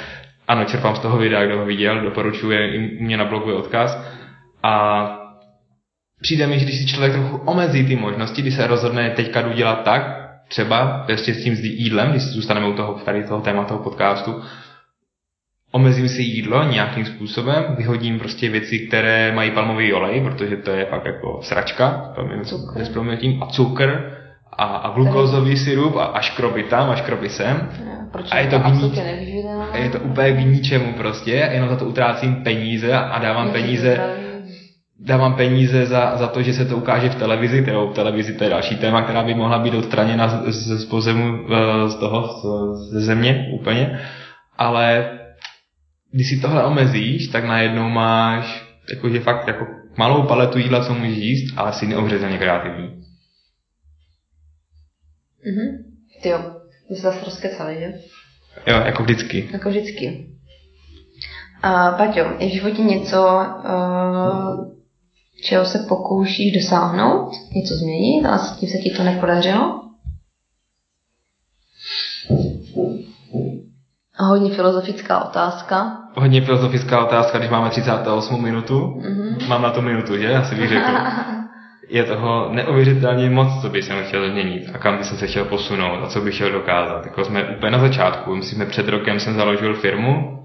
Ano, 0.48 0.64
čerpám 0.64 0.96
z 0.96 0.98
toho 0.98 1.18
videa, 1.18 1.44
kdo 1.44 1.58
ho 1.58 1.64
viděl, 1.64 2.00
doporučuje, 2.00 2.78
mě 3.00 3.16
na 3.16 3.24
blogu 3.24 3.50
je 3.50 3.56
odkaz. 3.56 3.98
A 4.62 5.21
přijde 6.22 6.46
mi, 6.46 6.58
že 6.58 6.64
když 6.64 6.78
si 6.78 6.86
člověk 6.86 7.12
trochu 7.12 7.36
omezí 7.36 7.84
ty 7.84 7.96
možnosti, 7.96 8.42
když 8.42 8.54
se 8.54 8.66
rozhodne 8.66 9.10
teďka 9.10 9.42
jdu 9.42 9.52
dělat 9.52 9.84
tak, 9.84 10.22
třeba 10.48 11.04
ještě 11.08 11.34
s 11.34 11.44
tím 11.44 11.54
jídlem, 11.54 12.10
když 12.10 12.22
zůstaneme 12.22 12.66
u 12.68 12.72
toho, 12.72 12.92
tady 12.92 13.24
toho 13.24 13.40
tématu 13.40 13.68
toho 13.68 13.80
podcastu, 13.80 14.42
omezím 15.72 16.08
si 16.08 16.22
jídlo 16.22 16.64
nějakým 16.64 17.04
způsobem, 17.04 17.64
vyhodím 17.76 18.18
prostě 18.18 18.48
věci, 18.48 18.78
které 18.78 19.32
mají 19.32 19.50
palmový 19.50 19.92
olej, 19.92 20.20
protože 20.20 20.56
to 20.56 20.70
je 20.70 20.84
fakt 20.84 21.06
jako 21.06 21.40
sračka, 21.42 22.14
proměnutím, 22.92 23.42
a 23.42 23.46
cukr, 23.46 24.18
a, 24.52 24.64
a 24.64 24.94
glukózový 24.94 25.56
syrup 25.56 25.96
a, 25.96 26.04
a 26.04 26.20
škroby 26.20 26.62
tam 26.62 26.90
a 26.90 26.96
škroby 26.96 27.28
sem. 27.28 27.68
a 28.30 28.38
je 28.38 28.46
to, 28.46 28.58
k 28.58 28.62
a 29.72 29.76
je 29.76 29.90
to 29.90 29.98
úplně 29.98 30.32
k 30.32 30.38
ničemu 30.38 30.92
prostě, 30.92 31.48
jenom 31.52 31.68
za 31.68 31.76
to 31.76 31.84
utrácím 31.84 32.34
peníze 32.34 32.92
a 32.92 33.18
dávám 33.18 33.50
peníze 33.50 34.00
dávám 35.04 35.36
peníze 35.36 35.86
za, 35.86 36.16
za 36.16 36.28
to, 36.28 36.42
že 36.42 36.52
se 36.52 36.64
to 36.64 36.76
ukáže 36.76 37.08
v 37.08 37.14
televizi, 37.14 37.62
kterou 37.62 37.92
televizi 37.92 38.34
to 38.34 38.44
je 38.44 38.50
další 38.50 38.76
téma, 38.76 39.02
která 39.02 39.22
by 39.22 39.34
mohla 39.34 39.58
být 39.58 39.74
odstraněna 39.74 40.28
z, 40.28 40.54
z, 40.54 40.80
z 40.80 40.84
pozemu, 40.84 41.46
eh, 41.52 41.88
z 41.88 41.94
toho, 41.94 42.74
ze 42.74 43.00
země 43.00 43.50
úplně, 43.54 44.00
ale 44.58 45.18
když 46.12 46.28
si 46.28 46.40
tohle 46.40 46.64
omezíš, 46.64 47.28
tak 47.28 47.44
najednou 47.44 47.88
máš 47.88 48.72
jakože 48.94 49.20
fakt 49.20 49.48
jako 49.48 49.66
malou 49.96 50.22
paletu 50.22 50.58
jídla, 50.58 50.84
co 50.84 50.94
můžeš 50.94 51.16
jíst, 51.16 51.54
ale 51.56 51.72
si 51.72 51.86
neobřezaně 51.86 52.38
kreativní. 52.38 53.02
Mhm. 55.46 55.92
Ty 56.22 56.28
jo, 56.28 56.38
my 56.90 56.96
se 56.96 57.02
zase 57.02 57.24
rozkecali, 57.24 57.76
že? 57.78 57.92
Jo, 58.66 58.76
jako 58.80 59.02
vždycky. 59.02 59.48
Jako 59.52 59.68
vždycky. 59.68 60.28
A 61.62 61.90
Paťo, 61.90 62.20
je 62.38 62.48
v 62.48 62.52
životě 62.52 62.82
něco, 62.82 63.22
uh, 63.64 64.81
čeho 65.44 65.64
se 65.64 65.78
pokoušíš 65.88 66.52
dosáhnout, 66.52 67.30
něco 67.54 67.74
změnit 67.74 68.26
a 68.26 68.38
s 68.38 68.56
tím 68.56 68.68
se 68.68 68.78
ti 68.78 68.90
to 68.90 69.02
nepodařilo? 69.02 69.82
A 74.18 74.24
hodně 74.24 74.50
filozofická 74.50 75.24
otázka. 75.24 75.98
Hodně 76.14 76.40
filozofická 76.40 77.06
otázka, 77.06 77.38
když 77.38 77.50
máme 77.50 77.70
38 77.70 78.42
minutu. 78.42 78.78
Mm-hmm. 78.78 79.48
Mám 79.48 79.62
na 79.62 79.70
to 79.70 79.82
minutu, 79.82 80.16
že? 80.16 80.24
Já 80.24 80.44
si 80.44 80.54
bych 80.54 80.68
řekl. 80.68 80.90
Je 81.88 82.04
toho 82.04 82.48
neuvěřitelně 82.52 83.30
moc, 83.30 83.62
co 83.62 83.68
bych 83.68 83.84
se 83.84 84.02
chtěl 84.02 84.30
změnit 84.30 84.70
a 84.74 84.78
kam 84.78 84.96
bych 84.96 85.06
se 85.06 85.26
chtěl 85.26 85.44
posunout 85.44 86.04
a 86.04 86.06
co 86.06 86.20
bych 86.20 86.34
chtěl 86.34 86.52
dokázat. 86.52 87.06
Jako 87.06 87.24
jsme 87.24 87.44
úplně 87.56 87.70
na 87.70 87.78
začátku. 87.78 88.36
Myslím, 88.36 88.58
že 88.58 88.66
před 88.66 88.88
rokem 88.88 89.20
jsem 89.20 89.34
založil 89.34 89.74
firmu 89.74 90.44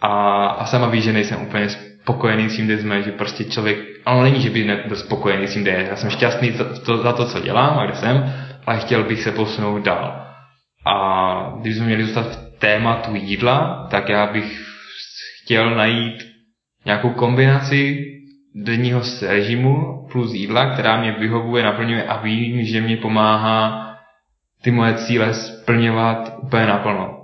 a, 0.00 0.46
a 0.46 0.66
sama 0.66 0.86
víš, 0.86 1.04
že 1.04 1.12
nejsem 1.12 1.42
úplně 1.42 1.68
spokojený 2.02 2.48
s 2.48 2.56
tím, 2.56 2.66
kde 2.66 2.78
jsme, 2.78 3.02
že 3.02 3.12
prostě 3.12 3.44
člověk, 3.44 3.78
ale 4.06 4.24
není, 4.24 4.40
že 4.40 4.50
by 4.50 4.64
nebyl 4.64 4.96
spokojený 4.96 5.46
s 5.46 5.52
tím, 5.52 5.62
kde 5.62 5.70
je. 5.70 5.86
Já 5.90 5.96
jsem 5.96 6.10
šťastný 6.10 6.50
za 6.50 6.64
to, 6.64 6.96
za 6.96 7.12
to, 7.12 7.24
co 7.24 7.40
dělám 7.40 7.78
a 7.78 7.86
kde 7.86 7.94
jsem, 7.94 8.34
ale 8.66 8.78
chtěl 8.78 9.04
bych 9.04 9.22
se 9.22 9.32
posunout 9.32 9.82
dál. 9.82 10.26
A 10.86 11.54
když 11.60 11.76
jsme 11.76 11.86
měli 11.86 12.04
zůstat 12.04 12.26
v 12.26 12.58
tématu 12.58 13.14
jídla, 13.14 13.86
tak 13.90 14.08
já 14.08 14.26
bych 14.26 14.60
chtěl 15.42 15.74
najít 15.74 16.22
nějakou 16.84 17.10
kombinaci 17.10 18.06
denního 18.54 19.02
režimu 19.26 20.06
plus 20.12 20.34
jídla, 20.34 20.70
která 20.70 21.00
mě 21.00 21.12
vyhovuje, 21.12 21.64
naplňuje 21.64 22.04
a 22.04 22.22
vím, 22.22 22.64
že 22.64 22.80
mě 22.80 22.96
pomáhá 22.96 23.86
ty 24.62 24.70
moje 24.70 24.94
cíle 24.94 25.34
splňovat 25.34 26.34
úplně 26.42 26.66
naplno. 26.66 27.19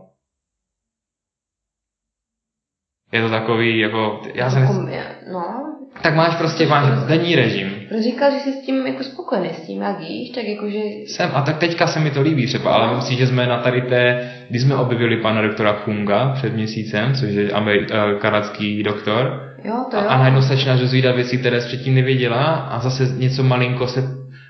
Je 3.12 3.22
to 3.22 3.30
takový, 3.30 3.78
jako, 3.78 4.22
já 4.34 4.50
jsem... 4.50 4.90
No, 5.32 5.76
tak 6.02 6.14
máš 6.14 6.34
prostě, 6.34 6.66
máš 6.66 6.84
denní 7.08 7.36
režim. 7.36 7.72
Říkal, 8.02 8.30
že 8.30 8.38
jsi 8.38 8.52
s 8.52 8.66
tím 8.66 8.86
jako 8.86 9.02
spokojený, 9.02 9.48
s 9.48 9.66
tím, 9.66 9.82
jak 9.82 10.00
jíš, 10.00 10.30
tak 10.30 10.44
jakože... 10.44 10.78
Jsem, 11.06 11.30
a 11.34 11.42
tak 11.42 11.58
teďka 11.58 11.86
se 11.86 12.00
mi 12.00 12.10
to 12.10 12.22
líbí 12.22 12.46
třeba, 12.46 12.74
ale 12.74 12.96
myslím, 12.96 13.18
že 13.18 13.26
jsme 13.26 13.46
na 13.46 13.58
tady 13.58 13.82
té, 13.82 14.30
když 14.50 14.62
jsme 14.62 14.76
objevili 14.76 15.16
pana 15.16 15.42
doktora 15.42 15.72
Funga 15.72 16.32
před 16.34 16.54
měsícem, 16.54 17.14
což 17.14 17.30
je 17.30 17.48
ameri- 17.48 18.12
uh, 18.12 18.18
kanadský 18.18 18.82
doktor, 18.82 19.42
jo, 19.64 19.84
to 19.90 19.96
jo. 19.96 20.02
A, 20.08 20.12
a 20.12 20.18
najednou 20.18 20.42
se 20.42 20.48
začínáš 20.48 20.80
dozvídat 20.80 21.14
věci, 21.14 21.38
které 21.38 21.60
jsi 21.60 21.66
předtím 21.66 21.94
nevěděla 21.94 22.44
a 22.44 22.78
zase 22.78 23.14
něco 23.16 23.42
malinko 23.42 23.86
se, 23.86 24.02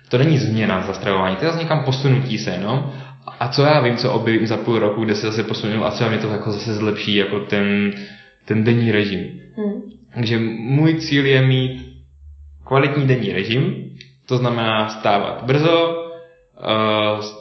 to 0.09 0.19
není 0.19 0.39
změna 0.39 0.83
zastravování, 0.87 1.37
to 1.37 1.45
je 1.45 1.51
zase 1.51 1.63
někam 1.63 1.85
posunutí 1.85 2.39
se, 2.39 2.59
no. 2.63 2.93
A 3.41 3.49
co 3.49 3.63
já 3.63 3.81
vím, 3.81 3.97
co 3.97 4.13
objevím 4.13 4.47
za 4.47 4.57
půl 4.57 4.79
roku, 4.79 5.05
kde 5.05 5.15
se 5.15 5.27
zase 5.27 5.43
posunul 5.43 5.87
a 5.87 5.91
třeba 5.91 6.11
mě 6.11 6.19
to 6.19 6.29
jako 6.29 6.53
zase 6.53 6.75
zlepší, 6.75 7.17
jako 7.17 7.41
ten, 7.41 7.93
ten 8.47 8.65
denní 8.65 8.93
režim. 8.93 9.41
Hmm. 9.57 9.83
Takže 10.15 10.39
můj 10.59 10.95
cíl 10.95 11.27
je 11.27 11.47
mít 11.47 11.97
kvalitní 12.65 13.07
denní 13.07 13.33
režim, 13.33 13.91
to 14.27 14.37
znamená 14.37 14.89
stávat 14.89 15.45
brzo, 15.45 16.07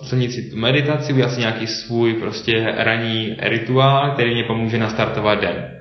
uh, 0.09 0.29
si 0.29 0.49
tu 0.49 0.57
meditaci, 0.57 1.13
udělat 1.13 1.31
si 1.31 1.39
nějaký 1.39 1.67
svůj 1.67 2.13
prostě 2.13 2.73
ranní 2.77 3.35
rituál, 3.39 4.11
který 4.11 4.33
mě 4.33 4.43
pomůže 4.43 4.77
nastartovat 4.77 5.41
den. 5.41 5.71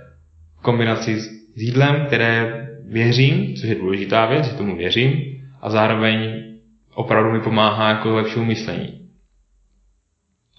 V 0.59 0.63
kombinaci 0.63 1.21
s 1.21 1.29
jídlem, 1.57 2.07
které 2.07 2.65
věřím, 2.89 3.55
což 3.55 3.69
je 3.69 3.75
důležitá 3.75 4.27
věc, 4.27 4.45
že 4.45 4.57
tomu 4.57 4.77
věřím 4.77 5.23
a 5.63 5.71
zároveň 5.71 6.45
opravdu 6.95 7.33
mi 7.33 7.41
pomáhá 7.41 7.89
jako 7.89 8.17
lepšímu 8.17 8.45
myšlení. 8.45 9.04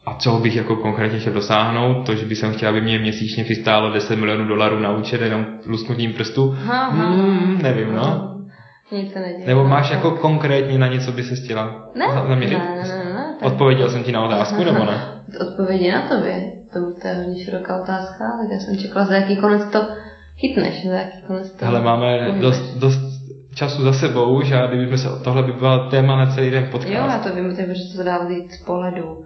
A 0.05 0.15
co 0.15 0.31
bych 0.39 0.55
jako 0.55 0.75
konkrétně 0.75 1.19
chtěl 1.19 1.33
dosáhnout, 1.33 2.05
to, 2.05 2.15
že 2.15 2.25
bych 2.25 2.43
chtěl, 2.51 2.69
aby 2.69 2.81
mě 2.81 2.99
měsíčně 2.99 3.43
přistálo 3.43 3.91
10 3.93 4.15
milionů 4.15 4.47
dolarů 4.47 4.79
na 4.79 4.91
účet 4.91 5.21
jenom 5.21 5.45
lusknutím 5.65 6.13
prstu, 6.13 6.55
Aha, 6.69 6.89
hmm, 6.89 7.59
nevím, 7.61 7.95
no. 7.95 8.31
Nic 8.91 9.13
se 9.13 9.19
neděje. 9.19 9.47
Nebo 9.47 9.63
máš 9.63 9.91
jako 9.91 10.11
konkrétně 10.11 10.77
na 10.77 10.87
něco 10.87 11.11
by 11.11 11.23
se 11.23 11.35
chtěla 11.35 11.89
Ne, 11.95 12.07
ne, 12.07 12.27
zaměřit? 12.27 12.57
ne, 12.57 12.75
ne, 12.75 13.05
ne. 13.13 13.35
tak- 13.39 13.51
Odpověděl 13.51 13.89
jsem 13.89 14.03
ti 14.03 14.11
na 14.11 14.25
otázku, 14.25 14.63
nebo 14.63 14.85
ne? 14.85 15.23
Odpovědi 15.49 15.91
na 15.91 16.01
tobě. 16.01 16.51
To, 16.73 16.79
to 17.01 17.07
je 17.07 17.13
hodně 17.13 17.43
široká 17.43 17.81
otázka, 17.81 18.23
tak 18.41 18.51
já 18.51 18.59
jsem 18.59 18.77
čekala, 18.77 19.05
za 19.05 19.15
jaký 19.15 19.35
konec 19.37 19.65
to 19.71 19.79
chytneš, 20.37 20.87
za 20.87 20.93
jaký 20.93 21.21
konec 21.27 21.51
to 21.51 21.65
Hele, 21.65 21.81
máme 21.81 22.31
dost, 22.41 22.77
dost 22.77 22.99
času 23.55 23.81
za 23.81 23.93
sebou, 23.93 24.41
že 24.41 24.55
a 24.61 24.67
kdybychom 24.67 24.97
se, 24.97 25.09
tohle 25.23 25.43
by 25.43 25.51
byla 25.53 25.89
téma 25.89 26.15
na 26.15 26.25
celý 26.35 26.51
den 26.51 26.67
podcast. 26.71 26.93
Jo, 26.93 27.03
já 27.09 27.19
to 27.19 27.35
vím, 27.35 27.55
takže 27.55 27.81
to 27.97 28.03
dá 28.03 28.17
vzít 28.25 28.51
z 28.51 28.65
pohledu 28.65 29.25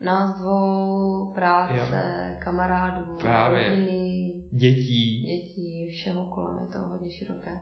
nás 0.00 0.40
dvou, 0.40 1.32
práce, 1.34 2.38
kamarádů, 2.44 3.16
Právě. 3.20 3.68
rodiny, 3.68 4.42
Dětí. 4.52 5.22
dětí, 5.22 5.90
všeho 5.92 6.30
kolem, 6.34 6.58
je 6.66 6.72
to 6.72 6.78
hodně 6.78 7.10
široké. 7.10 7.60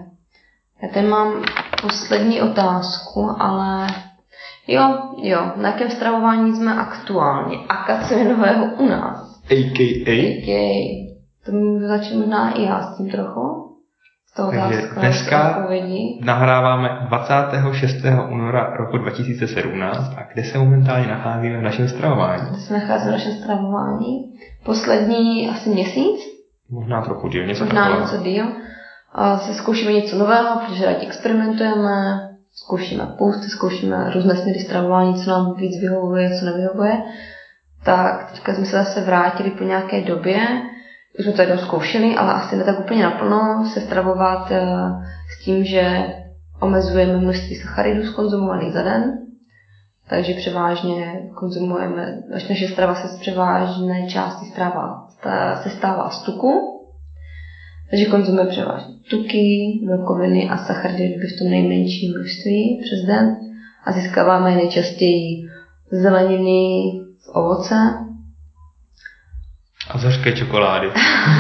Já 0.82 0.89
tady 0.89 1.07
mám 1.09 1.43
poslední 1.82 2.43
otázku, 2.43 3.30
ale 3.39 3.87
jo, 4.68 4.99
jo, 5.22 5.39
na 5.57 5.68
jakém 5.70 5.91
stravování 5.91 6.57
jsme 6.57 6.74
aktuálně? 6.74 7.57
A 7.68 8.05
co 8.09 8.14
je 8.14 8.24
nového 8.24 8.64
u 8.78 8.87
nás? 8.89 9.41
A.K.A. 9.51 10.43
Okay. 10.43 11.14
To 11.47 11.53
můžu 11.53 11.87
začít 11.87 12.16
možná 12.16 12.51
i 12.53 12.62
já 12.62 12.82
s 12.82 12.97
tím 12.97 13.11
trochu. 13.11 13.63
S 14.35 14.37
tou 14.37 14.51
Takže 14.51 14.82
dneska- 15.01 15.57
odpovědí. 15.57 16.20
Nahráváme 16.24 16.89
26. 17.09 17.97
února 18.30 18.74
roku 18.78 18.99
2017 18.99 20.14
a 20.16 20.32
kde 20.32 20.45
se 20.45 20.59
momentálně 20.59 21.07
nacházíme 21.07 21.59
v 21.59 21.62
našem 21.62 21.89
stravování? 21.89 22.43
Kde 22.51 22.59
se 22.59 22.74
nachází 22.74 23.11
naše 23.11 23.30
stravování? 23.30 24.24
Poslední 24.64 25.49
asi 25.51 25.70
měsíc, 25.70 26.20
Možná 26.70 27.03
trochu 27.03 27.28
díl, 27.28 27.47
něco 27.47 27.64
možná 27.64 27.80
takového. 27.85 28.01
něco 28.12 28.22
díl. 28.24 28.45
A 29.12 29.37
se 29.39 29.55
zkoušíme 29.55 29.93
něco 29.93 30.16
nového, 30.18 30.61
protože 30.66 30.87
rádi 30.87 31.07
experimentujeme, 31.07 32.20
zkoušíme 32.55 33.07
pousty, 33.18 33.47
zkoušíme 33.49 34.11
různé 34.14 34.37
směry 34.37 34.59
stravování, 34.61 35.14
co 35.24 35.30
nám 35.30 35.55
víc 35.55 35.80
vyhovuje, 35.80 36.39
co 36.39 36.45
nevyhovuje. 36.45 37.03
Tak 37.85 38.30
teďka 38.32 38.55
jsme 38.55 38.64
se 38.64 38.76
zase 38.76 39.01
vrátili 39.01 39.51
po 39.51 39.64
nějaké 39.64 40.01
době, 40.01 40.37
jsme 41.18 41.32
to 41.32 41.42
jednou 41.42 41.58
zkoušeli, 41.58 42.14
ale 42.14 42.32
asi 42.32 42.56
ne 42.56 42.64
tak 42.64 42.80
úplně 42.80 43.02
naplno 43.02 43.64
se 43.72 43.80
stravovat 43.80 44.50
eh, 44.50 44.62
s 45.36 45.44
tím, 45.44 45.64
že 45.64 46.14
omezujeme 46.60 47.18
množství 47.18 47.56
sacharidů 47.56 48.04
skonzumovaných 48.04 48.72
za 48.72 48.82
den, 48.82 49.18
takže 50.08 50.34
převážně 50.34 51.22
konzumujeme, 51.34 52.22
až 52.34 52.48
naše 52.48 52.68
strava 52.68 52.94
se 52.94 53.08
z 53.08 53.20
převážné 53.20 54.06
části 54.06 54.46
strava 54.46 55.08
se 55.62 55.70
stává 55.70 56.10
z 56.10 56.22
tuku, 56.22 56.80
takže 57.90 58.04
konzumujeme 58.04 58.50
převážně 58.50 58.94
tuky, 59.10 59.80
bílkoviny 59.86 60.48
a 60.48 60.56
sacharidy 60.56 61.14
v 61.14 61.38
tom 61.38 61.50
nejmenším 61.50 62.14
množství 62.14 62.80
přes 62.84 63.06
den. 63.06 63.36
A 63.84 63.92
získáváme 63.92 64.54
nejčastěji 64.54 65.48
zeleniny, 65.90 66.92
z 67.20 67.28
ovoce 67.34 67.74
A 69.91 69.99
z 69.99 70.05
hořké 70.05 70.32
čokolády. 70.32 70.89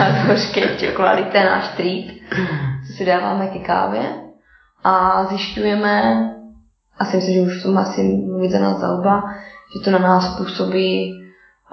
a 0.02 0.12
z 0.12 0.28
hořké 0.28 0.76
čokolády, 0.76 1.24
to 1.24 1.36
je 1.36 1.44
náš 1.44 1.68
treat, 1.68 2.04
co 2.86 2.92
si 2.92 3.04
dáváme 3.04 3.46
ke 3.46 3.58
kávě 3.58 4.02
a 4.84 5.24
zjišťujeme, 5.24 6.02
asi 6.98 7.16
myslím, 7.16 7.34
že 7.34 7.40
už 7.40 7.62
to 7.62 7.72
má 7.72 7.82
asi 7.82 8.02
mluvit 8.02 8.50
za 8.50 8.58
nás 8.58 8.80
za 8.80 8.94
oba, 8.94 9.22
že 9.74 9.84
to 9.84 9.90
na 9.90 9.98
nás 9.98 10.36
působí, 10.36 11.12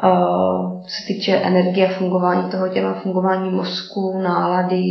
uh, 0.04 0.82
co 0.82 0.90
se 0.90 1.08
týče 1.08 1.36
energie 1.36 1.88
a 1.88 1.98
fungování 1.98 2.52
toho 2.52 2.70
těla, 2.70 2.94
fungování 2.94 3.50
mozku, 3.50 4.22
nálady 4.24 4.84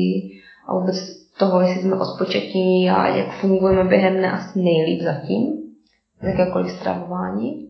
a 0.69 0.75
vůbec 0.75 0.97
toho, 1.39 1.61
jestli 1.61 1.83
jsme 1.83 1.97
odpočetní 1.97 2.91
a 2.91 3.07
jak 3.07 3.33
fungujeme 3.33 3.85
během 3.85 4.17
dne 4.17 4.33
asi 4.33 4.59
nejlíp 4.59 5.03
zatím, 5.03 5.53
z 6.23 6.25
jakékoliv 6.25 6.71
stravování. 6.71 7.67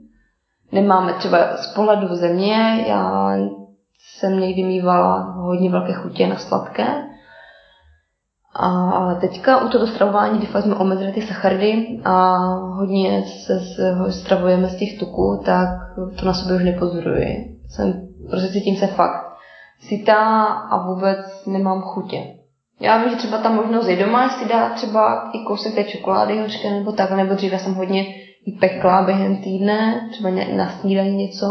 Nemáme 0.73 1.13
třeba 1.13 1.57
z 1.57 1.75
pohledu 1.75 2.15
země, 2.15 2.85
já 2.89 3.37
jsem 4.03 4.41
někdy 4.41 4.63
mývala 4.63 5.33
hodně 5.37 5.71
velké 5.71 5.93
chutě 5.93 6.27
na 6.27 6.37
sladké. 6.37 6.87
A 8.55 9.15
teďka 9.15 9.61
u 9.61 9.69
toho 9.69 9.87
stravování, 9.87 10.39
kdy 10.39 10.47
jsme 10.47 10.75
omezili 10.75 11.13
ty 11.13 11.23
sacharidy 11.23 12.01
a 12.05 12.37
hodně 12.55 13.23
se 13.23 13.61
stravujeme 14.11 14.69
z 14.69 14.77
těch 14.77 14.99
tuků, 14.99 15.43
tak 15.45 15.69
to 16.19 16.27
na 16.27 16.35
sobě 16.35 16.57
už 16.57 16.65
nepozoruji. 16.65 17.57
Jsem, 17.69 18.09
prostě 18.31 18.53
cítím 18.53 18.77
se 18.77 18.87
fakt 18.87 19.31
sytá 19.81 20.45
a 20.45 20.87
vůbec 20.87 21.47
nemám 21.47 21.83
chutě. 21.83 22.35
Já 22.81 22.99
vím, 22.99 23.11
že 23.11 23.17
třeba 23.17 23.39
ta 23.39 23.51
možnost 23.51 23.87
je 23.89 24.05
doma, 24.05 24.29
si 24.29 24.49
dá 24.49 24.69
třeba 24.69 25.31
i 25.33 25.45
kousek 25.45 25.75
té 25.75 25.85
čokolády 25.85 26.39
hořké 26.41 26.71
nebo 26.71 26.93
tak, 26.93 27.11
nebo 27.11 27.35
dříve 27.35 27.59
jsem 27.59 27.75
hodně 27.75 28.05
i 28.47 28.53
pekla 28.61 29.03
během 29.03 29.37
týdne, 29.37 30.09
třeba 30.11 30.31
na 30.57 30.69
snídaní 30.69 31.17
něco, 31.17 31.47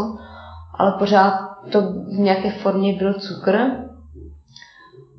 ale 0.78 0.92
pořád 0.98 1.49
to 1.72 1.80
v 1.92 2.18
nějaké 2.18 2.50
formě 2.50 2.92
byl 2.98 3.14
cukr. 3.14 3.56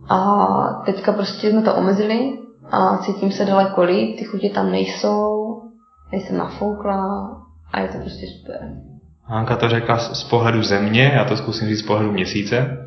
A 0.09 0.37
teďka 0.85 1.13
prostě 1.13 1.49
jsme 1.49 1.61
to 1.61 1.75
omezili 1.75 2.37
a 2.71 2.97
cítím 2.97 3.31
se 3.31 3.45
daleko 3.45 3.83
líp, 3.83 4.19
ty 4.19 4.25
chutě 4.25 4.49
tam 4.49 4.71
nejsou, 4.71 5.61
nejsem 6.11 6.37
nafoukla 6.37 7.29
a 7.71 7.79
je 7.79 7.87
to 7.87 7.97
prostě 7.97 8.25
super. 8.27 8.77
Hanka 9.23 9.55
to 9.55 9.69
řekla 9.69 9.97
z 9.97 10.23
pohledu 10.23 10.63
země, 10.63 11.11
já 11.15 11.25
to 11.25 11.37
zkusím 11.37 11.67
říct 11.67 11.79
z 11.79 11.87
pohledu 11.87 12.11
měsíce. 12.11 12.77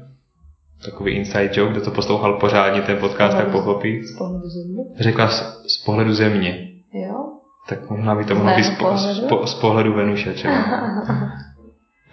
Takový 0.85 1.13
inside 1.13 1.51
joke, 1.53 1.73
kdo 1.73 1.81
to 1.81 1.91
poslouchal 1.91 2.39
pořádně 2.39 2.83
ten 2.83 2.99
podcast, 2.99 3.37
tak 3.37 3.49
pochopí. 3.49 4.03
Z 4.03 4.19
pohledu 4.19 4.49
země. 4.49 4.85
Řekla 5.01 5.29
z, 5.29 5.63
z 5.67 5.85
pohledu 5.85 6.15
země. 6.15 6.69
Jo? 6.93 7.25
Tak 7.69 7.91
možná 7.91 8.15
by 8.15 8.25
to 8.25 8.35
mohlo 8.35 8.57
být 8.57 8.65
z, 8.65 8.71
po, 8.71 8.97
z, 8.97 9.05
pohledu? 9.07 9.29
po, 9.29 9.47
z 9.47 9.55
pohledu 9.55 9.95
Venuše 9.95 10.33
třeba. 10.33 10.55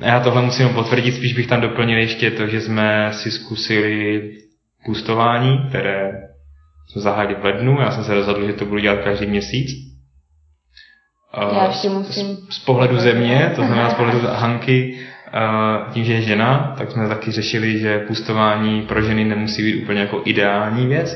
Já 0.02 0.20
tohle 0.20 0.42
musím 0.42 0.70
potvrdit, 0.70 1.12
spíš 1.12 1.34
bych 1.34 1.48
tam 1.48 1.62
doplnil 1.62 1.98
ještě 2.00 2.32
to, 2.32 2.48
že 2.48 2.62
jsme 2.62 3.10
si 3.14 3.32
zkusili 3.32 4.22
pustování, 4.86 5.66
které 5.70 6.12
jsme 6.88 7.02
zahájili 7.02 7.36
v 7.36 7.46
lednu. 7.46 7.78
Já 7.82 7.92
jsem 7.92 8.04
se 8.04 8.14
rozhodl, 8.14 8.48
že 8.48 8.54
to 8.54 8.66
budu 8.66 8.80
dělat 8.82 9.00
každý 9.04 9.26
měsíc. 9.26 9.70
Eh, 11.38 11.56
Já 11.56 11.68
ještě 11.68 11.90
z- 11.90 11.94
musím- 11.94 12.36
Z, 12.36 12.54
z 12.54 12.60
pohledu 12.60 12.98
země, 12.98 13.52
to 13.56 13.64
znamená 13.64 13.90
z 13.90 13.94
pohledu 13.98 14.20
Hanky, 14.28 15.00
eh, 15.34 15.92
tím, 15.94 16.04
že 16.06 16.14
je 16.14 16.22
žena, 16.22 16.76
tak 16.78 16.92
jsme 16.92 17.08
taky 17.08 17.32
řešili, 17.32 17.80
že 17.80 18.00
pustování 18.00 18.82
pro 18.82 19.02
ženy 19.02 19.24
nemusí 19.26 19.64
být 19.64 19.84
úplně 19.84 20.00
jako 20.00 20.22
ideální 20.26 20.88
věc, 20.88 21.14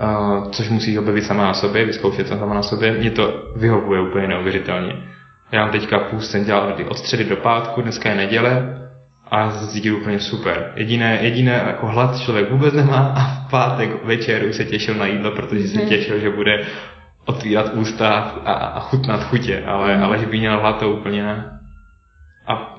eh, 0.00 0.50
což 0.50 0.68
musí 0.68 0.98
objevit 0.98 1.22
sama 1.22 1.42
na 1.44 1.54
sobě, 1.54 1.84
vyzkoušet 1.84 2.28
to 2.28 2.38
sama 2.38 2.54
na 2.54 2.62
sobě. 2.62 2.92
Mně 2.92 3.10
to 3.10 3.52
vyhovuje 3.56 4.00
úplně 4.00 4.28
neuvěřitelně. 4.28 4.92
Já 5.52 5.68
teďka 5.68 5.98
půst, 5.98 6.30
jsem 6.30 6.44
dělal 6.44 6.76
od 6.88 6.98
středy 6.98 7.24
do 7.24 7.36
pátku, 7.36 7.82
dneska 7.82 8.08
je 8.08 8.14
neděle 8.14 8.80
a 9.30 9.50
cítil 9.50 9.96
úplně 9.96 10.20
super. 10.20 10.72
Jediné, 10.76 11.18
jediné 11.22 11.62
jako 11.66 11.86
hlad 11.86 12.20
člověk 12.20 12.50
vůbec 12.50 12.74
nemá 12.74 12.98
a 13.16 13.20
v 13.20 13.50
pátek 13.50 14.04
večer 14.04 14.44
už 14.44 14.56
se 14.56 14.64
těšil 14.64 14.94
na 14.94 15.06
jídlo, 15.06 15.30
protože 15.30 15.68
se 15.68 15.78
těšil, 15.80 16.18
že 16.18 16.30
bude 16.30 16.66
otvírat 17.26 17.74
ústa 17.74 18.08
a, 18.44 18.52
a 18.52 18.80
chutnat 18.80 19.24
chutě, 19.24 19.64
ale, 19.66 19.96
ale 19.96 20.18
že 20.18 20.26
by 20.26 20.38
měl 20.38 20.60
hlad 20.60 20.78
to 20.78 20.90
úplně 20.90 21.22
ne. 21.22 21.60
A 22.46 22.76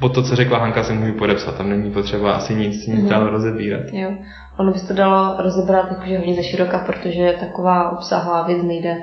po 0.00 0.08
to, 0.08 0.22
co 0.22 0.36
řekla 0.36 0.58
Hanka, 0.58 0.82
se 0.82 0.92
můžu 0.92 1.12
podepsat, 1.12 1.56
tam 1.56 1.70
není 1.70 1.90
potřeba 1.90 2.32
asi 2.32 2.54
nic, 2.54 2.86
nic 2.86 3.04
dál 3.08 3.30
rozebírat. 3.30 3.82
Jo. 3.92 4.14
Ono 4.58 4.72
by 4.72 4.78
se 4.78 4.88
to 4.88 4.94
dalo 4.94 5.42
rozebrat 5.42 5.90
jakože 5.90 6.18
hodně 6.18 6.34
ze 6.34 6.42
široka, 6.42 6.78
protože 6.78 7.34
taková 7.40 7.90
obsahová 7.90 8.42
věc 8.46 8.62
nejde 8.62 8.96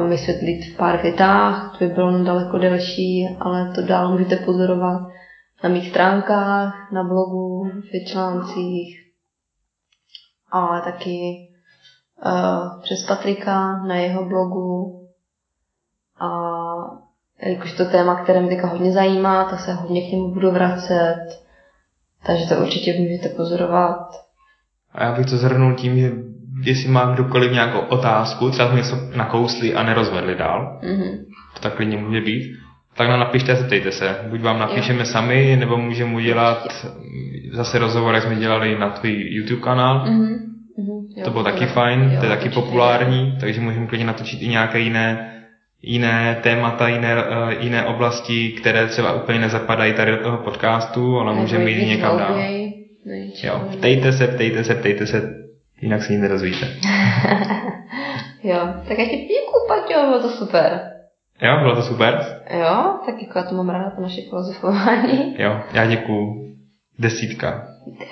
vysvětlit 0.00 0.74
v 0.74 0.76
pár 0.76 1.02
větách, 1.02 1.78
to 1.78 1.84
by 1.84 1.94
bylo 1.94 2.24
daleko 2.24 2.58
delší, 2.58 3.36
ale 3.40 3.72
to 3.74 3.82
dál 3.82 4.12
můžete 4.12 4.36
pozorovat 4.36 5.02
na 5.64 5.70
mých 5.70 5.88
stránkách, 5.88 6.92
na 6.92 7.04
blogu, 7.04 7.70
v 7.80 8.06
článcích, 8.06 9.12
ale 10.50 10.82
taky 10.82 11.48
uh, 12.26 12.82
přes 12.82 13.06
Patrika 13.06 13.82
na 13.82 13.96
jeho 13.96 14.24
blogu. 14.24 14.98
A 16.20 16.28
jakož 17.48 17.72
to 17.72 17.84
téma, 17.84 18.22
které 18.22 18.40
mě 18.40 18.48
teďka 18.48 18.66
hodně 18.66 18.92
zajímá, 18.92 19.44
tak 19.44 19.60
se 19.60 19.72
hodně 19.72 20.08
k 20.08 20.12
němu 20.12 20.34
budu 20.34 20.50
vracet, 20.50 21.26
takže 22.26 22.46
to 22.46 22.60
určitě 22.60 23.00
můžete 23.00 23.28
pozorovat. 23.28 24.08
A 24.92 25.04
já 25.04 25.16
bych 25.16 25.26
to 25.26 25.36
zhrnul 25.36 25.74
tím, 25.74 25.98
že 25.98 26.31
jestli 26.64 26.88
má 26.88 27.04
kdokoliv 27.04 27.52
nějakou 27.52 27.78
otázku, 27.78 28.50
třeba 28.50 28.68
jsme 28.68 28.76
něco 28.76 28.96
nakousli 29.16 29.74
a 29.74 29.82
nerozvedli 29.82 30.34
dál, 30.34 30.78
Mhm. 30.82 31.18
to 31.54 31.60
tak 31.60 31.74
klidně 31.74 31.96
může 31.96 32.20
být, 32.20 32.52
tak 32.96 33.08
nám 33.08 33.20
napište 33.20 33.52
a 33.52 33.54
zeptejte 33.54 33.92
se. 33.92 34.16
Buď 34.30 34.40
vám 34.40 34.58
napíšeme 34.58 34.98
jo. 34.98 35.04
sami, 35.04 35.56
nebo 35.60 35.76
můžeme 35.76 36.14
udělat 36.16 36.86
zase 37.52 37.78
rozhovor, 37.78 38.14
jak 38.14 38.22
jsme 38.22 38.36
dělali 38.36 38.78
na 38.78 38.90
tvůj 38.90 39.26
YouTube 39.30 39.60
kanál. 39.62 40.04
Mhm. 40.06 40.22
Mhm. 40.78 40.88
Jo, 41.16 41.24
to 41.24 41.30
bylo 41.30 41.44
taky 41.44 41.66
fajn, 41.66 42.00
jo, 42.02 42.18
to 42.20 42.24
je 42.26 42.30
taky 42.30 42.44
určitě. 42.48 42.60
populární, 42.60 43.36
takže 43.40 43.60
můžeme 43.60 43.86
klidně 43.86 44.06
natočit 44.06 44.42
i 44.42 44.48
nějaké 44.48 44.78
jiné, 44.78 45.28
jiné 45.82 46.36
témata, 46.42 46.88
jiné, 46.88 47.14
uh, 47.24 47.50
jiné 47.60 47.84
oblasti, 47.84 48.48
které 48.48 48.86
třeba 48.86 49.12
úplně 49.12 49.38
nezapadají 49.38 49.92
tady 49.92 50.10
do 50.10 50.16
toho 50.16 50.38
podcastu, 50.38 51.18
ale 51.18 51.34
můžeme 51.34 51.70
jít 51.70 51.86
někam 51.86 52.18
dál. 52.18 52.36
Jo, 53.44 53.68
ptejte 53.78 54.12
se, 54.12 54.26
ptejte 54.26 54.64
se, 54.64 54.74
ptejte 54.74 55.06
se, 55.06 55.41
jinak 55.82 56.02
se 56.02 56.12
nic 56.12 56.22
nedozvíte. 56.22 56.66
jo, 58.42 58.58
tak 58.88 58.98
já 58.98 59.04
ti 59.04 59.16
díku, 59.16 59.66
Paťo, 59.68 60.06
bylo 60.06 60.20
to 60.22 60.28
super. 60.30 60.80
Jo, 61.42 61.56
bylo 61.62 61.76
to 61.76 61.82
super? 61.82 62.40
Jo, 62.60 62.94
tak 63.06 63.22
jako 63.22 63.38
já 63.38 63.44
to 63.44 63.54
mám 63.54 63.68
ráda, 63.68 63.90
to 63.96 64.02
naše 64.02 64.20
filozofování. 64.30 65.34
Jo, 65.38 65.60
já 65.72 65.86
děkuju. 65.86 66.42
Desítka. 66.98 67.66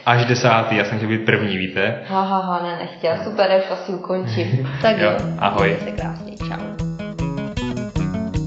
Až 0.07 0.25
desátý, 0.25 0.77
já 0.77 0.85
jsem 0.85 0.99
chtěl 0.99 1.09
být 1.09 1.25
první, 1.25 1.57
víte? 1.59 2.03
Ha, 2.09 2.23
ha, 2.23 2.39
ha, 2.41 2.63
ne, 2.63 2.79
nechtěl, 2.79 3.17
super, 3.25 3.51
já 3.51 3.57
už 3.59 3.71
asi 3.71 3.93
ukončím. 3.93 4.69
tak 4.83 4.99
Jo, 4.99 5.11
jo, 5.11 5.17
ahoj. 5.39 5.69
mějte 5.69 5.85
se 5.85 5.91
krásně, 5.93 6.33
čau. 6.37 6.91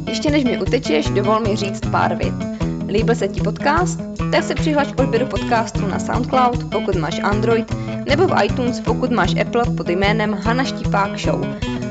Ještě 0.08 0.32
než 0.32 0.44
mi 0.44 0.58
utečeš, 0.62 1.10
dovol 1.10 1.40
mi 1.40 1.56
říct 1.56 1.92
pár 1.92 2.16
vět. 2.16 2.53
Líbil 2.94 3.16
se 3.16 3.28
ti 3.28 3.42
podcast? 3.42 4.00
Tak 4.32 4.44
se 4.44 4.56
přihlaš 4.56 4.88
k 4.92 5.00
odběru 5.00 5.26
podcastu 5.26 5.88
na 5.88 6.00
SoundCloud, 6.00 6.64
pokud 6.72 6.96
máš 6.96 7.20
Android, 7.24 7.76
nebo 8.10 8.28
v 8.28 8.44
iTunes, 8.44 8.80
pokud 8.80 9.12
máš 9.12 9.36
Apple 9.42 9.64
pod 9.78 9.90
jménem 9.90 10.34
Hana 10.34 10.64
Štipák 10.64 11.20
Show. 11.20 11.46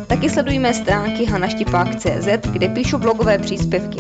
Taky 0.07 0.31
sleduj 0.31 0.59
mé 0.59 0.75
stránky 0.75 1.25
hanaštipák.cz, 1.25 2.49
kde 2.53 2.69
píšu 2.69 2.99
blogové 2.99 3.39
příspěvky. 3.39 3.99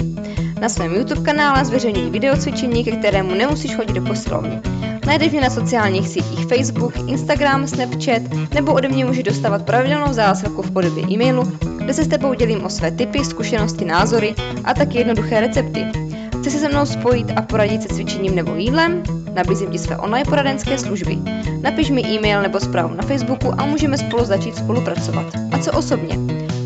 Na 0.60 0.68
svém 0.68 0.94
YouTube 0.94 1.22
kanále 1.22 1.64
zveřejňuji 1.64 2.10
videocvičení, 2.10 2.84
ke 2.84 2.92
kterému 2.92 3.34
nemusíš 3.34 3.76
chodit 3.76 3.92
do 3.92 4.02
posilovny. 4.02 4.60
Najdeš 5.06 5.32
mě 5.32 5.40
na 5.40 5.50
sociálních 5.50 6.08
sítích 6.08 6.46
Facebook, 6.46 6.94
Instagram, 7.06 7.66
Snapchat 7.66 8.22
nebo 8.54 8.72
ode 8.72 8.88
mě 8.88 9.04
můžeš 9.04 9.24
dostávat 9.24 9.66
pravidelnou 9.66 10.12
zásilku 10.12 10.62
v 10.62 10.70
podobě 10.70 11.04
e-mailu, 11.10 11.52
kde 11.78 11.94
se 11.94 12.04
s 12.04 12.08
tebou 12.08 12.34
dělím 12.34 12.64
o 12.64 12.70
své 12.70 12.90
tipy, 12.90 13.24
zkušenosti, 13.24 13.84
názory 13.84 14.34
a 14.64 14.74
taky 14.74 14.98
jednoduché 14.98 15.40
recepty. 15.40 16.11
Chci 16.42 16.50
se 16.50 16.58
se 16.58 16.68
mnou 16.68 16.86
spojit 16.86 17.32
a 17.36 17.42
poradit 17.42 17.82
se 17.82 17.88
cvičením 17.88 18.34
nebo 18.34 18.54
jídlem? 18.54 19.02
Nabízím 19.34 19.70
ti 19.70 19.78
své 19.78 19.96
online 19.96 20.24
poradenské 20.24 20.78
služby. 20.78 21.18
Napiš 21.60 21.90
mi 21.90 22.02
e-mail 22.02 22.42
nebo 22.42 22.60
zprávu 22.60 22.94
na 22.94 23.02
Facebooku 23.02 23.52
a 23.58 23.66
můžeme 23.66 23.98
spolu 23.98 24.24
začít 24.24 24.56
spolupracovat. 24.56 25.26
A 25.52 25.58
co 25.58 25.72
osobně? 25.72 26.18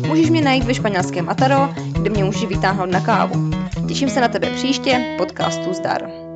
Můžeš 0.07 0.29
mě 0.29 0.41
najít 0.41 0.63
ve 0.63 0.73
španělském 0.73 1.29
Ataro, 1.29 1.69
kde 1.91 2.09
mě 2.09 2.23
můžeš 2.23 2.45
vytáhnout 2.45 2.91
na 2.91 3.01
kávu. 3.01 3.51
Těším 3.87 4.09
se 4.09 4.21
na 4.21 4.27
tebe 4.27 4.49
příště, 4.49 5.15
podcastu 5.17 5.73
zdar. 5.73 6.26